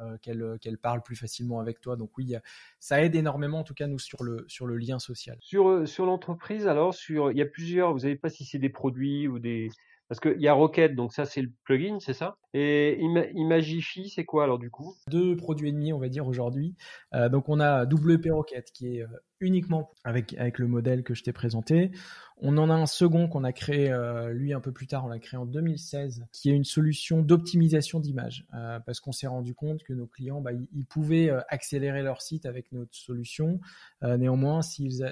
euh, 0.00 0.18
qu'elle 0.18 0.58
qu'elle 0.60 0.76
parle 0.76 1.02
plus 1.02 1.16
facilement 1.16 1.58
avec 1.58 1.80
toi. 1.80 1.96
Donc 1.96 2.18
oui, 2.18 2.34
ça 2.78 3.02
aide 3.02 3.14
énormément 3.14 3.60
en 3.60 3.64
tout 3.64 3.72
cas 3.72 3.86
nous 3.86 3.98
sur 3.98 4.22
le 4.22 4.44
sur 4.48 4.66
le 4.66 4.76
lien 4.76 4.98
social. 4.98 5.38
Sur 5.40 5.68
euh, 5.68 5.86
sur 5.86 6.04
l'entreprise 6.04 6.66
alors 6.66 6.92
sur 6.92 7.30
il 7.30 7.38
y 7.38 7.42
a 7.42 7.46
plusieurs, 7.46 7.92
vous 7.92 8.00
savez 8.00 8.16
pas 8.16 8.28
si 8.28 8.44
c'est 8.44 8.58
des 8.58 8.68
produits 8.68 9.26
ou 9.26 9.38
des 9.38 9.70
parce 10.08 10.20
qu'il 10.20 10.40
y 10.40 10.48
a 10.48 10.52
Rocket, 10.52 10.94
donc 10.94 11.12
ça 11.12 11.24
c'est 11.24 11.42
le 11.42 11.50
plugin, 11.64 11.98
c'est 11.98 12.12
ça? 12.12 12.36
Et 12.54 13.00
Imagify, 13.34 14.08
c'est 14.08 14.24
quoi 14.24 14.44
alors 14.44 14.58
du 14.58 14.70
coup? 14.70 14.94
Deux 15.10 15.36
produits 15.36 15.70
et 15.70 15.72
demi, 15.72 15.92
on 15.92 15.98
va 15.98 16.08
dire 16.08 16.26
aujourd'hui. 16.26 16.76
Euh, 17.14 17.28
donc 17.28 17.48
on 17.48 17.58
a 17.58 17.84
WP 17.84 18.28
Rocket 18.30 18.70
qui 18.72 18.96
est 18.96 19.02
euh, 19.02 19.08
uniquement 19.40 19.90
avec, 20.04 20.34
avec 20.34 20.58
le 20.58 20.68
modèle 20.68 21.02
que 21.02 21.14
je 21.14 21.24
t'ai 21.24 21.32
présenté. 21.32 21.90
On 22.38 22.56
en 22.56 22.70
a 22.70 22.74
un 22.74 22.86
second 22.86 23.28
qu'on 23.28 23.42
a 23.42 23.52
créé, 23.52 23.90
euh, 23.90 24.32
lui 24.32 24.52
un 24.52 24.60
peu 24.60 24.70
plus 24.70 24.86
tard, 24.86 25.06
on 25.06 25.08
l'a 25.08 25.18
créé 25.18 25.38
en 25.38 25.46
2016, 25.46 26.24
qui 26.32 26.50
est 26.50 26.54
une 26.54 26.64
solution 26.64 27.22
d'optimisation 27.22 27.98
d'image. 27.98 28.46
parce 28.86 29.00
qu'on 29.00 29.12
s'est 29.12 29.26
rendu 29.26 29.54
compte 29.54 29.82
que 29.82 29.92
nos 29.92 30.06
clients, 30.06 30.40
bah, 30.40 30.52
ils, 30.52 30.86
pouvaient 30.86 31.30
accélérer 31.48 32.02
leur 32.02 32.22
site 32.22 32.46
avec 32.46 32.70
notre 32.72 32.94
solution. 32.94 33.60
néanmoins, 34.02 34.62
s'ils 34.62 35.02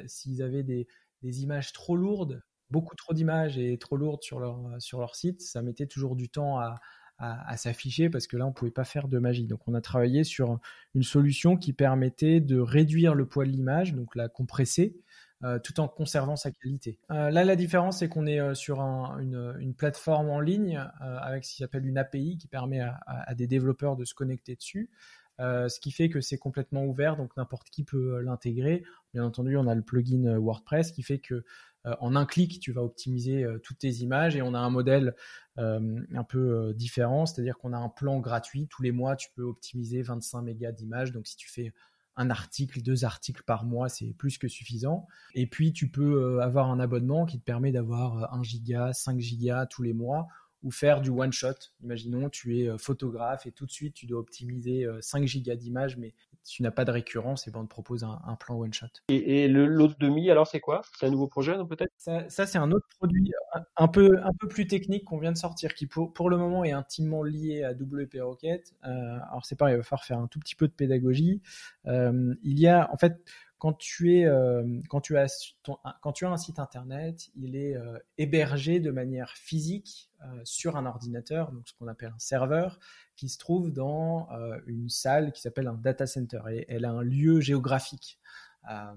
avaient 0.42 0.62
des, 0.62 0.86
des 1.22 1.42
images 1.42 1.72
trop 1.72 1.96
lourdes, 1.96 2.42
beaucoup 2.74 2.96
trop 2.96 3.14
d'images 3.14 3.56
et 3.56 3.78
trop 3.78 3.96
lourdes 3.96 4.24
sur 4.24 4.40
leur, 4.40 4.58
sur 4.80 4.98
leur 4.98 5.14
site, 5.14 5.40
ça 5.40 5.62
mettait 5.62 5.86
toujours 5.86 6.16
du 6.16 6.28
temps 6.28 6.58
à, 6.58 6.80
s'afficher 7.56 8.10
parce 8.10 8.26
que 8.26 8.36
là, 8.36 8.44
on 8.44 8.52
pouvait 8.52 8.72
pas 8.72 8.84
faire 8.84 9.06
de 9.06 9.18
magie. 9.20 9.46
Donc, 9.46 9.60
on 9.68 9.74
a 9.74 9.80
travaillé 9.80 10.24
sur 10.24 10.58
une 10.94 11.04
solution 11.04 11.56
qui 11.56 11.72
permettait 11.72 12.40
de 12.40 12.58
réduire 12.58 13.14
le 13.14 13.26
poids 13.26 13.44
de 13.44 13.50
l'image, 13.50 13.94
donc 13.94 14.16
la 14.16 14.28
compresser, 14.28 14.96
euh, 15.44 15.60
tout 15.60 15.78
en 15.78 15.86
conservant 15.86 16.34
sa 16.34 16.50
qualité. 16.50 16.98
Euh, 17.12 17.30
là, 17.30 17.44
la 17.44 17.54
différence, 17.54 18.00
c'est 18.00 18.08
qu'on 18.08 18.26
est 18.26 18.40
euh, 18.40 18.54
sur 18.54 18.80
un, 18.80 19.20
une, 19.20 19.74
plateforme 19.74 20.28
en 20.28 20.40
ligne 20.40 20.84
avec 21.00 21.44
ce 21.44 21.52
qui 21.52 21.56
s'appelle 21.58 21.86
une 21.86 21.98
API 21.98 22.36
qui 22.36 22.48
permet 22.48 22.80
à, 22.80 23.34
des 23.36 23.46
développeurs 23.46 23.94
de 23.96 24.04
se 24.04 24.12
connecter 24.12 24.56
dessus. 24.56 24.90
ce 25.38 25.80
qui 25.80 25.92
fait 25.92 26.08
que 26.08 26.20
c'est 26.20 26.38
complètement 26.38 26.84
ouvert, 26.84 27.16
donc 27.16 27.36
n'importe 27.36 27.70
qui 27.70 27.84
peut 27.84 28.20
l'intégrer. 28.20 28.82
Bien 29.14 29.24
entendu, 29.24 29.56
on 29.56 29.68
a 29.68 29.74
le 29.74 29.82
plugin 29.82 30.36
WordPress 30.36 30.90
qui 30.90 31.04
fait 31.04 31.20
que 31.20 31.34
euh, 31.34 31.42
en 32.00 32.16
un 32.16 32.26
clic, 32.26 32.60
tu 32.60 32.72
vas 32.72 32.82
optimiser 32.82 33.44
euh, 33.44 33.58
toutes 33.58 33.78
tes 33.78 33.90
images 33.96 34.36
et 34.36 34.42
on 34.42 34.54
a 34.54 34.58
un 34.58 34.70
modèle 34.70 35.14
euh, 35.58 36.00
un 36.14 36.24
peu 36.24 36.72
différent, 36.74 37.26
c'est-à-dire 37.26 37.58
qu'on 37.58 37.72
a 37.72 37.78
un 37.78 37.88
plan 37.88 38.20
gratuit. 38.20 38.66
Tous 38.68 38.82
les 38.82 38.92
mois, 38.92 39.16
tu 39.16 39.28
peux 39.34 39.42
optimiser 39.42 40.02
25 40.02 40.42
mégas 40.42 40.72
d'images. 40.72 41.12
Donc, 41.12 41.26
si 41.26 41.36
tu 41.36 41.50
fais 41.50 41.72
un 42.16 42.30
article, 42.30 42.80
deux 42.80 43.04
articles 43.04 43.42
par 43.44 43.64
mois, 43.64 43.88
c'est 43.88 44.14
plus 44.14 44.38
que 44.38 44.48
suffisant. 44.48 45.06
Et 45.34 45.46
puis, 45.46 45.72
tu 45.72 45.90
peux 45.90 46.40
avoir 46.40 46.70
un 46.70 46.80
abonnement 46.80 47.26
qui 47.26 47.38
te 47.38 47.44
permet 47.44 47.72
d'avoir 47.72 48.32
1 48.32 48.42
giga, 48.42 48.92
5 48.92 49.20
gigas 49.20 49.66
tous 49.66 49.82
les 49.82 49.92
mois 49.92 50.28
ou 50.62 50.70
faire 50.70 51.00
du 51.00 51.10
one 51.10 51.32
shot. 51.32 51.54
Imaginons, 51.82 52.30
tu 52.30 52.58
es 52.58 52.78
photographe 52.78 53.46
et 53.46 53.52
tout 53.52 53.66
de 53.66 53.70
suite 53.70 53.94
tu 53.94 54.06
dois 54.06 54.20
optimiser 54.20 54.86
5 55.00 55.26
gigas 55.26 55.56
d'images, 55.56 55.96
mais 55.96 56.14
tu 56.44 56.62
n'as 56.62 56.70
pas 56.70 56.84
de 56.84 56.90
récurrence, 56.90 57.48
et 57.48 57.50
ben 57.50 57.60
on 57.60 57.64
te 57.64 57.68
propose 57.68 58.04
un, 58.04 58.36
plan 58.38 58.56
one 58.56 58.72
shot. 58.72 58.86
Et, 59.08 59.48
l'autre 59.48 59.96
demi, 59.98 60.30
alors 60.30 60.46
c'est 60.46 60.60
quoi? 60.60 60.82
C'est 60.98 61.06
un 61.06 61.10
nouveau 61.10 61.26
projet, 61.26 61.54
peut-être? 61.68 61.92
Ça, 61.96 62.46
c'est 62.46 62.58
un 62.58 62.70
autre 62.70 62.86
produit 62.98 63.32
un, 63.76 63.88
peu 63.88 64.18
un 64.22 64.32
peu 64.38 64.48
plus 64.48 64.66
technique 64.66 65.04
qu'on 65.04 65.18
vient 65.18 65.32
de 65.32 65.38
sortir, 65.38 65.74
qui 65.74 65.86
pour, 65.86 66.12
pour 66.12 66.30
le 66.30 66.36
moment 66.36 66.64
est 66.64 66.72
intimement 66.72 67.22
lié 67.22 67.64
à 67.64 67.72
WP 67.72 68.18
Rocket. 68.20 68.74
Euh, 68.84 69.18
alors 69.30 69.44
c'est 69.44 69.56
pareil, 69.56 69.74
il 69.74 69.78
va 69.78 69.82
falloir 69.82 70.04
faire 70.04 70.18
un 70.18 70.26
tout 70.26 70.38
petit 70.38 70.54
peu 70.54 70.68
de 70.68 70.72
pédagogie. 70.72 71.40
Euh, 71.86 72.34
il 72.42 72.58
y 72.58 72.68
a 72.68 72.90
en 72.92 72.96
fait 72.96 73.20
quand 73.64 73.72
tu 73.72 74.18
es 74.18 74.26
euh, 74.26 74.62
quand 74.90 75.00
tu 75.00 75.16
as 75.16 75.54
quand 76.02 76.12
tu 76.12 76.26
as 76.26 76.30
un 76.30 76.36
site 76.36 76.58
internet, 76.58 77.30
il 77.34 77.56
est 77.56 77.74
hébergé 78.18 78.78
de 78.78 78.90
manière 78.90 79.30
physique 79.38 80.10
sur 80.44 80.76
un 80.76 80.84
ordinateur, 80.84 81.50
donc 81.50 81.66
ce 81.66 81.72
qu'on 81.72 81.88
appelle 81.88 82.12
un 82.14 82.18
serveur, 82.18 82.78
qui 83.16 83.30
se 83.30 83.38
trouve 83.38 83.72
dans 83.72 84.28
une 84.66 84.90
salle 84.90 85.32
qui 85.32 85.40
s'appelle 85.40 85.66
un 85.66 85.78
data 85.82 86.06
center 86.06 86.42
et 86.50 86.66
elle 86.68 86.84
a 86.84 86.90
un 86.90 87.02
lieu 87.02 87.40
géographique. 87.40 88.18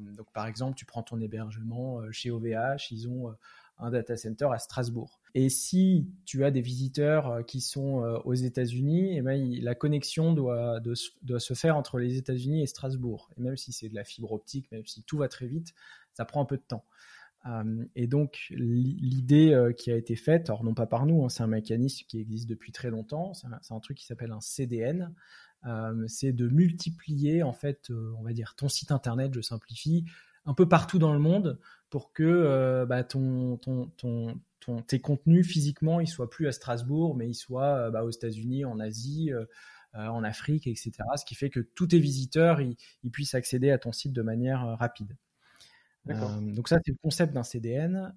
donc 0.02 0.30
par 0.34 0.48
exemple, 0.48 0.76
tu 0.76 0.86
prends 0.86 1.04
ton 1.04 1.22
hébergement 1.22 2.02
chez 2.12 2.30
OVH, 2.30 2.92
ils 2.92 3.08
ont 3.08 3.34
un 3.80 3.92
data 3.92 4.18
center 4.18 4.48
à 4.52 4.60
Strasbourg. 4.60 5.20
Et 5.36 5.50
si 5.50 6.08
tu 6.26 6.44
as 6.44 6.52
des 6.52 6.62
visiteurs 6.62 7.28
euh, 7.28 7.44
qui 7.44 7.62
sont 7.62 8.04
euh, 8.04 8.18
aux 8.26 8.34
États-Unis, 8.34 9.18
eh 9.18 9.22
ben, 9.22 9.40
la 9.62 9.76
connexion 9.76 10.34
doit, 10.34 10.80
se 11.38 11.54
faire 11.54 11.78
entre 11.78 12.00
les 12.00 12.18
États-Unis 12.18 12.64
et 12.64 12.68
Strasbourg. 12.68 13.30
Et 13.38 13.42
même 13.42 13.58
si 13.58 13.72
c'est 13.72 13.90
de 13.90 13.96
la 13.96 14.04
fibre 14.04 14.32
optique, 14.32 14.72
même 14.72 14.86
si 14.86 15.04
tout 15.04 15.18
va 15.18 15.28
très 15.28 15.48
vite, 15.48 15.74
ça 16.14 16.26
prend 16.26 16.42
un 16.42 16.46
peu 16.46 16.58
de 16.58 16.64
temps. 16.64 16.86
Euh, 17.46 17.86
et 17.96 18.08
donc 18.08 18.48
l'idée 18.50 19.72
qui 19.78 19.92
a 19.92 19.96
été 19.96 20.16
faite, 20.16 20.50
alors 20.50 20.64
non 20.64 20.74
pas 20.74 20.88
par 20.88 21.06
nous, 21.06 21.24
hein, 21.24 21.30
c'est 21.30 21.44
un 21.44 21.48
mécanisme 21.48 22.06
qui 22.08 22.20
existe 22.20 22.50
depuis 22.50 22.72
très 22.72 22.90
longtemps, 22.90 23.34
c'est 23.34 23.48
un, 23.74 23.80
truc 23.80 23.98
qui 23.98 24.06
s'appelle 24.06 24.32
un 24.32 24.42
CDN, 24.42 25.14
c'est 26.08 26.34
de 26.34 26.48
multiplier 26.48 27.44
en 27.44 27.54
fait, 27.54 27.92
on 28.18 28.24
va 28.24 28.34
dire 28.34 28.56
ton 28.56 28.70
site 28.70 28.92
internet, 28.92 29.34
je 29.34 29.42
simplifie, 29.42 30.06
un 30.48 30.54
peu 30.54 30.68
partout 30.68 30.98
dans 30.98 31.14
le 31.14 31.20
monde 31.20 31.60
pour 31.90 32.14
que 32.14 32.24
euh, 32.24 32.86
bah, 32.86 33.04
tes 34.88 35.00
contenus 35.00 35.46
physiquement 35.46 36.00
ils 36.00 36.08
soient 36.08 36.30
plus 36.30 36.48
à 36.48 36.52
Strasbourg, 36.52 37.16
mais 37.16 37.30
ils 37.30 37.36
soient 37.36 37.76
euh, 37.76 37.92
bah, 37.92 38.04
aux 38.04 38.10
États-Unis, 38.10 38.66
en 38.66 38.80
Asie, 38.80 39.32
euh, 39.32 39.46
en 39.94 40.24
Afrique, 40.24 40.68
etc. 40.68 40.92
Ce 41.18 41.26
qui 41.26 41.36
fait 41.36 41.50
que 41.50 41.60
tous 41.60 41.88
tes 41.88 42.00
visiteurs 42.00 42.62
ils, 42.62 42.78
puissent 43.12 43.36
accéder 43.36 43.72
à 43.72 43.78
ton 43.78 43.92
site 43.92 44.14
de 44.14 44.22
manière 44.22 44.78
rapide. 44.78 45.16
Donc 46.08 46.68
ça, 46.68 46.78
c'est 46.86 46.92
le 46.92 46.98
concept 47.02 47.34
d'un 47.34 47.44
CDN. 47.44 48.14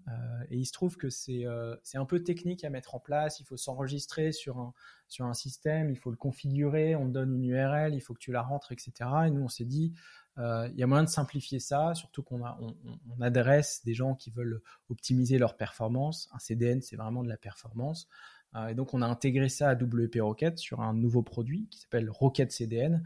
et 0.51 0.57
il 0.57 0.67
se 0.67 0.73
trouve 0.73 0.97
que 0.97 1.11
c'est 1.11 1.45
un 1.47 2.05
peu 2.07 2.23
technique 2.23 2.65
à 2.65 2.71
mettre 2.71 2.95
en 2.95 3.01
place. 3.01 3.41
Il 3.41 3.45
faut 3.45 3.57
s'enregistrer 3.57 4.33
sur 4.33 4.59
un, 4.59 4.73
sur 5.09 5.27
un 5.27 5.35
système, 5.35 5.91
il 5.91 5.97
faut 5.97 6.11
le 6.11 6.17
configurer, 6.17 6.95
on 6.95 7.07
te 7.07 7.13
donne 7.13 7.35
une 7.35 7.45
URL, 7.45 7.95
il 7.95 8.01
faut 8.01 8.15
que 8.15 8.21
tu 8.21 8.33
la 8.33 8.43
rentres, 8.43 8.73
etc. 8.73 8.93
Et 9.27 9.31
nous, 9.31 9.43
on 9.43 9.49
s'est 9.49 9.65
dit, 9.65 9.93
euh, 10.39 10.69
il 10.73 10.79
y 10.79 10.83
a 10.83 10.87
moyen 10.87 11.05
de 11.05 11.09
simplifier 11.09 11.59
ça, 11.59 11.95
surtout 11.95 12.23
qu'on 12.23 12.43
on, 12.43 13.21
adresse 13.21 13.83
des 13.85 13.93
gens 13.93 14.15
qui 14.15 14.31
veulent 14.31 14.63
optimiser 14.89 15.39
leur 15.39 15.57
performance. 15.57 16.29
Un 16.33 16.39
CDN, 16.39 16.81
c'est 16.81 16.97
vraiment 16.97 17.23
de 17.23 17.29
la 17.29 17.37
performance. 17.37 18.09
Euh, 18.57 18.69
et 18.69 18.75
donc, 18.75 18.95
on 18.95 19.03
a 19.03 19.07
intégré 19.07 19.49
ça 19.49 19.71
à 19.71 19.75
WP 19.75 20.19
Rocket 20.21 20.59
sur 20.59 20.81
un 20.81 20.95
nouveau 20.95 21.23
produit 21.23 21.69
qui 21.71 21.79
s'appelle 21.79 22.11
Rocket 22.11 22.51
CDN. 22.53 23.03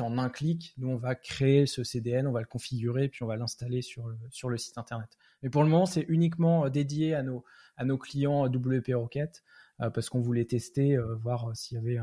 En 0.00 0.04
en 0.04 0.18
un 0.18 0.28
clic, 0.28 0.74
nous, 0.76 0.88
on 0.88 0.98
va 0.98 1.14
créer 1.14 1.64
ce 1.64 1.82
CDN, 1.82 2.26
on 2.26 2.32
va 2.32 2.40
le 2.40 2.46
configurer, 2.46 3.08
puis 3.08 3.22
on 3.22 3.26
va 3.26 3.36
l'installer 3.36 3.80
sur 3.80 4.06
le, 4.06 4.58
site 4.58 4.76
Internet. 4.76 5.16
Mais 5.42 5.48
pour 5.48 5.62
le 5.62 5.70
moment, 5.70 5.86
c'est 5.86 6.04
uniquement 6.08 6.66
euh, 6.66 6.68
dédié 6.68 7.14
à 7.14 7.22
nos, 7.22 7.42
clients 7.96 8.46
WP 8.48 8.92
Rocket 8.94 9.42
parce 9.78 10.10
qu'on 10.10 10.20
voulait 10.20 10.44
tester, 10.44 10.98
voir 11.22 11.56
s'il 11.56 11.76
y 11.76 11.78
avait 11.78 11.98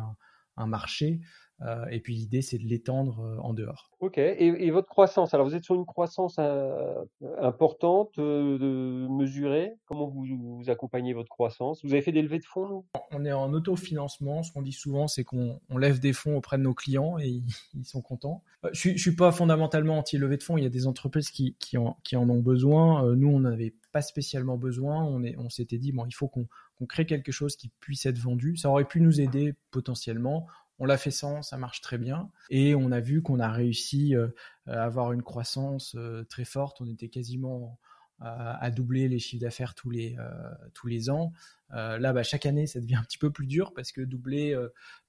un 0.56 0.66
marché. 0.66 1.20
Euh, 1.62 1.86
et 1.90 2.02
puis 2.02 2.16
l'idée, 2.16 2.42
c'est 2.42 2.58
de 2.58 2.66
l'étendre 2.66 3.22
euh, 3.22 3.38
en 3.38 3.54
dehors. 3.54 3.90
Ok. 4.02 4.18
Et, 4.18 4.70
votre 4.72 4.90
croissance? 4.90 5.34
Alors, 5.34 5.48
vous 5.48 5.56
êtes 5.56 5.64
sur 5.64 5.76
une 5.76 5.86
croissance 5.86 6.36
euh, 6.38 6.94
importante, 7.40 8.18
mesurée. 8.18 9.74
Comment 9.86 10.08
vous, 10.08 10.64
accompagnez 10.68 11.14
votre 11.14 11.30
croissance? 11.30 11.84
Vous 11.84 11.94
avez 11.94 12.02
fait 12.02 12.12
des 12.12 12.22
levées 12.22 12.40
de 12.40 12.46
fonds 12.46 12.84
On 13.12 13.24
est 13.24 13.32
en 13.32 13.54
autofinancement. 13.54 14.44
Ce 14.44 14.52
qu'on 14.52 14.62
dit 14.62 14.74
souvent, 14.74 15.08
c'est 15.08 15.24
qu'on 15.24 15.60
lève 15.78 16.00
des 16.00 16.14
fonds 16.14 16.36
auprès 16.36 16.58
de 16.58 16.64
nos 16.64 16.74
clients 16.74 17.18
et 17.20 17.42
ils, 17.74 17.86
sont 17.86 18.02
contents. 18.02 18.44
je, 18.74 18.90
ne 18.90 18.98
suis 18.98 19.16
pas 19.16 19.32
fondamentalement 19.32 19.98
anti-levée 20.00 20.38
de 20.38 20.44
fonds. 20.44 20.58
Il 20.58 20.64
y 20.64 20.68
a 20.68 20.72
des 20.72 20.88
entreprises 20.88 21.30
qui, 21.30 21.56
qui, 21.60 21.78
en, 21.78 21.98
qui 22.04 22.18
en, 22.18 22.30
ont 22.30 22.42
besoin. 22.42 23.16
nous, 23.16 23.30
on 23.30 23.40
n'avait 23.40 23.74
pas 23.94 24.02
spécialement 24.02 24.58
besoin. 24.58 25.04
On, 25.04 25.24
est, 25.24 25.38
on 25.38 25.50
s'était 25.50 25.78
dit, 25.78 25.94
bon, 25.94 26.06
il 26.06 26.14
faut 26.14 26.28
qu'on 26.28 26.48
crée 26.86 27.06
quelque 27.06 27.32
chose 27.32 27.56
qui 27.56 27.70
puisse 27.80 28.06
être 28.06 28.20
vendu. 28.20 28.58
Ça 28.58 28.70
aurait 28.70 28.86
pu 28.86 29.00
nous 29.00 29.22
aider 29.22 29.56
potentiellement. 29.72 30.48
On 30.80 30.86
l'a 30.86 30.98
fait 30.98 31.12
sans, 31.12 31.42
ça 31.42 31.58
marche 31.58 31.82
très 31.82 31.98
bien. 31.98 32.30
Et 32.50 32.76
on 32.76 32.92
a 32.92 33.00
vu 33.00 33.22
qu'on 33.22 33.40
a 33.40 33.50
réussi 33.50 34.16
euh, 34.16 34.28
à 34.68 34.84
avoir 34.84 35.14
une 35.14 35.24
croissance 35.24 35.96
euh, 35.96 36.24
très 36.26 36.46
forte. 36.46 36.82
On 36.82 36.88
était 36.88 37.10
quasiment 37.10 37.80
à, 38.20 38.72
doubler 38.72 39.10
les 39.10 39.20
chiffres 39.20 39.42
d'affaires 39.42 39.76
tous 39.76 39.90
les, 39.90 40.16
euh, 40.18 40.32
tous 40.74 40.88
les 40.88 41.10
ans. 41.10 41.34
là, 41.72 42.14
bah, 42.14 42.24
chaque 42.24 42.46
année, 42.46 42.66
ça 42.66 42.80
devient 42.80 42.96
un 42.96 43.04
petit 43.04 43.18
peu 43.18 43.30
plus 43.30 43.46
dur 43.46 43.74
parce 43.74 43.92
que 43.92 44.00
doubler, 44.00 44.58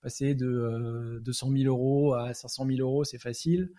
passer 0.01 0.35
de 0.35 1.21
200 1.25 1.53
000 1.53 1.65
euros 1.67 2.15
à 2.15 2.35
500 2.35 2.67
000 2.67 2.81
euros, 2.81 3.05
c'est 3.05 3.21
facile. 3.21 3.71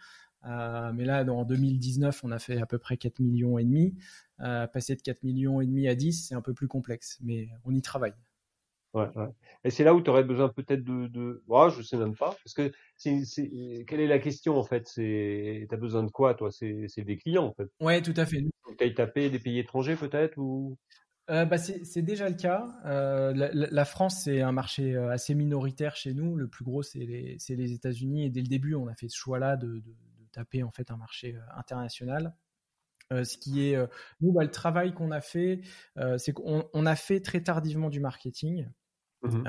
mais 0.46 1.04
là, 1.04 1.26
en 1.26 1.44
2019, 1.44 2.24
on 2.24 2.32
a 2.32 2.40
fait 2.40 2.62
à 2.62 2.66
peu 2.66 2.78
près 2.78 2.96
4 2.96 3.20
millions 3.20 3.58
et 3.58 3.66
demi. 3.66 3.98
passer 4.38 4.96
de 4.96 5.02
4 5.02 5.24
millions 5.24 5.60
et 5.60 5.66
demi 5.66 5.90
à 5.90 5.96
10, 5.96 6.28
c'est 6.30 6.36
un 6.36 6.42
peu 6.42 6.54
plus 6.54 6.70
complexe, 6.70 7.18
mais 7.22 7.50
on 7.66 7.76
y 7.76 7.82
travaille. 7.82 8.16
Ouais, 8.98 9.10
ouais. 9.16 9.28
Et 9.64 9.70
c'est 9.70 9.84
là 9.84 9.94
où 9.94 10.02
tu 10.02 10.10
aurais 10.10 10.24
besoin 10.24 10.50
peut-être 10.50 10.84
de, 10.84 11.08
de... 11.08 11.44
Oh, 11.48 11.70
je 11.70 11.84
sais 11.84 11.98
même 11.98 12.16
pas. 12.16 12.36
Parce 12.44 12.54
que 12.56 12.72
c'est, 12.96 13.26
c'est... 13.26 13.86
quelle 13.88 14.00
est 14.00 14.08
la 14.08 14.18
question 14.18 14.58
en 14.58 14.64
fait? 14.64 14.88
C'est 14.88 15.68
t'as 15.70 15.78
besoin 15.78 16.04
de 16.04 16.10
quoi 16.10 16.34
toi? 16.34 16.52
C'est, 16.52 16.86
c'est 16.88 17.04
des 17.04 17.18
clients 17.18 17.46
en 17.46 17.54
fait. 17.54 17.70
Ouais, 17.80 18.02
tout 18.02 18.14
à 18.18 18.26
fait. 18.26 18.44
Tu 18.78 18.84
as 18.84 18.90
tapé 18.92 19.30
des 19.30 19.38
pays 19.38 19.60
étrangers 19.60 19.96
peut-être 19.96 20.38
ou? 20.38 20.78
Euh, 21.30 21.46
bah 21.46 21.60
c'est, 21.60 21.84
c'est 21.84 22.02
déjà 22.02 22.28
le 22.28 22.36
cas. 22.36 22.66
Euh, 22.86 23.34
la, 23.34 23.50
la, 23.52 23.86
France, 23.86 24.24
c'est 24.24 24.42
un 24.42 24.54
marché 24.54 24.96
euh, 24.96 25.12
assez 25.12 25.36
minoritaire 25.36 25.96
chez 25.96 26.14
nous. 26.14 26.36
Le 26.36 26.48
plus 26.48 26.64
gros, 26.64 26.82
c'est 26.82 27.00
les, 27.00 27.36
c'est 27.38 27.56
les 27.56 27.74
États-Unis. 27.74 28.26
Et 28.26 28.30
dès 28.32 28.42
le 28.42 28.48
début, 28.48 28.74
on 28.74 28.88
a 28.88 28.96
fait 28.96 29.10
ce 29.10 29.18
choix-là 29.18 29.58
de, 29.58 29.68
de, 29.68 29.80
de 29.82 30.28
taper 30.32 30.64
en 30.64 30.72
fait 30.72 30.90
un 30.90 30.98
marché 30.98 31.36
international. 31.56 32.34
Euh, 33.14 33.26
ce 33.26 33.38
qui 33.38 33.70
est, 33.70 33.78
nous, 34.22 34.32
bah, 34.32 34.44
le 34.44 34.52
travail 34.52 34.94
qu'on 34.94 35.12
a 35.12 35.22
fait, 35.22 35.62
c'est 36.18 36.34
qu'on 36.34 36.68
on 36.74 36.86
a 36.86 36.96
fait 36.96 37.20
très 37.20 37.42
tardivement 37.42 37.90
du 37.90 38.00
marketing. 38.00 38.68
Mmh 39.24 39.44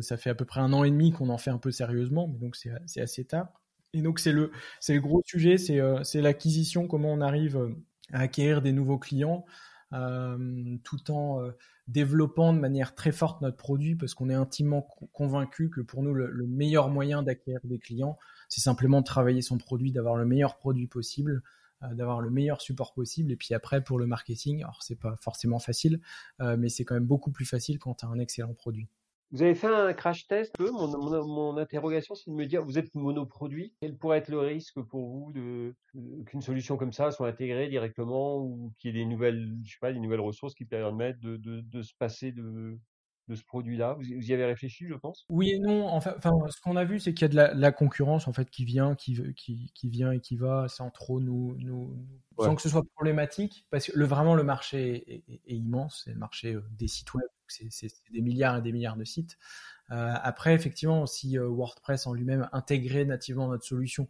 ça 0.00 0.16
fait 0.16 0.30
à 0.30 0.34
peu 0.34 0.46
près 0.46 0.60
un 0.60 0.72
an 0.72 0.84
et 0.84 0.90
demi 0.90 1.12
qu'on 1.12 1.28
en 1.28 1.36
fait 1.36 1.50
un 1.50 1.58
peu 1.58 1.70
sérieusement, 1.70 2.28
mais 2.28 2.38
donc 2.38 2.56
c'est 2.56 3.00
assez 3.00 3.26
tard. 3.26 3.60
Et 3.92 4.00
donc 4.00 4.18
c'est 4.18 4.32
le, 4.32 4.50
gros 4.88 5.20
sujet, 5.26 5.58
c'est 5.58 5.82
c'est 6.02 6.22
l'acquisition, 6.22 6.88
comment 6.88 7.12
on 7.12 7.20
arrive 7.20 7.74
à 8.10 8.20
acquérir 8.20 8.62
des 8.62 8.72
nouveaux 8.72 8.98
clients. 8.98 9.44
tout 9.90 11.10
en 11.10 11.42
développant 11.88 12.54
de 12.54 12.58
manière 12.58 12.94
très 12.94 13.12
forte 13.12 13.42
notre 13.42 13.58
produit 13.58 13.96
parce 13.96 14.14
qu'on 14.14 14.30
est 14.30 14.34
intimement 14.34 14.82
convaincu 15.12 15.68
que 15.68 15.82
pour 15.82 16.02
nous 16.02 16.14
le, 16.14 16.30
le 16.30 16.46
meilleur 16.46 16.88
moyen 16.88 17.22
d'acquérir 17.22 17.60
des 17.64 17.78
clients 17.78 18.18
c'est 18.48 18.60
simplement 18.60 19.00
de 19.00 19.04
travailler 19.04 19.42
son 19.42 19.58
produit 19.58 19.92
d'avoir 19.92 20.16
le 20.16 20.24
meilleur 20.24 20.56
produit 20.56 20.86
possible 20.86 21.32
euh, 21.32 21.42
d'avoir 21.82 22.20
le 22.20 22.30
meilleur 22.30 22.60
support 22.60 22.92
possible. 22.92 23.32
Et 23.32 23.36
puis 23.36 23.54
après, 23.54 23.82
pour 23.82 23.98
le 23.98 24.06
marketing, 24.06 24.62
alors 24.62 24.82
c'est 24.82 24.98
pas 24.98 25.16
forcément 25.16 25.58
facile, 25.58 26.00
euh, 26.40 26.56
mais 26.58 26.68
c'est 26.68 26.84
quand 26.84 26.94
même 26.94 27.06
beaucoup 27.06 27.30
plus 27.30 27.44
facile 27.44 27.78
quand 27.78 27.94
tu 27.94 28.06
as 28.06 28.08
un 28.08 28.18
excellent 28.18 28.54
produit. 28.54 28.88
Vous 29.32 29.42
avez 29.42 29.56
fait 29.56 29.66
un 29.66 29.92
crash 29.92 30.28
test 30.28 30.56
mon, 30.60 31.24
mon, 31.26 31.56
interrogation, 31.56 32.14
c'est 32.14 32.30
de 32.30 32.36
me 32.36 32.46
dire, 32.46 32.64
vous 32.64 32.78
êtes 32.78 32.94
monoproduit, 32.94 33.74
quel 33.80 33.96
pourrait 33.96 34.18
être 34.18 34.28
le 34.28 34.38
risque 34.38 34.80
pour 34.82 35.08
vous 35.08 35.32
de, 35.32 35.74
qu'une 36.26 36.42
solution 36.42 36.76
comme 36.76 36.92
ça 36.92 37.10
soit 37.10 37.28
intégrée 37.28 37.68
directement 37.68 38.38
ou 38.38 38.72
qu'il 38.78 38.94
y 38.94 39.00
ait 39.00 39.02
des 39.02 39.10
nouvelles, 39.10 39.52
je 39.64 39.72
sais 39.72 39.78
pas, 39.80 39.92
des 39.92 39.98
nouvelles 39.98 40.20
ressources 40.20 40.54
qui 40.54 40.64
permettent 40.64 41.18
de, 41.18 41.36
de, 41.38 41.60
de 41.60 41.82
se 41.82 41.92
passer 41.98 42.30
de, 42.30 42.78
de 43.28 43.34
ce 43.34 43.44
produit-là 43.44 43.94
vous, 43.94 44.04
y 44.04 44.32
avez 44.32 44.44
réfléchi, 44.44 44.86
je 44.88 44.94
pense? 44.94 45.26
Oui 45.28 45.50
et 45.50 45.58
non. 45.58 45.88
Enfin, 45.88 46.14
ce 46.20 46.60
qu'on 46.60 46.76
a 46.76 46.84
vu, 46.84 47.00
c'est 47.00 47.14
qu'il 47.14 47.22
y 47.22 47.38
a 47.38 47.48
de 47.48 47.60
la, 47.60 47.72
concurrence 47.72 48.28
en 48.28 48.32
fait 48.32 48.50
qui 48.50 48.64
vient, 48.64 48.94
qui, 48.94 49.20
qui, 49.34 49.72
qui, 49.74 49.88
vient 49.88 50.12
et 50.12 50.20
qui 50.20 50.36
va 50.36 50.68
sans 50.68 50.90
trop 50.90 51.20
nous, 51.20 51.56
nous 51.58 51.94
sans 52.38 52.54
que 52.54 52.62
ce 52.62 52.68
soit 52.68 52.84
problématique, 52.94 53.66
parce 53.70 53.86
que 53.86 53.98
le, 53.98 54.04
vraiment 54.04 54.34
le 54.34 54.42
marché 54.42 55.22
est, 55.46 55.54
immense. 55.54 56.02
C'est 56.04 56.12
le 56.12 56.18
marché 56.18 56.54
euh, 56.54 56.62
des 56.72 56.88
sites 56.88 57.12
web. 57.14 57.26
C'est 57.48 57.88
des 58.12 58.22
milliards 58.22 58.56
et 58.58 58.62
des 58.62 58.72
milliards 58.72 58.96
de 58.96 59.04
sites. 59.04 59.38
Euh, 59.92 60.14
après, 60.22 60.54
effectivement, 60.54 61.06
si 61.06 61.38
euh, 61.38 61.46
WordPress 61.48 62.06
en 62.06 62.12
lui-même 62.12 62.48
intégrait 62.52 63.04
nativement 63.04 63.48
notre 63.48 63.64
solution, 63.64 64.08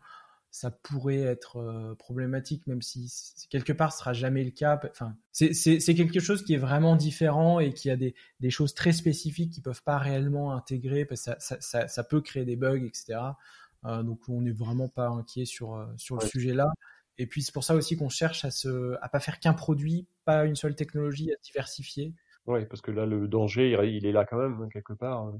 ça 0.56 0.70
pourrait 0.70 1.20
être 1.20 1.58
euh, 1.58 1.94
problématique, 1.96 2.66
même 2.66 2.80
si 2.80 3.12
quelque 3.50 3.74
part 3.74 3.92
ce 3.92 3.98
sera 3.98 4.14
jamais 4.14 4.42
le 4.42 4.50
cas. 4.50 4.80
Enfin, 4.90 5.14
c'est 5.30 5.78
quelque 5.94 6.18
chose 6.18 6.42
qui 6.42 6.54
est 6.54 6.58
vraiment 6.58 6.96
différent 6.96 7.60
et 7.60 7.74
qui 7.74 7.90
a 7.90 7.96
des, 7.96 8.14
des 8.40 8.48
choses 8.48 8.72
très 8.72 8.92
spécifiques 8.92 9.52
qui 9.52 9.60
peuvent 9.60 9.82
pas 9.82 9.98
réellement 9.98 10.54
intégrer 10.54 11.04
parce 11.04 11.26
que 11.26 11.32
ça, 11.40 11.60
ça, 11.60 11.88
ça, 11.88 12.04
peut 12.04 12.22
créer 12.22 12.46
des 12.46 12.56
bugs, 12.56 12.86
etc. 12.86 13.18
Euh, 13.84 14.02
donc 14.02 14.26
on 14.30 14.40
n'est 14.40 14.50
vraiment 14.50 14.88
pas 14.88 15.08
inquiet 15.08 15.44
sur 15.44 15.74
euh, 15.74 15.84
sur 15.98 16.16
le 16.16 16.26
sujet-là. 16.26 16.68
Et 17.18 17.26
puis 17.26 17.42
c'est 17.42 17.52
pour 17.52 17.64
ça 17.64 17.74
aussi 17.74 17.98
qu'on 17.98 18.08
cherche 18.08 18.46
à 18.46 18.50
se 18.50 18.96
à 19.02 19.10
pas 19.10 19.20
faire 19.20 19.40
qu'un 19.40 19.52
produit, 19.52 20.06
pas 20.24 20.46
une 20.46 20.56
seule 20.56 20.74
technologie, 20.74 21.30
à 21.32 21.36
diversifier. 21.44 22.14
Oui, 22.46 22.64
parce 22.64 22.80
que 22.80 22.92
là, 22.92 23.04
le 23.04 23.28
danger, 23.28 23.76
il 23.92 24.06
est 24.06 24.12
là 24.12 24.24
quand 24.24 24.38
même, 24.38 24.62
hein, 24.62 24.68
quelque 24.72 24.94
part. 24.94 25.20
Hein. 25.20 25.38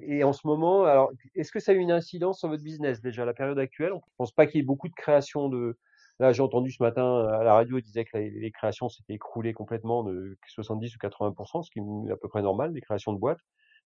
Et 0.00 0.24
en 0.24 0.32
ce 0.32 0.46
moment, 0.46 0.84
alors, 0.84 1.10
est-ce 1.34 1.52
que 1.52 1.60
ça 1.60 1.72
a 1.72 1.74
eu 1.74 1.78
une 1.78 1.92
incidence 1.92 2.38
sur 2.38 2.48
votre 2.48 2.62
business 2.62 3.00
déjà, 3.02 3.24
la 3.24 3.34
période 3.34 3.58
actuelle? 3.58 3.92
On 3.92 3.96
ne 3.96 4.00
pense 4.16 4.32
pas 4.32 4.46
qu'il 4.46 4.60
y 4.60 4.62
ait 4.62 4.66
beaucoup 4.66 4.88
de 4.88 4.94
créations 4.94 5.48
de. 5.48 5.78
Là, 6.18 6.32
j'ai 6.32 6.42
entendu 6.42 6.70
ce 6.70 6.82
matin 6.82 7.26
à 7.26 7.42
la 7.42 7.54
radio, 7.54 7.78
il 7.78 7.82
disait 7.82 8.04
que 8.04 8.16
les, 8.16 8.52
créations 8.52 8.88
s'étaient 8.88 9.14
écroulées 9.14 9.54
complètement 9.54 10.04
de 10.04 10.38
70 10.46 10.94
ou 10.96 10.98
80%, 10.98 11.62
ce 11.62 11.70
qui 11.70 11.80
est 11.80 12.12
à 12.12 12.16
peu 12.16 12.28
près 12.28 12.42
normal, 12.42 12.72
les 12.72 12.80
créations 12.80 13.12
de 13.12 13.18
boîtes. 13.18 13.40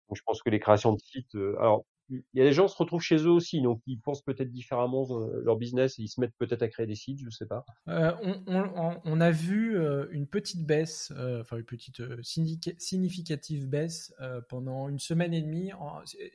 Donc, 0.09 0.17
je 0.17 0.23
pense 0.25 0.41
que 0.43 0.49
les 0.49 0.59
créations 0.59 0.93
de 0.93 0.99
sites. 0.99 1.33
Euh, 1.35 1.55
alors, 1.59 1.85
il 2.09 2.23
y 2.35 2.41
a 2.41 2.43
des 2.43 2.53
gens 2.53 2.67
qui 2.67 2.73
se 2.73 2.77
retrouvent 2.77 3.01
chez 3.01 3.17
eux 3.17 3.31
aussi, 3.31 3.61
donc 3.61 3.81
ils 3.87 3.99
pensent 3.99 4.21
peut-être 4.21 4.51
différemment 4.51 5.07
euh, 5.09 5.41
leur 5.43 5.57
business 5.57 5.97
et 5.97 6.03
ils 6.03 6.07
se 6.07 6.19
mettent 6.21 6.35
peut-être 6.37 6.61
à 6.61 6.67
créer 6.67 6.85
des 6.85 6.95
sites, 6.95 7.19
je 7.19 7.25
ne 7.25 7.31
sais 7.31 7.47
pas. 7.47 7.65
Euh, 7.87 8.11
on, 9.03 9.21
a 9.21 9.31
vu 9.31 9.77
euh, 9.77 10.07
une 10.11 10.27
petite 10.27 10.65
baisse, 10.65 11.11
enfin 11.39 11.57
une 11.57 11.65
petite 11.65 12.01
significative 12.21 13.67
baisse 13.67 14.13
pendant 14.49 14.87
une 14.87 14.99
semaine 14.99 15.33
et 15.33 15.41
demie, 15.41 15.71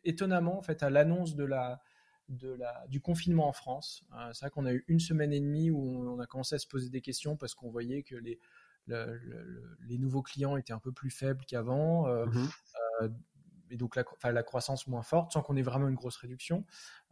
étonnamment 0.04 0.58
en 0.58 0.62
fait 0.62 0.82
à 0.82 0.90
l'annonce 0.90 1.36
de 1.36 1.44
la, 1.44 1.80
de 2.28 2.52
la, 2.52 2.86
du 2.88 3.00
confinement 3.00 3.48
en 3.48 3.52
France. 3.52 4.04
C'est 4.32 4.40
vrai 4.40 4.50
qu'on 4.50 4.66
a 4.66 4.72
eu 4.72 4.84
une 4.88 5.00
semaine 5.00 5.32
et 5.32 5.40
demie 5.40 5.70
où 5.70 6.10
on, 6.10 6.18
a 6.18 6.26
commencé 6.26 6.56
à 6.56 6.58
se 6.58 6.66
poser 6.66 6.90
des 6.90 7.00
questions 7.00 7.36
parce 7.36 7.54
qu'on 7.54 7.70
voyait 7.70 8.02
que 8.02 8.16
les, 8.16 8.40
les 8.88 9.98
nouveaux 9.98 10.22
clients 10.22 10.56
étaient 10.56 10.72
un 10.72 10.80
peu 10.80 10.92
plus 10.92 11.10
faibles 11.10 11.44
qu'avant. 11.46 12.08
Mmh 12.26 12.48
et 13.70 13.76
donc 13.76 13.96
la, 13.96 14.04
la, 14.32 14.42
croissance 14.42 14.86
moins 14.86 15.02
forte, 15.02 15.32
sans 15.32 15.42
qu'on 15.42 15.56
ait 15.56 15.62
vraiment 15.62 15.88
une 15.88 15.94
grosse 15.94 16.16
réduction. 16.16 16.64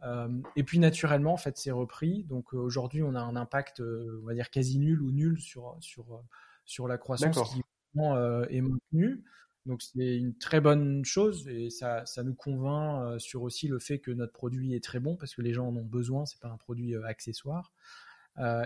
Euh, 0.03 0.29
et 0.55 0.63
puis 0.63 0.79
naturellement, 0.79 1.33
en 1.33 1.37
fait, 1.37 1.57
c'est 1.57 1.71
repris. 1.71 2.23
Donc 2.25 2.53
euh, 2.53 2.57
aujourd'hui, 2.57 3.01
on 3.03 3.15
a 3.15 3.21
un 3.21 3.35
impact, 3.35 3.79
euh, 3.79 4.19
on 4.21 4.25
va 4.25 4.33
dire 4.33 4.49
quasi 4.49 4.79
nul 4.79 5.01
ou 5.01 5.11
nul 5.11 5.39
sur 5.39 5.77
sur 5.79 6.23
sur 6.65 6.87
la 6.87 6.97
croissance 6.97 7.41
qui 7.53 7.61
est 7.99 8.61
maintenue. 8.61 9.23
Donc 9.65 9.81
c'est 9.81 10.17
une 10.17 10.35
très 10.37 10.61
bonne 10.61 11.03
chose 11.05 11.47
et 11.47 11.69
ça, 11.69 12.05
ça 12.05 12.23
nous 12.23 12.33
convainc 12.33 13.19
sur 13.19 13.43
aussi 13.43 13.67
le 13.67 13.77
fait 13.77 13.99
que 13.99 14.09
notre 14.09 14.33
produit 14.33 14.73
est 14.73 14.83
très 14.83 14.99
bon 14.99 15.15
parce 15.15 15.35
que 15.35 15.41
les 15.41 15.53
gens 15.53 15.67
en 15.67 15.75
ont 15.75 15.85
besoin. 15.85 16.25
C'est 16.25 16.39
pas 16.39 16.49
un 16.49 16.57
produit 16.57 16.95
accessoire. 16.95 17.73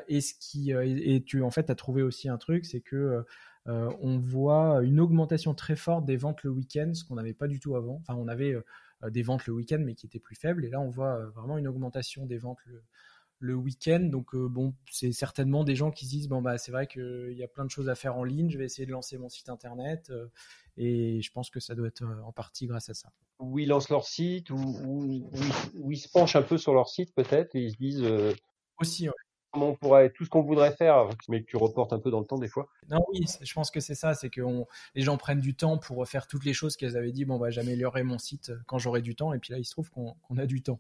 et 0.08 0.22
ce 0.22 0.34
qui 0.40 0.72
et 0.72 1.24
tu 1.26 1.42
en 1.42 1.50
fait 1.50 1.70
as 1.70 1.76
trouvé 1.76 2.04
aussi 2.04 2.30
un 2.30 2.38
truc, 2.38 2.66
c'est 2.66 2.82
que 2.82 3.26
euh, 3.68 3.92
on 4.02 4.18
voit 4.18 4.84
une 4.84 5.00
augmentation 5.00 5.54
très 5.54 5.76
forte 5.76 6.06
des 6.06 6.18
ventes 6.18 6.44
le 6.44 6.50
week-end, 6.50 6.92
ce 6.94 7.04
qu'on 7.06 7.16
n'avait 7.16 7.34
pas 7.34 7.48
du 7.48 7.60
tout 7.60 7.76
avant. 7.76 8.00
Enfin, 8.02 8.16
on 8.16 8.28
avait 8.28 8.54
euh, 8.54 9.10
des 9.10 9.22
ventes 9.22 9.46
le 9.48 9.54
week-end, 9.54 9.80
mais 9.80 9.96
qui 9.96 10.06
étaient 10.06 10.20
plus 10.20 10.36
faibles. 10.36 10.66
Et 10.66 10.70
là, 10.70 10.82
on 10.82 10.90
voit 10.90 11.16
euh, 11.16 11.30
vraiment 11.30 11.58
une 11.58 11.68
augmentation 11.68 12.26
des 12.26 12.38
ventes 12.38 12.60
le, 13.40 13.56
week-end. 13.56 14.00
Donc, 14.00 14.36
bon, 14.36 14.74
c'est 14.90 15.12
certainement 15.12 15.64
des 15.64 15.76
gens 15.76 15.92
qui 15.92 16.06
se 16.06 16.12
disent 16.12 16.30
bon, 16.30 16.42
bah, 16.42 16.58
c'est 16.58 16.72
vrai 16.72 16.88
qu'il 16.88 17.34
y 17.36 17.44
a 17.44 17.48
plein 17.48 17.66
de 17.66 17.70
choses 17.70 17.90
à 17.90 17.96
faire 17.96 18.16
en 18.16 18.24
ligne, 18.24 18.50
je 18.50 18.58
vais 18.58 18.64
essayer 18.64 18.86
de 18.86 18.92
lancer 18.92 19.18
mon 19.18 19.28
site 19.28 19.50
internet. 19.50 20.14
et 20.78 21.22
je 21.22 21.32
pense 21.32 21.50
que 21.50 21.60
ça 21.60 21.76
doit 21.76 21.88
être 21.88 22.06
en 22.24 22.32
partie 22.32 22.68
grâce 22.68 22.90
à 22.90 22.94
ça. 22.94 23.12
Ou 23.40 23.60
ils 23.60 23.68
lancent 23.68 23.90
leur 23.90 24.06
site, 24.06 24.50
ou, 24.50 25.22
ils 25.90 25.98
se 25.98 26.08
penchent 26.08 26.38
un 26.38 26.42
peu 26.42 26.58
sur 26.58 26.74
leur 26.74 26.88
site 26.88 27.14
peut-être, 27.14 27.54
et 27.56 27.64
ils 27.64 27.72
se 27.72 27.78
disent. 27.78 28.06
Aussi, 28.80 29.10
on 29.54 29.76
pourrait 29.76 30.10
tout 30.10 30.26
ce 30.26 30.30
qu'on 30.30 30.42
voudrait 30.42 30.76
faire, 30.76 31.10
mais 31.30 31.42
que 31.42 31.48
tu 31.48 31.58
reportes 31.58 31.94
un 31.94 32.00
peu 32.00 32.10
dans 32.10 32.20
le 32.20 32.26
temps 32.26 32.38
des 32.38 32.48
fois. 32.48 32.68
Non, 32.90 33.00
oui, 33.12 33.26
je 33.42 33.54
pense 33.54 33.72
que 33.72 33.80
c'est 33.80 33.96
ça, 33.96 34.14
c'est 34.14 34.30
que 34.30 34.42
les 34.96 35.02
gens 35.02 35.18
prennent 35.18 35.40
du 35.40 35.56
temps 35.56 35.78
pour 35.78 36.08
faire 36.08 36.28
toutes 36.28 36.46
les 36.46 36.54
choses 36.54 36.76
qu'elles 36.76 36.98
avaient 36.98 37.12
dit. 37.12 37.26
Bon, 37.26 37.38
bah, 37.38 37.50
j'améliorerai 37.50 38.04
mon 38.04 38.18
site 38.18 38.52
quand 38.66 38.80
j'aurai 38.80 39.02
du 39.02 39.16
temps, 39.16 39.34
et 39.34 39.40
puis 39.40 39.54
là, 39.54 39.60
il 39.60 39.66
se 39.66 39.72
trouve 39.72 39.90
qu'on 39.92 40.38
a 40.38 40.46
du 40.46 40.62
temps. 40.62 40.80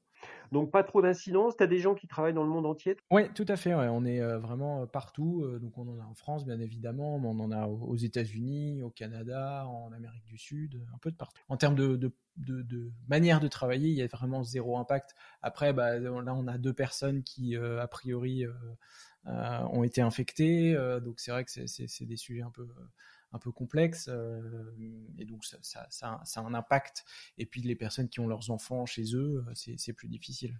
Donc 0.51 0.71
pas 0.71 0.83
trop 0.83 1.01
d'incidence. 1.01 1.57
Tu 1.57 1.63
as 1.63 1.67
des 1.67 1.79
gens 1.79 1.95
qui 1.95 2.07
travaillent 2.07 2.33
dans 2.33 2.43
le 2.43 2.49
monde 2.49 2.65
entier 2.65 2.95
Oui, 3.11 3.23
tout 3.33 3.45
à 3.47 3.55
fait. 3.55 3.73
On 3.73 4.05
est 4.05 4.21
euh, 4.21 4.37
vraiment 4.37 4.83
euh, 4.83 4.85
partout. 4.85 5.43
Euh, 5.43 5.59
donc 5.59 5.77
on 5.77 5.87
en 5.87 5.99
a 5.99 6.05
en 6.05 6.13
France, 6.13 6.45
bien 6.45 6.59
évidemment, 6.59 7.19
mais 7.19 7.27
on 7.27 7.39
en 7.39 7.51
a 7.51 7.67
aux 7.67 7.95
États-Unis, 7.95 8.83
au 8.83 8.91
Canada, 8.91 9.65
en 9.67 9.91
Amérique 9.91 10.25
du 10.25 10.37
Sud, 10.37 10.79
un 10.93 10.97
peu 10.99 11.11
de 11.11 11.15
partout. 11.15 11.41
En 11.49 11.57
termes 11.57 11.75
de, 11.75 12.13
manière 13.07 13.39
de 13.39 13.47
travailler, 13.47 13.89
il 13.89 13.95
y 13.95 14.03
a 14.03 14.07
vraiment 14.07 14.43
zéro 14.43 14.77
impact. 14.77 15.15
Après, 15.41 15.73
bah, 15.73 15.97
là, 15.97 16.11
on 16.35 16.47
a 16.47 16.57
deux 16.57 16.73
personnes 16.73 17.23
qui, 17.23 17.55
a 17.55 17.87
priori, 17.87 18.45
ont 19.25 19.83
été 19.83 20.01
infectées. 20.01 20.75
donc 21.03 21.19
c'est 21.19 21.31
vrai 21.31 21.45
que 21.45 21.51
c'est 21.51 22.05
des 22.05 22.17
sujets 22.17 22.43
un 22.43 22.51
peu 22.51 22.67
un 23.33 23.39
peu 23.39 23.51
complexe 23.51 24.07
euh, 24.09 24.71
et 25.17 25.25
donc 25.25 25.43
ça, 25.43 25.57
ça, 25.61 25.87
ça, 25.89 26.21
a 26.35 26.39
un 26.43 26.53
impact. 26.53 27.03
Et 27.37 27.45
puis 27.45 27.61
les 27.61 27.75
personnes 27.75 28.07
qui 28.07 28.19
ont 28.19 28.27
leurs 28.27 28.51
enfants 28.51 28.85
chez 28.85 29.15
eux, 29.15 29.43
euh, 29.47 29.73
c'est 29.75 29.93
plus 29.93 30.07
difficile. 30.07 30.59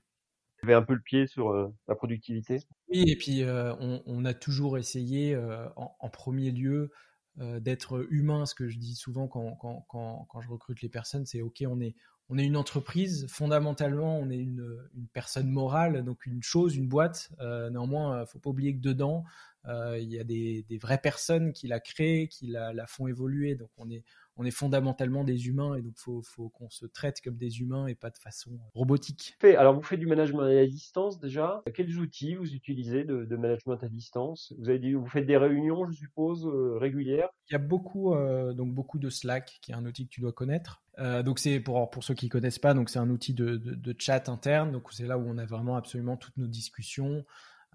Vous 0.61 0.69
avez 0.69 0.76
un 0.76 0.84
peu 0.84 0.93
le 0.93 1.01
pied 1.01 1.28
sur 1.28 1.51
euh, 1.51 1.74
la 1.88 1.95
productivité? 1.95 2.61
Oui, 2.89 3.03
et 3.07 3.15
puis 3.15 3.43
on, 3.45 4.01
on, 4.05 4.26
a 4.26 4.34
toujours 4.34 4.78
essayé 4.78 5.38
en, 5.76 5.95
en, 5.99 6.09
premier 6.09 6.51
lieu 6.51 6.91
d'être 7.38 8.07
humain. 8.09 8.45
Ce 8.45 8.55
que 8.55 8.67
je 8.69 8.78
dis 8.78 8.95
souvent 8.95 9.28
quand, 9.28 9.55
quand, 9.55 9.86
quand, 9.89 10.26
quand 10.30 10.41
je 10.41 10.49
recrute 10.49 10.82
les 10.82 10.89
personnes, 10.89 11.26
c'est 11.26 11.41
OK, 11.41 11.63
on 11.67 11.82
est, 11.82 11.95
on 12.30 12.38
est 12.38 12.45
une 12.45 12.57
entreprise, 12.57 13.28
fondamentalement, 13.30 14.17
on 14.17 14.30
est 14.30 14.38
une, 14.38 14.80
personne 15.13 15.49
morale, 15.49 16.03
donc 16.03 16.26
une 16.26 16.41
chose, 16.41 16.76
une 16.76 16.88
boîte. 16.88 17.30
néanmoins, 17.39 18.17
il 18.17 18.21
ne 18.21 18.26
faut 18.26 18.39
pas 18.39 18.49
oublier 18.49 18.74
que 18.74 18.82
dedans, 18.82 19.24
euh, 19.67 19.97
il 19.97 20.11
y 20.11 20.19
a 20.19 20.24
des, 20.24 20.65
vraies 20.82 20.97
personnes 20.97 21.53
qui 21.53 21.67
la 21.67 21.80
créent, 21.80 22.28
qui 22.28 22.47
la, 22.47 22.74
la, 22.74 22.86
font 22.88 23.07
évoluer. 23.07 23.55
Donc 23.55 23.69
on 23.78 23.89
est, 23.89 24.03
on 24.38 24.45
est 24.45 24.51
fondamentalement 24.51 25.23
des 25.23 25.47
humains 25.47 25.75
et 25.75 25.81
donc 25.81 25.93
faut, 25.97 26.21
faut 26.23 26.49
qu'on 26.49 26.69
se 26.69 26.86
traite 26.86 27.21
comme 27.21 27.38
des 27.38 27.59
humains 27.59 27.88
et 27.88 27.95
pas 27.95 28.09
de 28.09 28.17
façon 28.17 28.51
robotique. 28.73 29.36
Alors 29.43 29.75
vous 29.75 29.84
faites 29.84 29.99
du 29.99 30.07
management 30.07 30.43
à 30.43 30.65
distance 30.65 31.19
déjà. 31.19 31.61
Quels 31.73 31.97
outils 31.99 32.36
vous 32.36 32.53
utilisez 32.53 33.03
de, 33.03 33.36
management 33.36 33.84
à 33.84 33.89
distance? 33.89 34.53
Vous 34.57 34.69
avez 34.69 34.79
dit, 34.79 34.93
vous 34.93 35.07
faites 35.07 35.25
des 35.25 35.38
réunions, 35.38 35.86
je 35.89 35.93
suppose, 35.93 36.45
euh, 36.45 36.77
régulières? 36.77 37.29
Il 37.49 37.53
y 37.53 37.55
a 37.55 37.59
beaucoup, 37.59 38.13
euh, 38.13 38.53
donc 38.53 38.73
beaucoup 38.73 38.99
de 38.99 39.09
Slack, 39.09 39.59
qui 39.61 39.71
est 39.71 39.75
un 39.75 39.86
outil 39.86 40.05
que 40.05 40.11
tu 40.11 40.21
dois 40.21 40.34
connaître. 40.34 40.84
donc 41.23 41.39
c'est 41.39 41.59
pour 41.59 41.89
pour 41.89 42.03
ceux 42.03 42.13
qui 42.13 42.29
connaissent 42.29 42.59
pas, 42.59 42.73
donc 42.73 42.89
c'est 42.89 42.99
un 42.99 43.09
outil 43.09 43.34
de, 43.34 43.57
de, 43.57 43.75
de, 43.75 43.95
chat 43.97 44.29
interne. 44.29 44.71
Donc 44.71 44.91
c'est 44.91 45.07
là 45.07 45.17
où 45.17 45.27
on 45.27 45.38
a 45.38 45.45
vraiment 45.45 45.75
absolument 45.75 46.17
toutes 46.17 46.38
nos 46.38 46.47
discussions. 46.47 47.25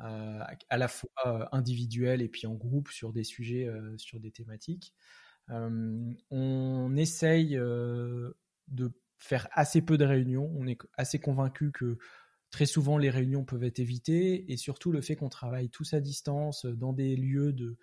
Euh, 0.04 0.40
à 0.70 0.76
la 0.76 0.86
fois 0.86 1.10
euh, 1.26 1.44
individuel 1.50 2.22
et 2.22 2.28
puis 2.28 2.46
en 2.46 2.54
groupe 2.54 2.88
sur 2.90 3.12
des 3.12 3.24
sujets, 3.24 3.66
euh, 3.66 3.96
sur 3.98 4.20
des 4.20 4.30
thématiques. 4.30 4.94
On 5.50 6.96
essaye 6.96 7.54
de 7.56 8.92
faire 9.18 9.48
assez 9.52 9.82
peu 9.82 9.98
de 9.98 10.04
réunions. 10.04 10.50
On 10.56 10.66
est 10.66 10.78
assez 10.96 11.18
convaincu 11.18 11.72
que 11.72 11.98
très 12.50 12.66
souvent 12.66 12.98
les 12.98 13.10
réunions 13.10 13.44
peuvent 13.44 13.64
être 13.64 13.78
évitées 13.78 14.50
et 14.50 14.56
surtout 14.56 14.92
le 14.92 15.00
fait 15.00 15.16
qu'on 15.16 15.28
travaille 15.28 15.68
tous 15.68 15.92
à 15.94 16.00
distance 16.00 16.64
dans 16.64 16.92
des 16.92 17.16
lieux 17.16 17.52
de, 17.52 17.76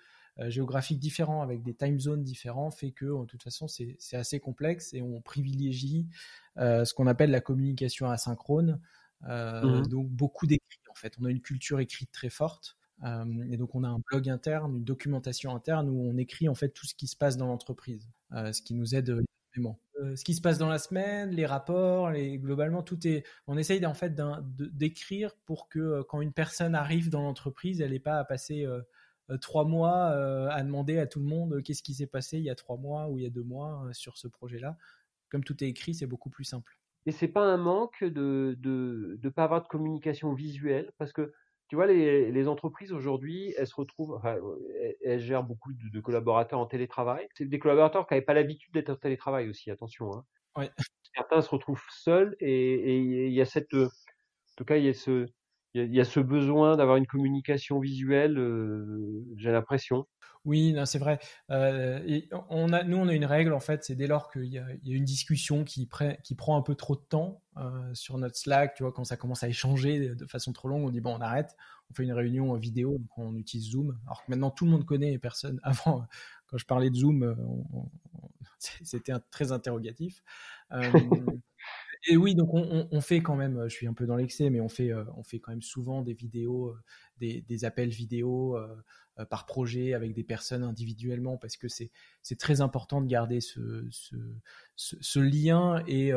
géographiques 0.48 1.00
différents 1.00 1.42
avec 1.42 1.64
des 1.64 1.74
time 1.74 2.00
zones 2.00 2.24
différents 2.24 2.72
fait 2.72 2.92
que 2.92 3.06
de 3.06 3.26
toute 3.26 3.44
façon 3.44 3.68
c'est 3.68 3.98
assez 4.14 4.40
complexe 4.40 4.94
et 4.94 5.02
on 5.02 5.22
privilégie 5.22 6.08
ce 6.58 6.94
qu'on 6.94 7.08
appelle 7.08 7.32
la 7.32 7.42
communication 7.42 8.10
asynchrone. 8.10 8.80
Mmh 9.22 9.88
donc 9.88 10.10
beaucoup 10.10 10.46
d'écrits 10.46 10.80
en 10.90 10.94
fait. 10.94 11.16
On 11.20 11.26
a 11.26 11.32
une 11.32 11.42
culture 11.42 11.80
écrite 11.80 12.12
très 12.12 12.30
forte. 12.30 12.78
Euh, 13.04 13.26
et 13.52 13.58
donc 13.58 13.76
on 13.76 13.84
a 13.84 13.90
un 13.90 14.00
blog 14.00 14.30
interne, 14.30 14.78
une 14.78 14.84
documentation 14.84 15.56
interne 15.56 15.90
où 15.90 16.02
on 16.02 16.18
écrit 16.18 16.48
en 16.48 16.56
fait 16.56 16.70
tout 16.70 16.86
ce 16.86 16.96
qui 16.96 17.08
se 17.08 17.16
passe 17.16 17.38
dans 17.38 17.48
l'entreprise, 17.48 18.10
euh, 18.34 18.54
ce 18.54 18.62
qui 18.62 18.74
nous 18.74 18.96
aide 18.96 19.10
énormément. 19.56 19.80
Euh, 20.02 20.16
ce 20.16 20.24
qui 20.24 20.34
se 20.34 20.42
passe 20.42 20.58
dans 20.58 20.70
la 20.70 20.80
semaine, 20.80 21.32
les 21.32 21.46
rapports, 21.46 22.12
globalement 22.14 22.84
tout 22.84 23.06
est. 23.08 23.24
On 23.48 23.58
essaye 23.58 23.86
en 23.86 23.94
fait 23.94 24.14
d'écrire 24.58 25.36
pour 25.46 25.70
que 25.70 26.02
quand 26.04 26.22
une 26.22 26.34
personne 26.34 26.76
arrive 26.76 27.10
dans 27.10 27.22
l'entreprise, 27.22 27.82
elle 27.82 27.92
n'ait 27.92 28.00
pas 28.00 28.18
à 28.18 28.26
passer 28.26 28.68
trois 29.40 29.64
mois 29.64 30.08
à 30.52 30.64
demander 30.64 31.00
à 31.00 31.08
tout 31.08 31.20
le 31.20 31.26
monde 31.26 31.62
qu'est-ce 31.64 31.82
qui 31.82 31.94
s'est 31.94 32.08
passé 32.08 32.38
il 32.38 32.44
y 32.44 32.50
a 32.50 32.56
trois 32.56 32.78
mois 32.78 33.08
ou 33.08 33.18
il 33.18 33.24
y 33.24 33.26
a 33.26 33.30
deux 33.30 33.44
mois 33.44 33.88
sur 33.94 34.18
ce 34.18 34.28
projet-là. 34.28 34.78
Comme 35.30 35.46
tout 35.46 35.64
est 35.64 35.68
écrit, 35.68 35.94
c'est 35.94 36.08
beaucoup 36.08 36.30
plus 36.30 36.44
simple. 36.44 36.78
Et 37.06 37.12
c'est 37.12 37.30
pas 37.30 37.46
un 37.46 37.58
manque 37.58 38.04
de 38.04 38.58
de 38.60 39.30
pas 39.30 39.46
avoir 39.46 39.64
de 39.64 39.68
communication 39.70 40.34
visuelle? 40.34 40.92
Parce 40.98 41.14
que 41.14 41.32
tu 41.68 41.76
vois 41.76 41.88
les, 41.88 42.32
les 42.32 42.48
entreprises 42.48 42.92
aujourd'hui, 42.92 43.54
elles 43.58 43.68
se 43.68 43.76
retrouvent, 43.76 44.14
enfin, 44.14 44.38
elles, 45.04 45.20
gèrent 45.20 45.44
beaucoup 45.44 45.72
de, 45.74 46.00
collaborateurs 46.00 46.60
en 46.60 46.66
télétravail. 46.66 47.28
C'est 47.36 47.46
des 47.46 47.60
collaborateurs 47.60 48.08
qui 48.08 48.14
n'avaient 48.14 48.26
pas 48.26 48.34
l'habitude 48.34 48.74
d'être 48.74 48.92
en 48.92 48.96
télétravail 48.96 49.50
aussi, 49.50 49.72
attention. 49.72 50.12
Hein. 50.58 50.70
Certains 51.16 51.42
se 51.42 51.50
retrouvent 51.50 51.84
seuls 51.90 52.36
et 52.40 52.98
il 52.98 53.34
y 53.34 53.42
a 53.42 53.46
cette, 53.46 53.74
en 53.74 53.90
tout 54.56 54.66
cas 54.66 54.78
il 54.78 54.86
y 54.86 54.90
a 54.90 54.94
ce 54.94 55.28
il 55.76 55.94
y, 55.94 56.00
a 56.00 56.06
ce 56.06 56.22
besoin 56.22 56.78
d'avoir 56.78 56.96
une 56.96 57.06
communication 57.06 57.80
visuelle, 57.80 58.38
euh, 58.38 59.26
j'ai 59.36 59.52
l'impression. 59.52 60.08
Oui, 60.46 60.74
c'est 60.86 61.00
vrai. 61.00 61.20
Euh, 61.50 62.02
et 62.06 62.30
on 62.50 62.72
a, 62.72 62.84
nous, 62.84 62.98
on 62.98 63.08
a 63.10 63.14
une 63.14 63.26
règle, 63.26 63.52
en 63.52 63.60
fait, 63.60 63.84
c'est 63.84 63.96
dès 63.96 64.08
lors 64.08 64.32
qu'il 64.32 64.46
y, 64.46 64.58
a 64.58 64.66
une 64.86 65.04
discussion 65.04 65.66
qui, 65.66 65.90
qui 66.24 66.36
prend 66.36 66.56
un 66.56 66.62
peu 66.62 66.76
trop 66.76 66.96
de 66.96 67.02
temps 67.02 67.42
euh, 67.58 67.94
sur 67.94 68.18
notre 68.18 68.38
Slack, 68.38 68.76
tu 68.76 68.84
vois, 68.84 68.94
quand 68.94 69.04
ça 69.04 69.18
commence 69.18 69.44
à 69.44 69.50
échanger 69.50 70.16
de 70.16 70.26
façon 70.28 70.54
trop 70.54 70.70
longue, 70.70 70.86
on 70.86 70.92
dit, 70.92 71.02
bon, 71.02 71.16
on 71.18 71.22
arrête, 71.22 71.58
on 71.90 71.94
fait 71.94 72.04
une 72.04 72.14
réunion 72.14 72.54
vidéo, 72.54 72.98
donc 72.98 73.18
on 73.18 73.36
utilise 73.36 73.72
Zoom. 73.72 74.00
Alors 74.06 74.24
que 74.24 74.32
maintenant, 74.32 74.52
tout 74.52 74.66
le 74.66 74.72
monde 74.72 74.86
connaît 74.86 75.18
personne. 75.18 75.60
Avant, 75.64 76.06
quand 76.48 76.58
je 76.58 76.66
parlais 76.66 76.90
de 76.90 76.96
Zoom, 76.96 77.36
c'était 78.60 79.14
très 79.30 79.52
interrogatif. 79.52 80.24
Et 82.08 82.18
oui, 82.18 82.36
donc 82.36 82.50
on, 82.54 83.02
fait 83.02 83.22
quand 83.22 83.36
même, 83.36 83.64
je 83.68 83.74
suis 83.74 83.88
un 83.88 83.94
peu 83.94 84.06
dans 84.06 84.16
l'excès, 84.16 84.50
mais 84.52 84.62
on 84.62 84.70
fait, 84.70 84.94
on 85.16 85.24
fait 85.24 85.40
quand 85.40 85.52
même 85.52 85.64
souvent 85.64 86.04
des 86.04 86.14
vidéos, 86.14 86.76
des, 87.20 87.66
appels 87.66 87.90
vidéo 87.90 88.58
par 89.30 89.46
projet 89.46 89.94
avec 89.94 90.14
des 90.14 90.24
personnes 90.24 90.64
individuellement 90.64 91.38
parce 91.38 91.58
que 91.58 91.68
c'est 91.68 91.92
très 92.38 92.62
important 92.62 93.02
de 93.02 93.08
garder 93.08 93.40
ce, 93.42 95.20
lien 95.20 95.84
et 95.88 96.12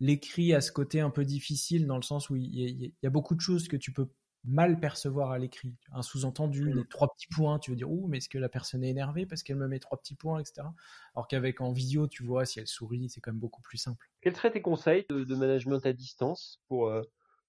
l'écrit 0.00 0.52
a 0.52 0.60
ce 0.60 0.70
côté 0.72 1.00
un 1.00 1.10
peu 1.10 1.24
difficile 1.24 1.86
dans 1.86 1.96
le 1.96 2.02
sens 2.02 2.28
où 2.28 2.36
il 2.36 2.92
y, 3.02 3.06
a 3.06 3.10
beaucoup 3.10 3.34
de 3.34 3.40
choses 3.40 3.68
que 3.68 3.76
tu 3.76 3.92
peux 3.92 4.08
mal 4.46 4.78
percevoir 4.78 5.32
à 5.32 5.38
l'écrit. 5.38 5.74
Un 5.92 6.02
sous-entendu, 6.02 6.72
les 6.72 6.84
trois 6.86 7.12
petits 7.12 7.26
points, 7.26 7.58
tu 7.58 7.70
veux 7.72 7.76
dire, 7.76 7.90
ouh, 7.90 8.06
mais 8.06 8.18
est-ce 8.18 8.28
que 8.28 8.38
la 8.38 8.48
personne 8.48 8.84
est 8.84 8.90
énervée 8.90 9.26
parce 9.26 9.42
qu'elle 9.42 9.56
me 9.56 9.66
met 9.66 9.80
trois 9.80 9.98
petits 9.98 10.14
points, 10.14 10.38
etc. 10.40 10.68
Alors 11.14 11.26
qu'avec 11.26 11.60
en 11.60 11.72
visio, 11.72 12.06
tu 12.06 12.22
vois, 12.22 12.46
si 12.46 12.60
elle 12.60 12.66
sourit, 12.66 13.08
c'est 13.08 13.20
quand 13.20 13.32
même 13.32 13.40
beaucoup 13.40 13.62
plus 13.62 13.78
simple. 13.78 14.08
Quels 14.20 14.36
seraient 14.36 14.52
tes 14.52 14.62
conseils 14.62 15.04
de, 15.10 15.34
management 15.34 15.84
à 15.84 15.92
distance 15.92 16.62
pour, 16.68 16.88
euh, 16.88 17.02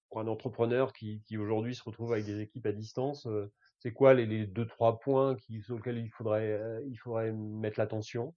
pour 0.10 0.20
un 0.20 0.28
entrepreneur 0.28 0.92
qui, 0.92 1.22
qui 1.26 1.38
aujourd'hui 1.38 1.76
se 1.76 1.84
retrouve 1.84 2.14
avec 2.14 2.26
des 2.26 2.42
équipes 2.42 2.66
à 2.66 2.72
distance 2.72 3.28
euh, 3.28 3.52
C'est 3.80 3.94
quoi 3.94 4.14
les, 4.16 4.48
deux, 4.48 4.66
trois 4.66 5.00
points 5.00 5.36
qui, 5.36 5.62
sur 5.62 5.76
lesquels 5.76 6.00
il 6.00 6.10
faudrait, 6.10 6.52
euh, 6.52 6.82
il 6.88 6.96
faudrait 6.98 7.32
mettre 7.32 7.80
l'attention? 7.80 8.34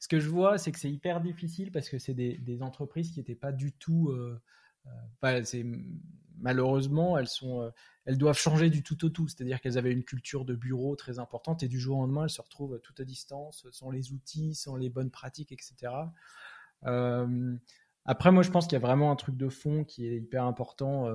Ce 0.00 0.08
que 0.08 0.18
je 0.18 0.28
vois, 0.28 0.58
c'est 0.58 0.72
que 0.72 0.78
c'est 0.80 0.90
hyper 0.90 1.20
difficile 1.20 1.70
parce 1.70 1.88
que 1.88 1.98
c'est 1.98 2.14
des, 2.14 2.36
des, 2.38 2.62
entreprises 2.62 3.12
qui 3.12 3.20
n'étaient 3.20 3.36
pas 3.36 3.52
du 3.52 3.70
tout 3.72 4.12
c'est 5.44 5.64
malheureusement 6.38 7.18
elles 7.18 7.28
sont 7.28 7.70
elles 8.04 8.18
doivent 8.18 8.38
changer 8.38 8.70
du 8.70 8.82
tout 8.82 9.04
au 9.04 9.10
tout. 9.10 9.28
C'est-à-dire 9.28 9.60
qu'elles 9.60 9.78
avaient 9.78 9.92
une 9.92 10.04
culture 10.04 10.44
de 10.44 10.54
bureau 10.54 10.96
très 10.96 11.18
importante 11.18 11.62
et 11.62 11.68
du 11.68 11.78
jour 11.80 11.98
au 11.98 12.00
lendemain 12.02 12.24
elles 12.24 12.30
se 12.30 12.42
retrouvent 12.42 12.80
tout 12.80 12.94
à 12.98 13.04
distance 13.04 13.66
sans 13.70 13.90
les 13.90 14.12
outils 14.12 14.54
sans 14.54 14.76
les 14.76 14.90
bonnes 14.90 15.10
pratiques 15.10 15.52
etc 15.52 15.92
après 18.04 18.32
moi 18.32 18.42
je 18.42 18.50
pense 18.50 18.66
qu'il 18.66 18.72
y 18.74 18.76
a 18.76 18.86
vraiment 18.86 19.10
un 19.12 19.16
truc 19.16 19.36
de 19.36 19.48
fond 19.48 19.84
qui 19.84 20.06
est 20.06 20.16
hyper 20.16 20.44
important 20.44 21.08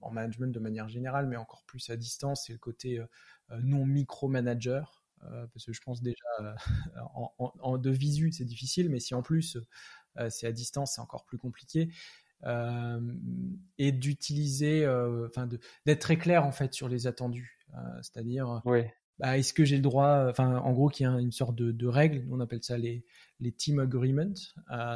en 0.00 0.10
management 0.10 0.52
de 0.52 0.60
manière 0.60 0.88
générale 0.88 1.26
mais 1.26 1.36
encore 1.36 1.64
plus 1.64 1.90
à 1.90 1.96
distance 1.96 2.44
c'est 2.46 2.52
le 2.52 2.58
côté 2.58 3.00
non 3.62 3.84
micromanager. 3.86 5.02
Parce 5.52 5.66
que 5.66 5.72
je 5.72 5.80
pense 5.82 6.00
déjà 6.02 6.24
en, 7.14 7.32
en, 7.38 7.78
de 7.78 7.90
visu 7.90 8.32
c'est 8.32 8.44
difficile 8.44 8.88
mais 8.90 9.00
si 9.00 9.14
en 9.14 9.22
plus 9.22 9.58
c'est 10.28 10.46
à 10.46 10.52
distance 10.52 10.94
c'est 10.94 11.00
encore 11.00 11.24
plus 11.24 11.38
compliqué. 11.38 11.90
euh, 11.90 12.29
et 12.46 13.92
d'utiliser, 13.92 14.84
euh, 14.84 15.26
enfin, 15.28 15.48
d'être 15.86 16.00
très 16.00 16.16
clair 16.16 16.44
en 16.44 16.52
fait 16.52 16.72
sur 16.74 16.88
les 16.88 17.06
attendus. 17.06 17.58
Euh, 17.74 17.78
c'est-à-dire, 18.02 18.62
bah, 19.18 19.38
est-ce 19.38 19.52
que 19.52 19.64
j'ai 19.64 19.76
le 19.76 19.82
droit, 19.82 20.26
enfin, 20.28 20.56
en 20.56 20.72
gros, 20.72 20.88
qu'il 20.88 21.04
y 21.04 21.08
a 21.08 21.12
une 21.12 21.32
sorte 21.32 21.54
de, 21.54 21.72
de 21.72 21.86
règle, 21.86 22.26
on 22.30 22.40
appelle 22.40 22.62
ça 22.62 22.78
les, 22.78 23.04
les 23.38 23.52
team 23.52 23.78
agreements, 23.78 24.34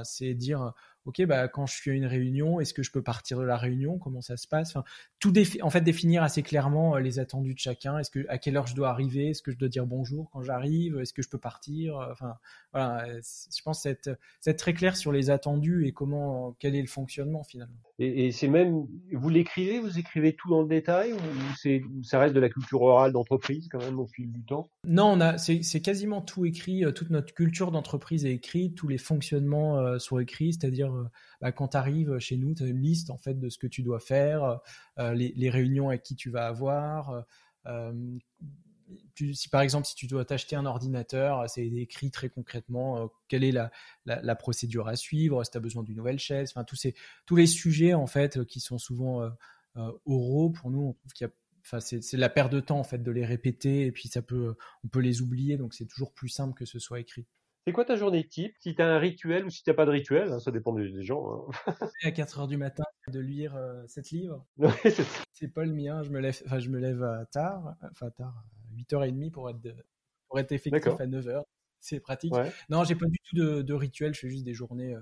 c'est 0.04 0.34
dire 0.34 0.72
ok, 1.04 1.24
bah, 1.26 1.48
quand 1.48 1.66
je 1.66 1.74
suis 1.74 1.90
à 1.90 1.94
une 1.94 2.06
réunion, 2.06 2.60
est-ce 2.60 2.74
que 2.74 2.82
je 2.82 2.90
peux 2.90 3.02
partir 3.02 3.38
de 3.38 3.44
la 3.44 3.56
réunion? 3.56 3.98
Comment 3.98 4.20
ça 4.20 4.36
se 4.36 4.46
passe? 4.46 4.70
Enfin, 4.70 4.84
Tout 5.20 5.32
en 5.62 5.70
fait, 5.70 5.80
définir 5.80 6.22
assez 6.22 6.42
clairement 6.42 6.96
euh, 6.96 7.00
les 7.00 7.18
attendus 7.18 7.54
de 7.54 7.58
chacun. 7.58 7.98
Est-ce 7.98 8.10
que 8.10 8.24
à 8.28 8.38
quelle 8.38 8.56
heure 8.56 8.66
je 8.66 8.74
dois 8.74 8.90
arriver? 8.90 9.30
Est-ce 9.30 9.42
que 9.42 9.52
je 9.52 9.58
dois 9.58 9.68
dire 9.68 9.86
bonjour 9.86 10.30
quand 10.30 10.42
j'arrive? 10.42 10.98
Est-ce 10.98 11.12
que 11.12 11.22
je 11.22 11.28
peux 11.28 11.38
partir? 11.38 11.96
Enfin, 12.10 12.36
voilà, 12.72 13.06
je 13.20 13.62
pense 13.62 13.86
être, 13.86 14.18
être 14.46 14.58
très 14.58 14.74
clair 14.74 14.96
sur 14.96 15.12
les 15.12 15.30
attendus 15.30 15.86
et 15.86 15.92
comment, 15.92 16.56
quel 16.58 16.74
est 16.74 16.80
le 16.80 16.88
fonctionnement 16.88 17.44
finalement. 17.44 17.76
Et, 18.00 18.32
c'est 18.32 18.48
même, 18.48 18.86
vous 19.12 19.28
l'écrivez, 19.28 19.78
vous 19.78 19.98
écrivez 19.98 20.34
tout 20.34 20.48
dans 20.48 20.62
le 20.62 20.68
détail 20.68 21.12
ou 21.12 21.18
c'est, 21.56 21.82
ça 22.02 22.18
reste 22.18 22.34
de 22.34 22.40
la 22.40 22.48
culture 22.48 22.82
orale 22.82 23.12
d'entreprise 23.12 23.68
quand 23.70 23.78
même 23.78 24.00
au 24.00 24.06
fil 24.06 24.32
du 24.32 24.42
temps? 24.44 24.68
Non, 24.84 25.12
on 25.12 25.20
a, 25.20 25.38
c'est, 25.38 25.60
quasiment 25.80 26.20
tout 26.20 26.44
écrit. 26.44 26.84
Euh, 26.84 26.90
toute 26.90 27.10
notre 27.10 27.32
culture 27.34 27.70
d'entreprise 27.70 28.26
est 28.26 28.32
écrite, 28.32 28.74
tous 28.74 28.88
les 28.88 28.98
fonctionnements 28.98 29.78
euh, 29.78 29.98
sont 29.98 30.18
écrits, 30.18 30.52
c'est-à-dire 30.52 30.92
euh, 30.92 30.93
bah, 31.40 31.52
quand 31.52 31.68
tu 31.68 31.76
arrives 31.76 32.18
chez 32.18 32.36
nous, 32.36 32.54
tu 32.54 32.62
as 32.62 32.66
une 32.66 32.80
liste 32.80 33.10
en 33.10 33.18
fait 33.18 33.38
de 33.38 33.48
ce 33.48 33.58
que 33.58 33.66
tu 33.66 33.82
dois 33.82 34.00
faire, 34.00 34.60
euh, 34.98 35.14
les, 35.14 35.50
réunions 35.50 35.88
avec 35.88 36.02
qui 36.02 36.16
tu 36.16 36.30
vas 36.30 36.46
avoir. 36.46 37.24
Euh, 37.66 37.92
si 39.16 39.48
par 39.48 39.62
exemple 39.62 39.86
si 39.86 39.94
tu 39.94 40.06
dois 40.06 40.24
t'acheter 40.24 40.56
un 40.56 40.66
ordinateur, 40.66 41.48
c'est 41.48 41.66
écrit 41.66 42.10
très 42.10 42.28
concrètement 42.28 43.10
quelle 43.28 43.44
est 43.44 43.52
la, 44.04 44.36
procédure 44.36 44.88
à 44.88 44.96
suivre, 44.96 45.42
si 45.44 45.50
tu 45.50 45.56
as 45.56 45.60
besoin 45.60 45.82
d'une 45.82 45.96
nouvelle 45.96 46.18
chaise, 46.18 46.52
enfin 46.54 46.64
tous 46.64 47.36
les 47.36 47.46
sujets 47.46 47.94
en 47.94 48.06
fait 48.06 48.44
qui 48.44 48.60
sont 48.60 48.78
souvent 48.78 49.26
oraux 50.04 50.50
pour 50.50 50.70
nous, 50.70 50.96
c'est 51.80 52.16
la 52.18 52.28
perte 52.28 52.52
de 52.52 52.60
temps 52.60 52.78
en 52.78 52.84
fait 52.84 53.02
de 53.02 53.10
les 53.10 53.24
répéter 53.24 53.86
et 53.86 53.92
puis 53.92 54.08
ça 54.08 54.20
peut 54.20 54.54
on 54.84 54.88
peut 54.88 55.00
les 55.00 55.22
oublier 55.22 55.56
donc 55.56 55.72
c'est 55.72 55.86
toujours 55.86 56.12
plus 56.12 56.28
simple 56.28 56.54
que 56.54 56.66
ce 56.66 56.78
soit 56.78 57.00
écrit. 57.00 57.26
C'est 57.66 57.72
quoi 57.72 57.86
ta 57.86 57.96
journée 57.96 58.26
type 58.26 58.54
Si 58.60 58.74
tu 58.74 58.82
as 58.82 58.94
un 58.94 58.98
rituel 58.98 59.46
ou 59.46 59.50
si 59.50 59.62
tu 59.62 59.70
n'as 59.70 59.74
pas 59.74 59.86
de 59.86 59.90
rituel, 59.90 60.30
hein, 60.30 60.38
ça 60.38 60.50
dépend 60.50 60.74
des, 60.74 61.02
gens. 61.02 61.48
Hein. 61.66 61.74
à 62.02 62.10
4 62.10 62.40
heures 62.40 62.46
du 62.46 62.58
matin 62.58 62.84
de 63.08 63.20
lire 63.20 63.56
euh, 63.56 63.82
cette 63.86 64.10
livre. 64.10 64.44
c'est 65.32 65.48
pas 65.48 65.64
le 65.64 65.72
mien, 65.72 66.02
je 66.02 66.10
me 66.10 66.20
lève, 66.20 66.38
enfin, 66.44 66.58
je 66.58 66.68
me 66.68 66.78
lève 66.78 67.02
euh, 67.02 67.24
tard, 67.32 67.74
enfin 67.90 68.10
tard, 68.10 68.44
8h30 68.76 69.30
pour 69.30 69.48
être, 69.48 69.60
pour 70.28 70.38
être 70.38 70.52
effectif 70.52 70.92
à 71.00 71.06
9h. 71.06 71.42
C'est 71.80 72.00
pratique. 72.00 72.34
Non, 72.68 72.84
j'ai 72.84 72.96
pas 72.96 73.06
du 73.06 73.18
tout 73.24 73.36
de, 73.62 73.72
rituel, 73.72 74.14
je 74.14 74.20
fais 74.20 74.30
juste 74.30 74.44
des 74.44 74.54
journées 74.54 74.94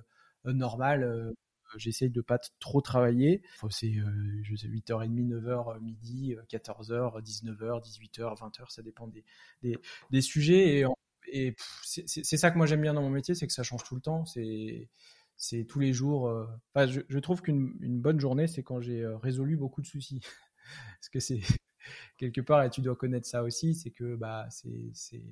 euh, 0.47 0.53
normales. 0.53 1.33
J'essaye 1.77 2.11
de 2.11 2.21
pas 2.21 2.39
trop 2.61 2.81
travailler. 2.81 3.43
c'est 3.71 3.87
8h30, 3.87 5.29
9h, 5.29 5.81
midi, 5.81 6.37
14h, 6.49 7.23
19h, 7.23 7.83
18h, 7.83 8.39
20h, 8.39 8.71
ça 8.71 8.83
dépend 8.83 9.09
des, 9.09 9.25
des, 9.63 9.79
des 10.11 10.21
sujets. 10.21 10.77
Et 10.77 10.85
en 10.85 10.95
et 11.27 11.55
c'est 11.85 12.37
ça 12.37 12.51
que 12.51 12.57
moi 12.57 12.67
j'aime 12.67 12.83
bien 12.83 12.95
dans 12.95 13.03
mon 13.03 13.11
métier, 13.11 13.35
c'est 13.35 13.47
que 13.47 13.53
ça 13.53 13.63
change 13.63 13.85
tout 13.85 13.95
le 13.95 14.01
temps. 14.01 14.25
C'est 14.25 15.65
tous 15.69 15.81
les 15.81 15.93
jours. 15.93 16.29
Euh, 16.29 16.47
je, 16.87 17.19
trouve 17.19 17.43
qu'une 17.43 18.01
bonne 18.01 18.21
journée, 18.21 18.47
c'est 18.47 18.63
quand 18.63 18.81
j'ai 18.81 19.03
euh, 19.03 19.17
résolu 19.17 19.57
beaucoup 19.57 19.83
de 19.83 19.87
soucis. 19.87 20.21
Parce 21.01 21.09
que 21.09 21.21
c'est 21.21 21.41
quelque 22.19 22.41
part, 22.41 22.63
et 22.63 22.71
tu 22.71 22.81
dois 22.81 22.97
connaître 22.97 23.27
ça 23.27 23.43
aussi, 23.43 23.75
c'est 23.75 23.91
que 23.91 24.15
bah 24.17 24.47
c'est 24.51 24.93
euh, 25.17 25.23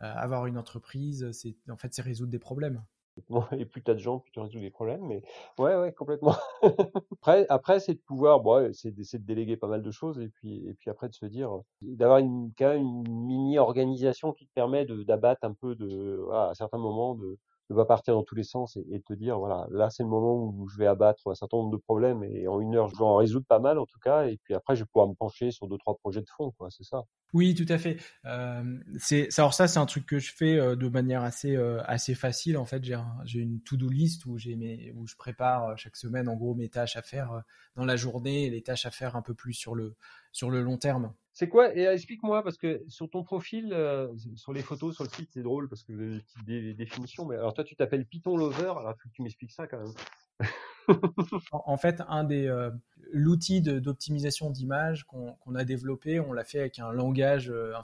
avoir 0.00 0.46
une 0.46 0.58
entreprise, 0.58 1.30
c'est 1.32 1.56
en 1.70 1.76
fait 1.76 1.94
c'est 1.94 2.02
résoudre 2.02 2.30
des 2.30 2.38
problèmes. 2.38 2.84
Et 3.58 3.64
plus 3.64 3.82
t'as 3.82 3.94
de 3.94 3.98
gens, 3.98 4.18
plus 4.18 4.32
tu 4.32 4.40
résous 4.40 4.58
les 4.58 4.70
problèmes. 4.70 5.06
Mais 5.06 5.22
ouais, 5.58 5.76
ouais, 5.76 5.92
complètement. 5.92 6.34
après, 7.12 7.46
après 7.48 7.80
c'est 7.80 7.94
de 7.94 8.00
pouvoir, 8.00 8.40
bon, 8.40 8.72
c'est 8.72 8.94
de 8.94 9.18
déléguer 9.24 9.56
pas 9.56 9.68
mal 9.68 9.82
de 9.82 9.90
choses 9.90 10.18
et 10.20 10.28
puis, 10.28 10.66
et 10.68 10.74
puis 10.74 10.90
après 10.90 11.08
de 11.08 11.14
se 11.14 11.26
dire, 11.26 11.50
d'avoir 11.80 12.18
une, 12.18 12.52
quand 12.58 12.68
même 12.68 12.82
une 12.82 13.08
mini 13.26 13.58
organisation 13.58 14.32
qui 14.32 14.46
te 14.46 14.52
permet 14.52 14.84
d'abattre 14.86 15.44
un 15.44 15.52
peu 15.52 15.74
de, 15.74 16.26
à 16.32 16.52
certains 16.54 16.78
moments 16.78 17.14
de, 17.14 17.38
ne 17.70 17.76
pas 17.76 17.84
partir 17.84 18.14
dans 18.14 18.22
tous 18.22 18.34
les 18.34 18.42
sens 18.42 18.76
et, 18.76 19.00
te 19.00 19.12
dire 19.14 19.38
voilà 19.38 19.66
là 19.70 19.90
c'est 19.90 20.02
le 20.02 20.08
moment 20.08 20.36
où 20.36 20.68
je 20.68 20.78
vais 20.78 20.86
abattre 20.86 21.30
un 21.30 21.34
certain 21.34 21.56
nombre 21.56 21.70
de 21.70 21.76
problèmes 21.76 22.22
et 22.24 22.46
en 22.46 22.60
une 22.60 22.74
heure 22.74 22.88
je 22.88 22.96
vais 22.96 23.04
en 23.04 23.16
résoudre 23.16 23.46
pas 23.46 23.58
mal 23.58 23.78
en 23.78 23.86
tout 23.86 23.98
cas 23.98 24.26
et 24.26 24.38
puis 24.42 24.54
après 24.54 24.76
je 24.76 24.82
vais 24.82 24.86
pouvoir 24.92 25.08
me 25.08 25.14
pencher 25.14 25.50
sur 25.50 25.66
deux 25.68 25.78
trois 25.78 25.96
projets 25.96 26.20
de 26.20 26.28
fond 26.28 26.52
quoi 26.58 26.68
c'est 26.70 26.84
ça. 26.84 27.04
Oui 27.32 27.54
tout 27.54 27.66
à 27.68 27.78
fait. 27.78 27.96
Euh, 28.26 28.78
c'est 28.98 29.28
alors 29.38 29.54
ça 29.54 29.66
c'est 29.66 29.78
un 29.78 29.86
truc 29.86 30.06
que 30.06 30.18
je 30.18 30.32
fais 30.34 30.56
de 30.76 30.88
manière 30.88 31.22
assez 31.22 31.56
assez 31.56 32.14
facile 32.14 32.56
en 32.56 32.64
fait. 32.64 32.84
J'ai 32.84 32.98
j'ai 33.24 33.40
une 33.40 33.60
to 33.62 33.76
do 33.76 33.88
list 33.88 34.26
où 34.26 34.38
j'ai 34.38 34.56
mes 34.56 34.92
où 34.94 35.06
je 35.06 35.16
prépare 35.16 35.76
chaque 35.76 35.96
semaine 35.96 36.28
en 36.28 36.36
gros 36.36 36.54
mes 36.54 36.68
tâches 36.68 36.96
à 36.96 37.02
faire 37.02 37.42
dans 37.76 37.84
la 37.84 37.96
journée 37.96 38.44
et 38.44 38.50
les 38.50 38.62
tâches 38.62 38.86
à 38.86 38.90
faire 38.90 39.16
un 39.16 39.22
peu 39.22 39.34
plus 39.34 39.54
sur 39.54 39.74
le 39.74 39.96
sur 40.32 40.50
le 40.50 40.62
long 40.62 40.78
terme 40.78 41.12
c'est 41.34 41.48
quoi 41.48 41.76
Et 41.76 41.82
explique-moi, 41.82 42.44
parce 42.44 42.56
que 42.56 42.84
sur 42.86 43.10
ton 43.10 43.24
profil, 43.24 43.72
euh, 43.72 44.08
sur 44.36 44.52
les 44.52 44.62
photos, 44.62 44.94
sur 44.94 45.02
le 45.02 45.10
site, 45.10 45.30
c'est 45.32 45.42
drôle 45.42 45.68
parce 45.68 45.82
que 45.82 45.92
vous 45.92 46.00
avez 46.48 46.62
des 46.62 46.74
définitions. 46.74 47.26
Mais 47.26 47.34
alors 47.34 47.52
toi, 47.52 47.64
tu 47.64 47.74
t'appelles 47.74 48.06
Python 48.06 48.36
Lover. 48.36 48.72
Alors 48.78 48.94
faut 49.02 49.08
que 49.08 49.14
tu 49.14 49.22
m'expliques 49.22 49.50
ça 49.50 49.66
quand 49.66 49.78
même. 49.78 50.48
en 51.50 51.76
fait, 51.76 52.02
un 52.06 52.22
des 52.22 52.46
euh, 52.46 52.70
l'outil 53.10 53.62
d'optimisation 53.62 54.48
d'image 54.48 55.04
qu'on 55.04 55.54
a 55.56 55.64
développé, 55.64 56.20
on 56.20 56.32
l'a 56.32 56.44
fait 56.44 56.60
avec 56.60 56.78
un 56.78 56.92
langage 56.92 57.50
euh, 57.50 57.74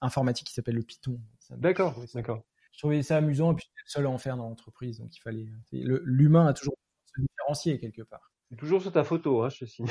informatique 0.00 0.46
qui 0.46 0.54
s'appelle 0.54 0.76
le 0.76 0.82
Python. 0.82 1.20
D'accord, 1.50 2.00
d'accord. 2.14 2.44
Je 2.70 2.78
trouvais 2.78 3.02
ça 3.02 3.16
amusant 3.16 3.52
et 3.52 3.56
puis 3.56 3.66
le 3.84 3.90
seul 3.90 4.06
à 4.06 4.10
en 4.10 4.18
faire 4.18 4.36
dans 4.36 4.48
l'entreprise, 4.48 5.00
donc 5.00 5.16
il 5.16 5.20
fallait. 5.20 5.48
L'humain 5.72 6.46
a 6.46 6.52
toujours 6.52 6.76
se 7.06 7.20
différencier 7.20 7.80
quelque 7.80 8.02
part. 8.02 8.30
C'est 8.48 8.56
toujours 8.56 8.80
sur 8.80 8.92
ta 8.92 9.02
photo, 9.02 9.42
hein, 9.42 9.48
je 9.48 9.60
te 9.60 9.64
signe. 9.64 9.88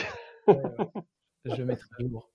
je 1.45 1.61
mettre 1.63 1.89
à 1.99 2.03
jour. 2.03 2.31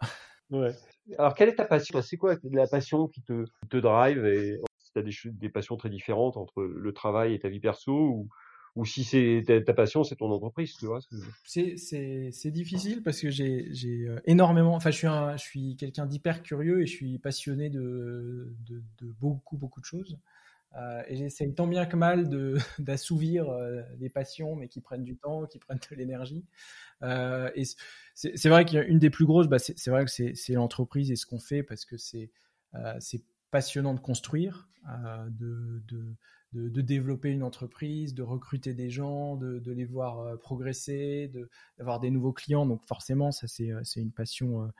Ouais. 0.50 0.72
Alors, 1.18 1.34
quelle 1.34 1.48
est 1.48 1.56
ta 1.56 1.64
passion? 1.64 2.00
C'est 2.02 2.16
quoi 2.16 2.36
la 2.50 2.66
passion 2.66 3.08
qui 3.08 3.22
te, 3.22 3.44
te 3.68 3.76
drive 3.76 4.24
et 4.26 4.60
si 4.78 4.92
tu 4.92 4.98
as 4.98 5.02
des, 5.02 5.12
des, 5.38 5.48
passions 5.48 5.76
très 5.76 5.90
différentes 5.90 6.36
entre 6.36 6.62
le 6.62 6.92
travail 6.92 7.34
et 7.34 7.38
ta 7.38 7.48
vie 7.48 7.60
perso 7.60 7.92
ou, 7.92 8.28
ou 8.76 8.84
si 8.84 9.04
c'est 9.04 9.42
ta, 9.66 9.74
passion, 9.74 10.04
c'est 10.04 10.16
ton 10.16 10.30
entreprise, 10.30 10.74
tu 10.78 10.86
vois 10.86 11.00
C'est 11.44 12.50
difficile 12.50 13.02
parce 13.02 13.20
que 13.20 13.30
j'ai 13.30 13.68
euh, 14.08 14.20
énormément. 14.26 14.74
Enfin, 14.74 14.90
je 14.90 14.96
suis, 14.96 15.06
un, 15.06 15.36
je 15.36 15.42
suis 15.42 15.76
quelqu'un 15.76 16.06
d'hyper 16.06 16.42
curieux 16.42 16.82
et 16.82 16.86
je 16.86 16.94
suis 16.94 17.18
passionné 17.18 17.68
de, 17.68 18.54
de, 18.68 18.82
de, 19.00 19.12
beaucoup, 19.20 19.56
beaucoup 19.56 19.80
de 19.80 19.86
choses. 19.86 20.18
Euh, 20.76 21.02
et 21.08 21.16
j'essaye 21.16 21.52
tant 21.54 21.66
bien 21.66 21.86
que 21.86 21.96
mal 21.96 22.28
d'assouvir 22.78 23.48
euh, 23.48 23.82
des 23.96 24.08
passions, 24.08 24.56
mais 24.56 24.68
qui 24.68 24.80
prennent 24.80 25.04
du 25.04 25.16
temps, 25.16 25.46
qui 25.46 25.58
prennent 25.58 25.80
de 25.90 25.96
l'énergie. 25.96 26.44
Euh, 27.02 27.50
et 27.54 27.64
c'est 28.14 28.48
vrai 28.48 28.64
qu'une 28.64 28.98
des 28.98 29.10
plus 29.10 29.26
grosses, 29.26 29.48
bah, 29.48 29.58
c'est 29.58 29.90
vrai 29.90 30.04
que 30.04 30.10
c'est 30.10 30.52
l'entreprise 30.52 31.10
et 31.10 31.16
ce 31.16 31.26
qu'on 31.26 31.40
fait 31.40 31.62
parce 31.62 31.84
que 31.84 31.96
c'est 31.96 32.30
c'est 33.00 33.24
passionnant 33.50 33.94
de 33.94 34.00
construire, 34.00 34.68
de, 34.86 35.82
de, 35.88 36.14
de, 36.52 36.80
développer 36.82 37.30
une 37.30 37.42
entreprise, 37.42 38.14
de 38.14 38.22
recruter 38.22 38.74
des 38.74 38.90
gens, 38.90 39.34
de, 39.34 39.72
les 39.72 39.84
voir 39.84 40.38
progresser, 40.38 41.32
d'avoir 41.78 41.98
des 41.98 42.10
nouveaux 42.10 42.32
clients. 42.32 42.64
Donc 42.64 42.86
forcément, 42.86 43.32
ça 43.32 43.48
c'est 43.48 44.00
une 44.00 44.12
passion 44.12 44.70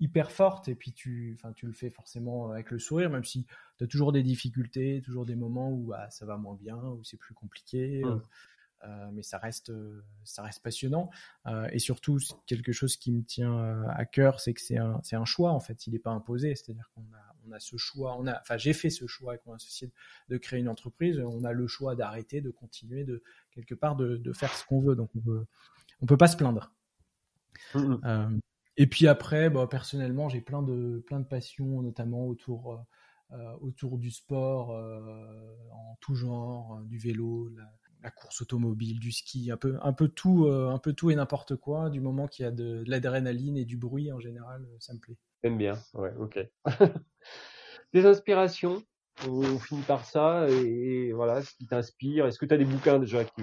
hyper 0.00 0.30
forte 0.30 0.68
et 0.68 0.74
puis 0.74 0.92
tu, 0.92 1.36
enfin, 1.38 1.52
tu 1.52 1.66
le 1.66 1.72
fais 1.72 1.90
forcément 1.90 2.50
avec 2.50 2.70
le 2.70 2.78
sourire, 2.78 3.10
même 3.10 3.24
si 3.24 3.46
tu 3.78 3.84
as 3.84 3.86
toujours 3.86 4.12
des 4.12 4.22
difficultés, 4.22 5.02
toujours 5.04 5.26
des 5.26 5.36
moments 5.36 5.70
où 5.70 5.88
bah, 5.88 6.10
ça 6.10 6.26
va 6.26 6.36
moins 6.36 6.56
bien, 6.56 6.76
où 6.76 7.04
c'est 7.04 7.18
plus 7.18 7.34
compliqué. 7.34 8.02
Mmh. 8.04 8.20
Euh, 8.84 9.10
mais 9.12 9.22
ça 9.22 9.38
reste, 9.38 9.72
ça 10.24 10.42
reste 10.42 10.62
passionnant. 10.62 11.10
Euh, 11.46 11.68
et 11.72 11.78
surtout, 11.78 12.18
quelque 12.46 12.72
chose 12.72 12.96
qui 12.96 13.12
me 13.12 13.22
tient 13.22 13.58
euh, 13.58 13.84
à 13.88 14.06
cœur, 14.06 14.40
c'est 14.40 14.54
que 14.54 14.60
c'est 14.60 14.78
un, 14.78 15.00
c'est 15.02 15.16
un 15.16 15.24
choix 15.24 15.50
en 15.50 15.60
fait. 15.60 15.86
Il 15.86 15.92
n'est 15.92 15.98
pas 15.98 16.10
imposé. 16.10 16.54
C'est-à-dire 16.54 16.90
qu'on 16.94 17.02
a, 17.02 17.34
on 17.46 17.52
a 17.52 17.60
ce 17.60 17.76
choix. 17.76 18.16
On 18.18 18.26
a, 18.26 18.40
enfin, 18.40 18.56
j'ai 18.56 18.72
fait 18.72 18.90
ce 18.90 19.06
choix 19.06 19.32
avec 19.32 19.44
mon 19.46 19.52
associé 19.52 19.92
de 20.28 20.38
créer 20.38 20.60
une 20.60 20.68
entreprise. 20.68 21.20
On 21.20 21.44
a 21.44 21.52
le 21.52 21.66
choix 21.66 21.94
d'arrêter, 21.94 22.40
de 22.40 22.50
continuer, 22.50 23.04
de 23.04 23.22
quelque 23.50 23.74
part 23.74 23.96
de, 23.96 24.16
de 24.16 24.32
faire 24.32 24.54
ce 24.54 24.64
qu'on 24.64 24.80
veut. 24.80 24.96
Donc 24.96 25.10
on 25.14 25.20
peut, 25.20 25.44
on 26.00 26.06
peut 26.06 26.16
pas 26.16 26.28
se 26.28 26.36
plaindre. 26.36 26.72
Mmh 27.74 28.40
et 28.80 28.86
puis 28.86 29.06
après, 29.06 29.50
bah, 29.50 29.66
personnellement, 29.70 30.30
j'ai 30.30 30.40
plein 30.40 30.62
de, 30.62 31.04
plein 31.06 31.20
de 31.20 31.26
passions, 31.26 31.82
notamment 31.82 32.26
autour, 32.26 32.72
euh, 32.72 33.36
euh, 33.36 33.56
autour 33.60 33.98
du 33.98 34.10
sport 34.10 34.70
euh, 34.74 35.54
en 35.70 35.98
tout 36.00 36.14
genre, 36.14 36.80
du 36.86 36.96
vélo, 36.96 37.50
la, 38.02 38.10
course 38.10 38.40
automobile, 38.40 38.98
du 38.98 39.12
ski, 39.12 39.50
un 39.50 39.58
peu, 39.58 39.76
un 39.82 39.92
peu 39.92 40.08
tout, 40.08 40.46
un 40.46 40.78
peu 40.78 40.94
tout 40.94 41.10
et 41.10 41.14
n'importe 41.14 41.56
quoi. 41.56 41.90
Du 41.90 42.00
moment 42.00 42.26
qu'il 42.26 42.46
y 42.46 42.48
a 42.48 42.50
de, 42.50 42.82
l'adrénaline 42.86 43.58
et 43.58 43.66
du 43.66 43.76
bruit 43.76 44.10
en 44.12 44.18
général, 44.18 44.66
ça 44.78 44.94
me 44.94 44.98
plaît. 44.98 45.18
J'aime 45.44 45.58
bien, 45.58 45.78
ouais, 45.92 46.14
ok. 46.18 46.38
Des 47.92 48.06
inspirations, 48.06 48.82
on 49.28 49.58
finit 49.58 49.82
par 49.82 50.06
ça 50.06 50.48
et, 50.48 51.12
voilà, 51.12 51.42
ce 51.42 51.54
qui 51.54 51.66
t'inspire. 51.66 52.24
Est-ce 52.24 52.38
que 52.38 52.46
tu 52.46 52.54
as 52.54 52.56
des 52.56 52.64
bouquins 52.64 52.98
déjà 52.98 53.26
que, 53.26 53.42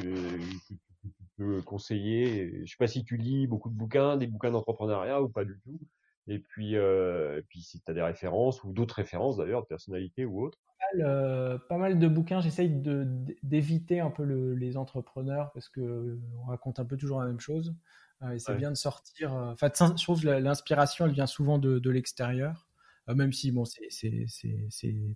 conseiller. 1.65 2.65
Je 2.65 2.71
sais 2.71 2.77
pas 2.77 2.87
si 2.87 3.03
tu 3.03 3.17
lis 3.17 3.47
beaucoup 3.47 3.69
de 3.69 3.75
bouquins, 3.75 4.17
des 4.17 4.27
bouquins 4.27 4.51
d'entrepreneuriat 4.51 5.21
ou 5.21 5.29
pas 5.29 5.45
du 5.45 5.59
tout. 5.63 5.79
Et 6.27 6.39
puis, 6.39 6.75
euh, 6.75 7.41
puis 7.47 7.61
si 7.61 7.81
tu 7.81 7.89
as 7.89 7.93
des 7.93 8.01
références 8.01 8.63
ou 8.63 8.73
d'autres 8.73 8.95
références 8.95 9.37
d'ailleurs, 9.37 9.61
de 9.61 9.67
personnalité 9.67 10.25
ou 10.25 10.43
autre. 10.43 10.57
Euh, 10.99 11.57
pas 11.69 11.77
mal 11.77 11.99
de 11.99 12.07
bouquins. 12.07 12.41
J'essaye 12.41 12.69
d'éviter 13.43 13.99
un 13.99 14.11
peu 14.11 14.23
les 14.23 14.77
entrepreneurs 14.77 15.51
parce 15.53 15.69
que 15.69 16.19
on 16.39 16.45
raconte 16.45 16.79
un 16.79 16.85
peu 16.85 16.97
toujours 16.97 17.19
la 17.19 17.27
même 17.27 17.39
chose. 17.39 17.73
Euh, 18.23 18.31
et 18.31 18.39
c'est 18.39 18.55
bien 18.55 18.71
de 18.71 18.77
sortir. 18.77 19.33
Enfin, 19.33 19.69
je 19.73 20.03
trouve 20.03 20.25
l'inspiration, 20.25 21.05
elle 21.05 21.11
vient 21.11 21.27
souvent 21.27 21.59
de, 21.59 21.79
de 21.79 21.89
l'extérieur. 21.89 22.66
Euh, 23.09 23.15
même 23.15 23.31
si 23.31 23.51
bon, 23.51 23.63
c'est 23.65 23.89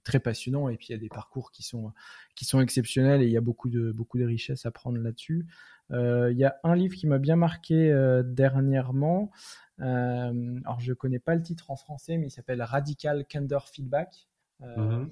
très 0.03 0.19
passionnant 0.19 0.69
et 0.69 0.77
puis 0.77 0.87
il 0.89 0.91
y 0.93 0.95
a 0.95 0.99
des 0.99 1.09
parcours 1.09 1.51
qui 1.51 1.63
sont, 1.63 1.91
qui 2.35 2.45
sont 2.45 2.61
exceptionnels 2.61 3.21
et 3.21 3.25
il 3.25 3.31
y 3.31 3.37
a 3.37 3.41
beaucoup 3.41 3.69
de, 3.69 3.91
beaucoup 3.91 4.17
de 4.17 4.25
richesses 4.25 4.65
à 4.65 4.71
prendre 4.71 4.97
là-dessus. 4.99 5.45
Euh, 5.91 6.31
il 6.31 6.37
y 6.37 6.45
a 6.45 6.57
un 6.63 6.75
livre 6.75 6.95
qui 6.95 7.07
m'a 7.07 7.19
bien 7.19 7.35
marqué 7.35 7.91
euh, 7.91 8.23
dernièrement. 8.23 9.31
alors 9.79 10.79
je 10.79 10.93
connais 10.93 11.19
pas 11.19 11.35
le 11.35 11.41
titre 11.41 11.71
en 11.71 11.75
français, 11.75 12.17
mais 12.17 12.27
il 12.27 12.31
s'appelle 12.31 12.61
Radical 12.61 13.25
Candor 13.29 13.69
Feedback. 13.69 14.27
Mmh 14.59 15.05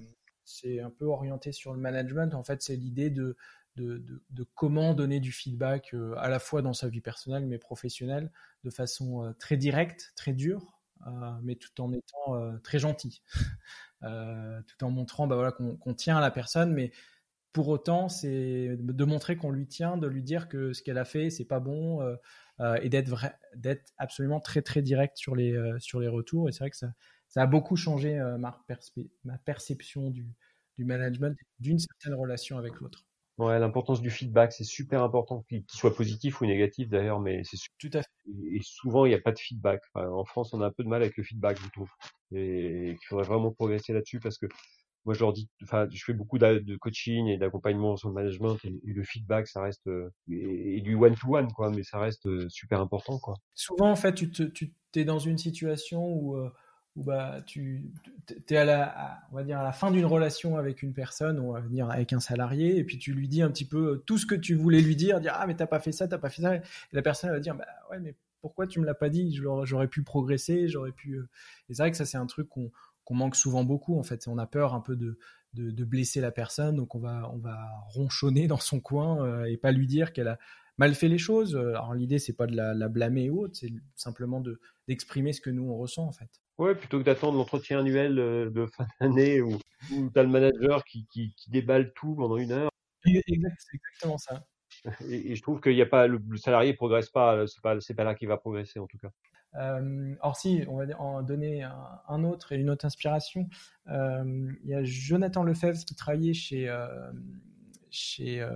c'est 0.52 0.80
un 0.80 0.90
peu 0.90 1.06
orienté 1.06 1.52
sur 1.52 1.76
le 1.76 1.80
management. 1.80 2.34
En 2.34 2.44
fait, 2.44 2.64
c'est 2.64 2.76
l'idée 2.76 3.12
de, 3.12 3.38
de, 3.76 4.00
de, 4.00 4.24
de, 4.32 4.48
comment 4.56 4.96
donner 4.96 5.20
du 5.20 5.32
feedback 5.32 5.96
à 6.18 6.28
la 6.28 6.40
fois 6.40 6.64
dans 6.64 6.74
sa 6.74 6.88
vie 6.90 7.02
personnelle 7.02 7.46
mais 7.46 7.60
professionnelle 7.60 8.32
de 8.64 8.72
façon 8.72 9.32
très 9.38 9.58
directe, 9.58 10.12
très 10.16 10.34
dure, 10.34 10.79
mais 11.44 11.56
tout 11.56 11.82
en 11.82 11.92
étant 11.92 12.36
euh, 12.36 12.58
très 12.60 12.80
gentil, 12.80 13.22
euh, 14.04 14.62
tout 14.68 14.84
en 14.86 14.92
montrant 14.92 15.28
bah, 15.28 15.36
voilà, 15.36 15.52
qu'on 15.52 15.94
tient 15.94 16.18
à 16.18 16.22
la 16.22 16.32
personne, 16.32 16.74
mais 16.74 16.92
pour 17.54 17.68
autant, 17.70 18.10
c'est 18.10 18.78
de 18.78 19.06
montrer 19.06 19.36
qu'on 19.36 19.52
lui 19.52 19.68
tient, 19.68 19.98
de 19.98 20.08
lui 20.08 20.22
dire 20.24 20.50
que 20.50 20.74
ce 20.74 20.84
qu'elle 20.84 21.00
a 21.00 21.06
fait, 21.06 21.30
c'est 21.32 21.46
pas 21.46 21.60
bon, 21.60 22.00
et 22.82 22.90
d'être 22.90 23.26
d'être 23.56 23.92
absolument 23.98 24.40
très 24.40 24.62
très 24.62 24.84
direct 24.84 25.18
sur 25.18 25.36
les 25.36 25.58
sur 25.80 26.00
les 26.00 26.08
retours. 26.08 26.48
Et 26.48 26.52
c'est 26.52 26.60
vrai 26.60 26.70
que 26.70 26.78
ça, 26.78 26.94
ça 27.28 27.42
a 27.42 27.48
beaucoup 27.48 27.76
changé 27.76 28.20
ma, 28.38 28.64
ma 29.24 29.38
perception 29.40 30.12
du, 30.12 30.28
du 30.78 30.86
management, 30.86 31.36
d'une 31.60 31.80
certaine 31.80 32.14
relation 32.14 32.58
avec 32.60 32.76
l'autre. 32.76 33.09
Ouais, 33.40 33.58
l'importance 33.58 34.02
du 34.02 34.10
feedback, 34.10 34.52
c'est 34.52 34.66
super 34.66 35.02
important, 35.02 35.46
qu'il 35.48 35.64
soit 35.70 35.96
positif 35.96 36.42
ou 36.42 36.46
négatif 36.46 36.90
d'ailleurs, 36.90 37.22
mais 37.22 37.42
c'est 37.46 37.58
tout 37.78 37.90
à 37.94 38.02
fait. 38.02 38.10
Et 38.52 38.60
souvent, 38.62 39.06
il 39.06 39.10
n'y 39.10 39.16
a 39.16 39.22
pas 39.22 39.32
de 39.32 39.40
feedback. 39.40 39.82
en 39.96 40.26
France, 40.26 40.54
on 40.54 40.60
a 40.60 40.68
un 40.68 40.72
peu 40.72 40.84
de 40.84 40.90
mal 40.90 41.02
avec 41.02 41.16
le 41.16 41.24
feedback, 41.24 41.58
je 41.64 41.70
trouve, 41.70 41.90
et, 42.34 42.98
qu'il 43.00 43.08
faudrait 43.08 43.26
vraiment 43.26 43.54
progresser 43.54 43.94
là-dessus 43.94 44.20
parce 44.20 44.38
que 44.38 44.46
moi, 45.06 45.14
je 45.14 45.22
leur 45.22 45.32
dis, 45.32 45.48
enfin, 45.64 45.88
je 45.90 46.04
fais 46.04 46.12
beaucoup 46.12 46.38
de 46.38 46.76
coaching 46.76 47.28
et 47.28 47.38
d'accompagnement 47.38 47.96
sur 47.96 48.10
le 48.10 48.16
management 48.16 48.58
et, 48.66 48.78
le 48.84 49.04
feedback, 49.04 49.48
ça 49.48 49.62
reste 49.62 49.90
et, 50.30 50.82
du 50.82 50.96
one 50.96 51.16
to 51.16 51.34
one, 51.34 51.50
quoi, 51.54 51.70
mais 51.70 51.84
ça 51.84 51.98
reste 51.98 52.26
euh, 52.26 52.50
super 52.50 52.82
important, 52.82 53.20
quoi. 53.20 53.36
Souvent, 53.56 53.90
en 53.90 53.96
fait, 53.96 54.16
tu 54.16 54.32
te, 54.32 54.44
tu 54.44 54.74
es 54.96 55.06
dans 55.06 55.20
une 55.20 55.38
situation 55.38 56.06
où 56.06 56.36
euh, 56.36 56.52
où 56.96 57.04
bah, 57.04 57.42
tu 57.46 57.92
es 58.50 58.58
à 58.58 58.66
la, 58.66 59.22
on 59.32 59.36
va 59.36 59.44
dire 59.44 59.60
à 59.60 59.64
la 59.64 59.72
fin 59.72 59.92
d'une 59.92 60.06
relation 60.06 60.58
avec 60.58 60.82
une 60.82 60.94
personne, 60.94 61.40
ou 61.40 61.58
dire 61.70 61.90
avec 61.90 62.14
un 62.14 62.20
salarié, 62.20 62.78
et 62.78 62.84
puis 62.84 62.98
tu 62.98 63.14
lui 63.14 63.28
dis 63.28 63.42
un 63.42 63.50
petit 63.50 63.66
peu 63.66 63.94
euh, 63.94 64.04
tout 64.06 64.18
ce 64.18 64.26
que 64.26 64.36
tu 64.36 64.56
voulais 64.56 64.82
lui 64.82 64.96
dire, 64.96 65.20
dire 65.20 65.34
ah 65.36 65.48
mais 65.48 65.56
t'as 65.56 65.68
pas 65.68 65.80
fait 65.80 65.92
ça, 65.92 66.08
t'as 66.08 66.18
pas 66.18 66.30
fait 66.30 66.42
ça, 66.42 66.56
et 66.56 66.62
la 66.92 67.02
personne 67.02 67.30
va 67.32 67.40
dire 67.40 67.56
bah 67.56 67.68
ouais 67.92 68.00
mais 68.00 68.16
pourquoi 68.42 68.68
tu 68.68 68.80
me 68.80 68.86
l'as 68.86 68.96
pas 68.96 69.10
dit, 69.10 69.34
j'aurais 69.34 69.88
pu 69.88 70.02
progresser, 70.04 70.68
j'aurais 70.70 70.94
pu. 70.94 71.16
Euh. 71.16 71.30
Et 71.70 71.74
c'est 71.74 71.84
vrai 71.84 71.92
que 71.92 71.98
ça 71.98 72.06
c'est 72.06 72.18
un 72.18 72.26
truc 72.26 72.48
qu'on 72.50 72.72
manque 73.12 73.36
souvent 73.36 73.64
beaucoup 73.64 73.98
en 73.98 74.04
fait, 74.04 74.28
on 74.28 74.38
a 74.38 74.46
peur 74.46 74.74
un 74.74 74.82
peu 74.82 74.96
de, 74.96 75.18
de, 75.54 75.84
blesser 75.86 76.22
la 76.22 76.32
personne, 76.32 76.76
donc 76.76 76.96
on 76.96 77.00
va 77.00 77.30
on 77.34 77.38
va 77.38 77.58
ronchonner 77.88 78.48
dans 78.48 78.60
son 78.60 78.80
coin 78.80 79.26
euh, 79.26 79.46
et 79.46 79.58
pas 79.58 79.72
lui 79.72 79.88
dire 79.88 80.14
qu'elle 80.14 80.28
a 80.28 80.40
mal 80.78 80.96
fait 80.96 81.08
les 81.08 81.18
choses. 81.18 81.56
Alors 81.56 81.94
l'idée 81.94 82.20
c'est 82.20 82.34
pas 82.34 82.48
de 82.48 82.56
la, 82.56 82.74
la 82.74 82.88
blâmer 82.88 83.30
ou 83.30 83.44
autre, 83.44 83.56
c'est 83.58 83.72
simplement 83.96 84.42
de 84.42 84.60
d'exprimer 84.88 85.34
ce 85.34 85.42
que 85.42 85.50
nous 85.50 85.64
on 85.64 85.78
ressent 85.78 86.06
en 86.06 86.12
fait. 86.12 86.30
Ouais, 86.60 86.76
plutôt 86.76 87.00
que 87.00 87.04
d'attendre 87.04 87.38
l'entretien 87.38 87.80
annuel 87.80 88.20
euh, 88.20 88.50
de 88.50 88.68
fin 88.68 88.86
d'année 89.02 89.42
où, 89.42 89.58
où 89.94 90.10
tu 90.10 90.20
as 90.20 90.24
le 90.24 90.30
manager 90.30 90.84
qui, 90.84 91.08
qui, 91.08 91.34
qui, 91.36 91.50
déballe 91.50 91.94
tout 91.94 92.14
pendant 92.16 92.38
une 92.38 92.52
heure. 92.52 92.72
c'est 93.04 93.24
exactement 93.28 94.18
ça. 94.18 94.44
Et, 95.10 95.36
je 95.36 95.42
trouve 95.42 95.62
a 95.64 95.86
pas 95.86 96.08
le, 96.08 96.22
salarié 96.38 96.74
progresse 96.74 97.10
pas, 97.10 97.48
c'est 97.48 97.62
pas 97.62 97.78
pas 97.96 98.04
là 98.04 98.14
qu'il 98.14 98.28
va 98.28 98.38
progresser 98.38 98.80
en 98.80 98.88
tout 98.88 98.98
cas. 98.98 99.10
Euh, 99.56 100.14
or 100.22 100.38
si, 100.38 100.64
on 100.68 100.78
va 100.78 100.86
en 101.00 101.24
donner 101.24 101.64
un, 101.64 102.24
autre 102.24 102.52
et 102.52 102.58
une 102.58 102.70
autre 102.70 102.86
inspiration. 102.86 103.50
Euh, 103.88 104.52
il 104.64 104.70
y 104.70 104.76
a 104.76 104.84
Jonathan 104.84 105.44
Lefebvre 105.44 105.84
qui 105.86 105.96
travaillait 105.96 106.34
chez 106.34 106.70
euh, 106.70 107.12
chez 107.90 108.48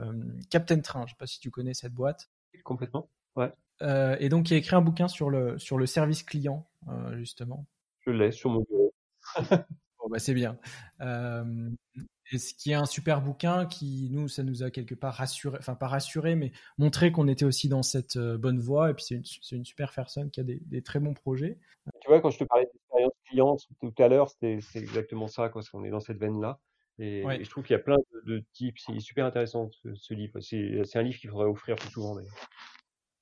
Captain 0.49 0.79
Train. 0.81 1.05
Je 1.07 1.11
sais 1.11 1.17
pas 1.17 1.25
si 1.25 1.39
tu 1.39 1.49
connais 1.49 1.73
cette 1.73 1.93
boîte. 1.93 2.29
Complètement. 2.63 3.09
Ouais. 3.35 3.51
et 4.19 4.29
donc 4.29 4.51
il 4.51 4.53
a 4.53 4.57
écrit 4.57 4.75
un 4.75 4.81
bouquin 4.81 5.07
sur 5.07 5.29
le 5.29 5.57
sur 5.57 5.77
le 5.77 5.85
service 5.85 6.23
client 6.23 6.67
justement. 7.13 7.65
Je 8.05 8.11
l'ai 8.11 8.31
sur 8.31 8.49
mon 8.49 8.61
bureau. 8.61 8.93
bon, 9.49 10.09
bah, 10.09 10.19
c'est 10.19 10.33
bien. 10.33 10.57
Euh, 11.01 11.69
et 12.31 12.37
ce 12.37 12.53
qui 12.53 12.71
est 12.71 12.75
un 12.75 12.85
super 12.85 13.21
bouquin 13.21 13.65
qui, 13.65 14.09
nous, 14.11 14.27
ça 14.27 14.43
nous 14.43 14.63
a 14.63 14.71
quelque 14.71 14.95
part 14.95 15.13
rassuré, 15.13 15.57
enfin 15.59 15.75
pas 15.75 15.87
rassuré, 15.87 16.35
mais 16.35 16.51
montré 16.77 17.11
qu'on 17.11 17.27
était 17.27 17.45
aussi 17.45 17.69
dans 17.69 17.83
cette 17.83 18.17
bonne 18.17 18.59
voie. 18.59 18.91
Et 18.91 18.93
puis 18.93 19.03
c'est 19.03 19.15
une, 19.15 19.23
une, 19.51 19.65
super 19.65 19.93
personne 19.93 20.31
qui 20.31 20.39
a 20.39 20.43
des, 20.43 20.59
des, 20.65 20.81
très 20.81 20.99
bons 20.99 21.13
projets. 21.13 21.59
Tu 22.01 22.07
vois, 22.07 22.21
quand 22.21 22.31
je 22.31 22.39
te 22.39 22.43
parlais 22.45 22.65
d'expérience 22.65 23.13
client 23.27 23.57
tout 23.79 24.03
à 24.03 24.07
l'heure, 24.07 24.29
c'est 24.29 24.59
exactement 24.75 25.27
ça, 25.27 25.49
quoi, 25.49 25.61
parce 25.61 25.69
qu'on 25.69 25.83
est 25.83 25.89
dans 25.89 25.99
cette 25.99 26.17
veine-là. 26.17 26.59
Et, 26.99 27.23
je 27.43 27.49
trouve 27.49 27.63
qu'il 27.63 27.73
y 27.73 27.79
a 27.79 27.83
plein 27.83 27.97
de, 27.97 28.33
de 28.33 28.43
types. 28.53 28.77
C'est 28.79 28.99
super 28.99 29.25
intéressant 29.25 29.69
ce, 29.71 29.95
ce 29.95 30.13
livre. 30.13 30.39
C'est 30.39 30.95
un 30.95 31.01
livre 31.01 31.17
qu'il 31.17 31.29
faudrait 31.29 31.47
offrir 31.47 31.75
plus 31.75 31.89
souvent. 31.89 32.17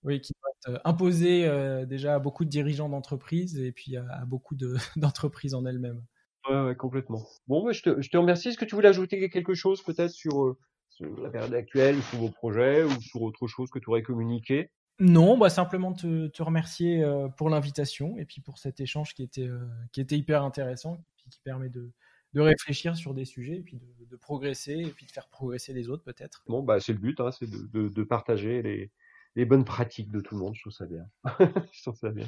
Oui, 0.03 0.19
qui 0.19 0.33
être 0.33 0.37
euh, 0.37 0.40
imposé 0.85 1.45
euh, 1.45 1.85
déjà 1.85 2.15
à 2.15 2.19
beaucoup 2.19 2.45
de 2.45 2.49
dirigeants 2.49 2.89
d'entreprises 2.89 3.59
et 3.59 3.71
puis 3.71 3.97
à, 3.97 4.25
beaucoup 4.25 4.55
d'entreprises 4.95 5.53
en 5.53 5.65
elles-mêmes. 5.65 6.03
Ouais, 6.49 6.61
ouais, 6.63 6.75
complètement. 6.75 7.25
Bon, 7.47 7.63
bah, 7.63 7.71
je, 7.71 7.83
te, 7.83 8.01
je, 8.01 8.09
te, 8.09 8.17
remercie. 8.17 8.49
Est-ce 8.49 8.57
que 8.57 8.65
tu 8.65 8.75
voulais 8.75 8.89
ajouter 8.89 9.29
quelque 9.29 9.53
chose 9.53 9.83
peut-être 9.83 10.11
sur, 10.11 10.43
euh, 10.43 10.57
sur, 10.89 11.07
la 11.21 11.29
période 11.29 11.53
actuelle, 11.53 12.01
sur 12.03 12.19
vos 12.19 12.29
projets 12.29 12.83
ou 12.83 13.01
sur 13.01 13.21
autre 13.21 13.47
chose 13.47 13.69
que 13.69 13.79
tu 13.79 13.89
aurais 13.89 14.03
communiqué? 14.03 14.71
Non, 14.99 15.37
bah, 15.37 15.49
simplement 15.49 15.93
te, 15.93 16.27
te 16.27 16.43
remercier 16.43 17.03
pour 17.37 17.49
l'invitation 17.49 18.17
et 18.17 18.25
puis 18.25 18.41
pour 18.41 18.59
cet 18.59 18.79
échange 18.79 19.13
qui 19.15 19.23
était, 19.23 19.49
qui 19.91 20.01
était 20.01 20.17
hyper 20.17 20.43
intéressant 20.43 20.95
et 21.25 21.29
qui 21.29 21.39
permet 21.43 21.69
de, 21.69 21.91
de 22.33 22.41
réfléchir 22.41 22.95
sur 22.95 23.13
des 23.13 23.25
sujets 23.25 23.57
et 23.57 23.61
puis 23.61 23.77
de, 23.77 24.05
de, 24.05 24.15
progresser 24.15 24.73
et 24.73 24.89
puis 24.89 25.05
de 25.05 25.11
faire 25.11 25.27
progresser 25.27 25.73
les 25.73 25.89
autres 25.89 26.03
peut-être. 26.03 26.43
Bon, 26.47 26.63
bah, 26.63 26.79
c'est 26.79 26.93
le 26.93 26.99
but, 26.99 27.19
hein, 27.19 27.31
c'est 27.31 27.49
de, 27.49 27.89
de, 27.89 28.03
partager 28.03 28.61
les, 28.61 28.91
les 29.35 29.45
bonnes 29.45 29.65
pratiques 29.65 30.11
de 30.11 30.19
tout 30.19 30.35
le 30.35 30.41
monde. 30.41 30.55
Je 30.55 30.61
trouve 30.61 30.73
ça 30.73 30.85
bien. 30.85 31.05
je 31.71 31.81
trouve 31.81 31.95
ça 31.95 32.09
bien. 32.09 32.27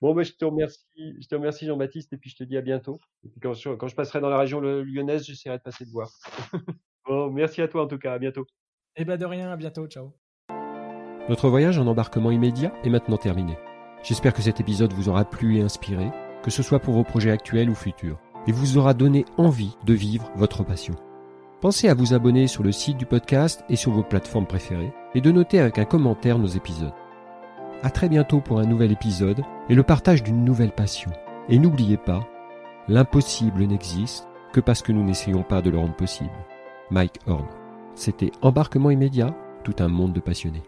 Bon, 0.00 0.14
ben, 0.14 0.24
je 0.24 0.32
te 0.32 0.44
remercie, 0.44 0.84
je 1.20 1.26
te 1.26 1.34
remercie 1.34 1.66
Jean-Baptiste, 1.66 2.12
et 2.12 2.18
puis 2.18 2.30
je 2.30 2.36
te 2.36 2.44
dis 2.44 2.56
à 2.56 2.60
bientôt. 2.60 3.00
Et 3.24 3.28
puis 3.28 3.40
quand 3.40 3.54
je, 3.54 3.70
quand 3.70 3.88
je 3.88 3.94
passerai 3.94 4.20
dans 4.20 4.28
la 4.28 4.38
région 4.38 4.60
lyonnaise, 4.60 5.24
j'essaierai 5.24 5.58
de 5.58 5.62
passer 5.62 5.84
de 5.84 5.90
voir. 5.90 6.10
bon, 7.06 7.30
merci 7.30 7.62
à 7.62 7.68
toi 7.68 7.84
en 7.84 7.86
tout 7.86 7.98
cas, 7.98 8.12
à 8.12 8.18
bientôt. 8.18 8.46
Eh 8.96 9.04
ben 9.04 9.16
de 9.16 9.24
rien, 9.24 9.50
à 9.50 9.56
bientôt, 9.56 9.86
ciao. 9.86 10.14
Notre 11.28 11.48
voyage 11.48 11.78
en 11.78 11.86
embarquement 11.86 12.30
immédiat 12.30 12.72
est 12.84 12.90
maintenant 12.90 13.16
terminé. 13.16 13.56
J'espère 14.02 14.34
que 14.34 14.42
cet 14.42 14.60
épisode 14.60 14.92
vous 14.92 15.08
aura 15.08 15.24
plu 15.24 15.56
et 15.56 15.62
inspiré, 15.62 16.10
que 16.42 16.50
ce 16.50 16.62
soit 16.62 16.80
pour 16.80 16.92
vos 16.92 17.04
projets 17.04 17.30
actuels 17.30 17.70
ou 17.70 17.74
futurs, 17.74 18.20
et 18.46 18.52
vous 18.52 18.76
aura 18.76 18.92
donné 18.92 19.24
envie 19.38 19.74
de 19.86 19.94
vivre 19.94 20.30
votre 20.36 20.64
passion. 20.64 20.94
Pensez 21.64 21.88
à 21.88 21.94
vous 21.94 22.12
abonner 22.12 22.46
sur 22.46 22.62
le 22.62 22.72
site 22.72 22.98
du 22.98 23.06
podcast 23.06 23.64
et 23.70 23.76
sur 23.76 23.90
vos 23.90 24.02
plateformes 24.02 24.44
préférées 24.44 24.92
et 25.14 25.22
de 25.22 25.32
noter 25.32 25.60
avec 25.60 25.78
un 25.78 25.86
commentaire 25.86 26.38
nos 26.38 26.46
épisodes. 26.46 26.92
À 27.82 27.88
très 27.88 28.10
bientôt 28.10 28.42
pour 28.42 28.58
un 28.58 28.66
nouvel 28.66 28.92
épisode 28.92 29.42
et 29.70 29.74
le 29.74 29.82
partage 29.82 30.22
d'une 30.22 30.44
nouvelle 30.44 30.72
passion. 30.72 31.10
Et 31.48 31.58
n'oubliez 31.58 31.96
pas, 31.96 32.28
l'impossible 32.86 33.64
n'existe 33.64 34.28
que 34.52 34.60
parce 34.60 34.82
que 34.82 34.92
nous 34.92 35.02
n'essayons 35.02 35.42
pas 35.42 35.62
de 35.62 35.70
le 35.70 35.78
rendre 35.78 35.96
possible. 35.96 36.36
Mike 36.90 37.20
Horn. 37.26 37.46
C'était 37.94 38.32
Embarquement 38.42 38.90
immédiat, 38.90 39.34
tout 39.62 39.76
un 39.78 39.88
monde 39.88 40.12
de 40.12 40.20
passionnés. 40.20 40.64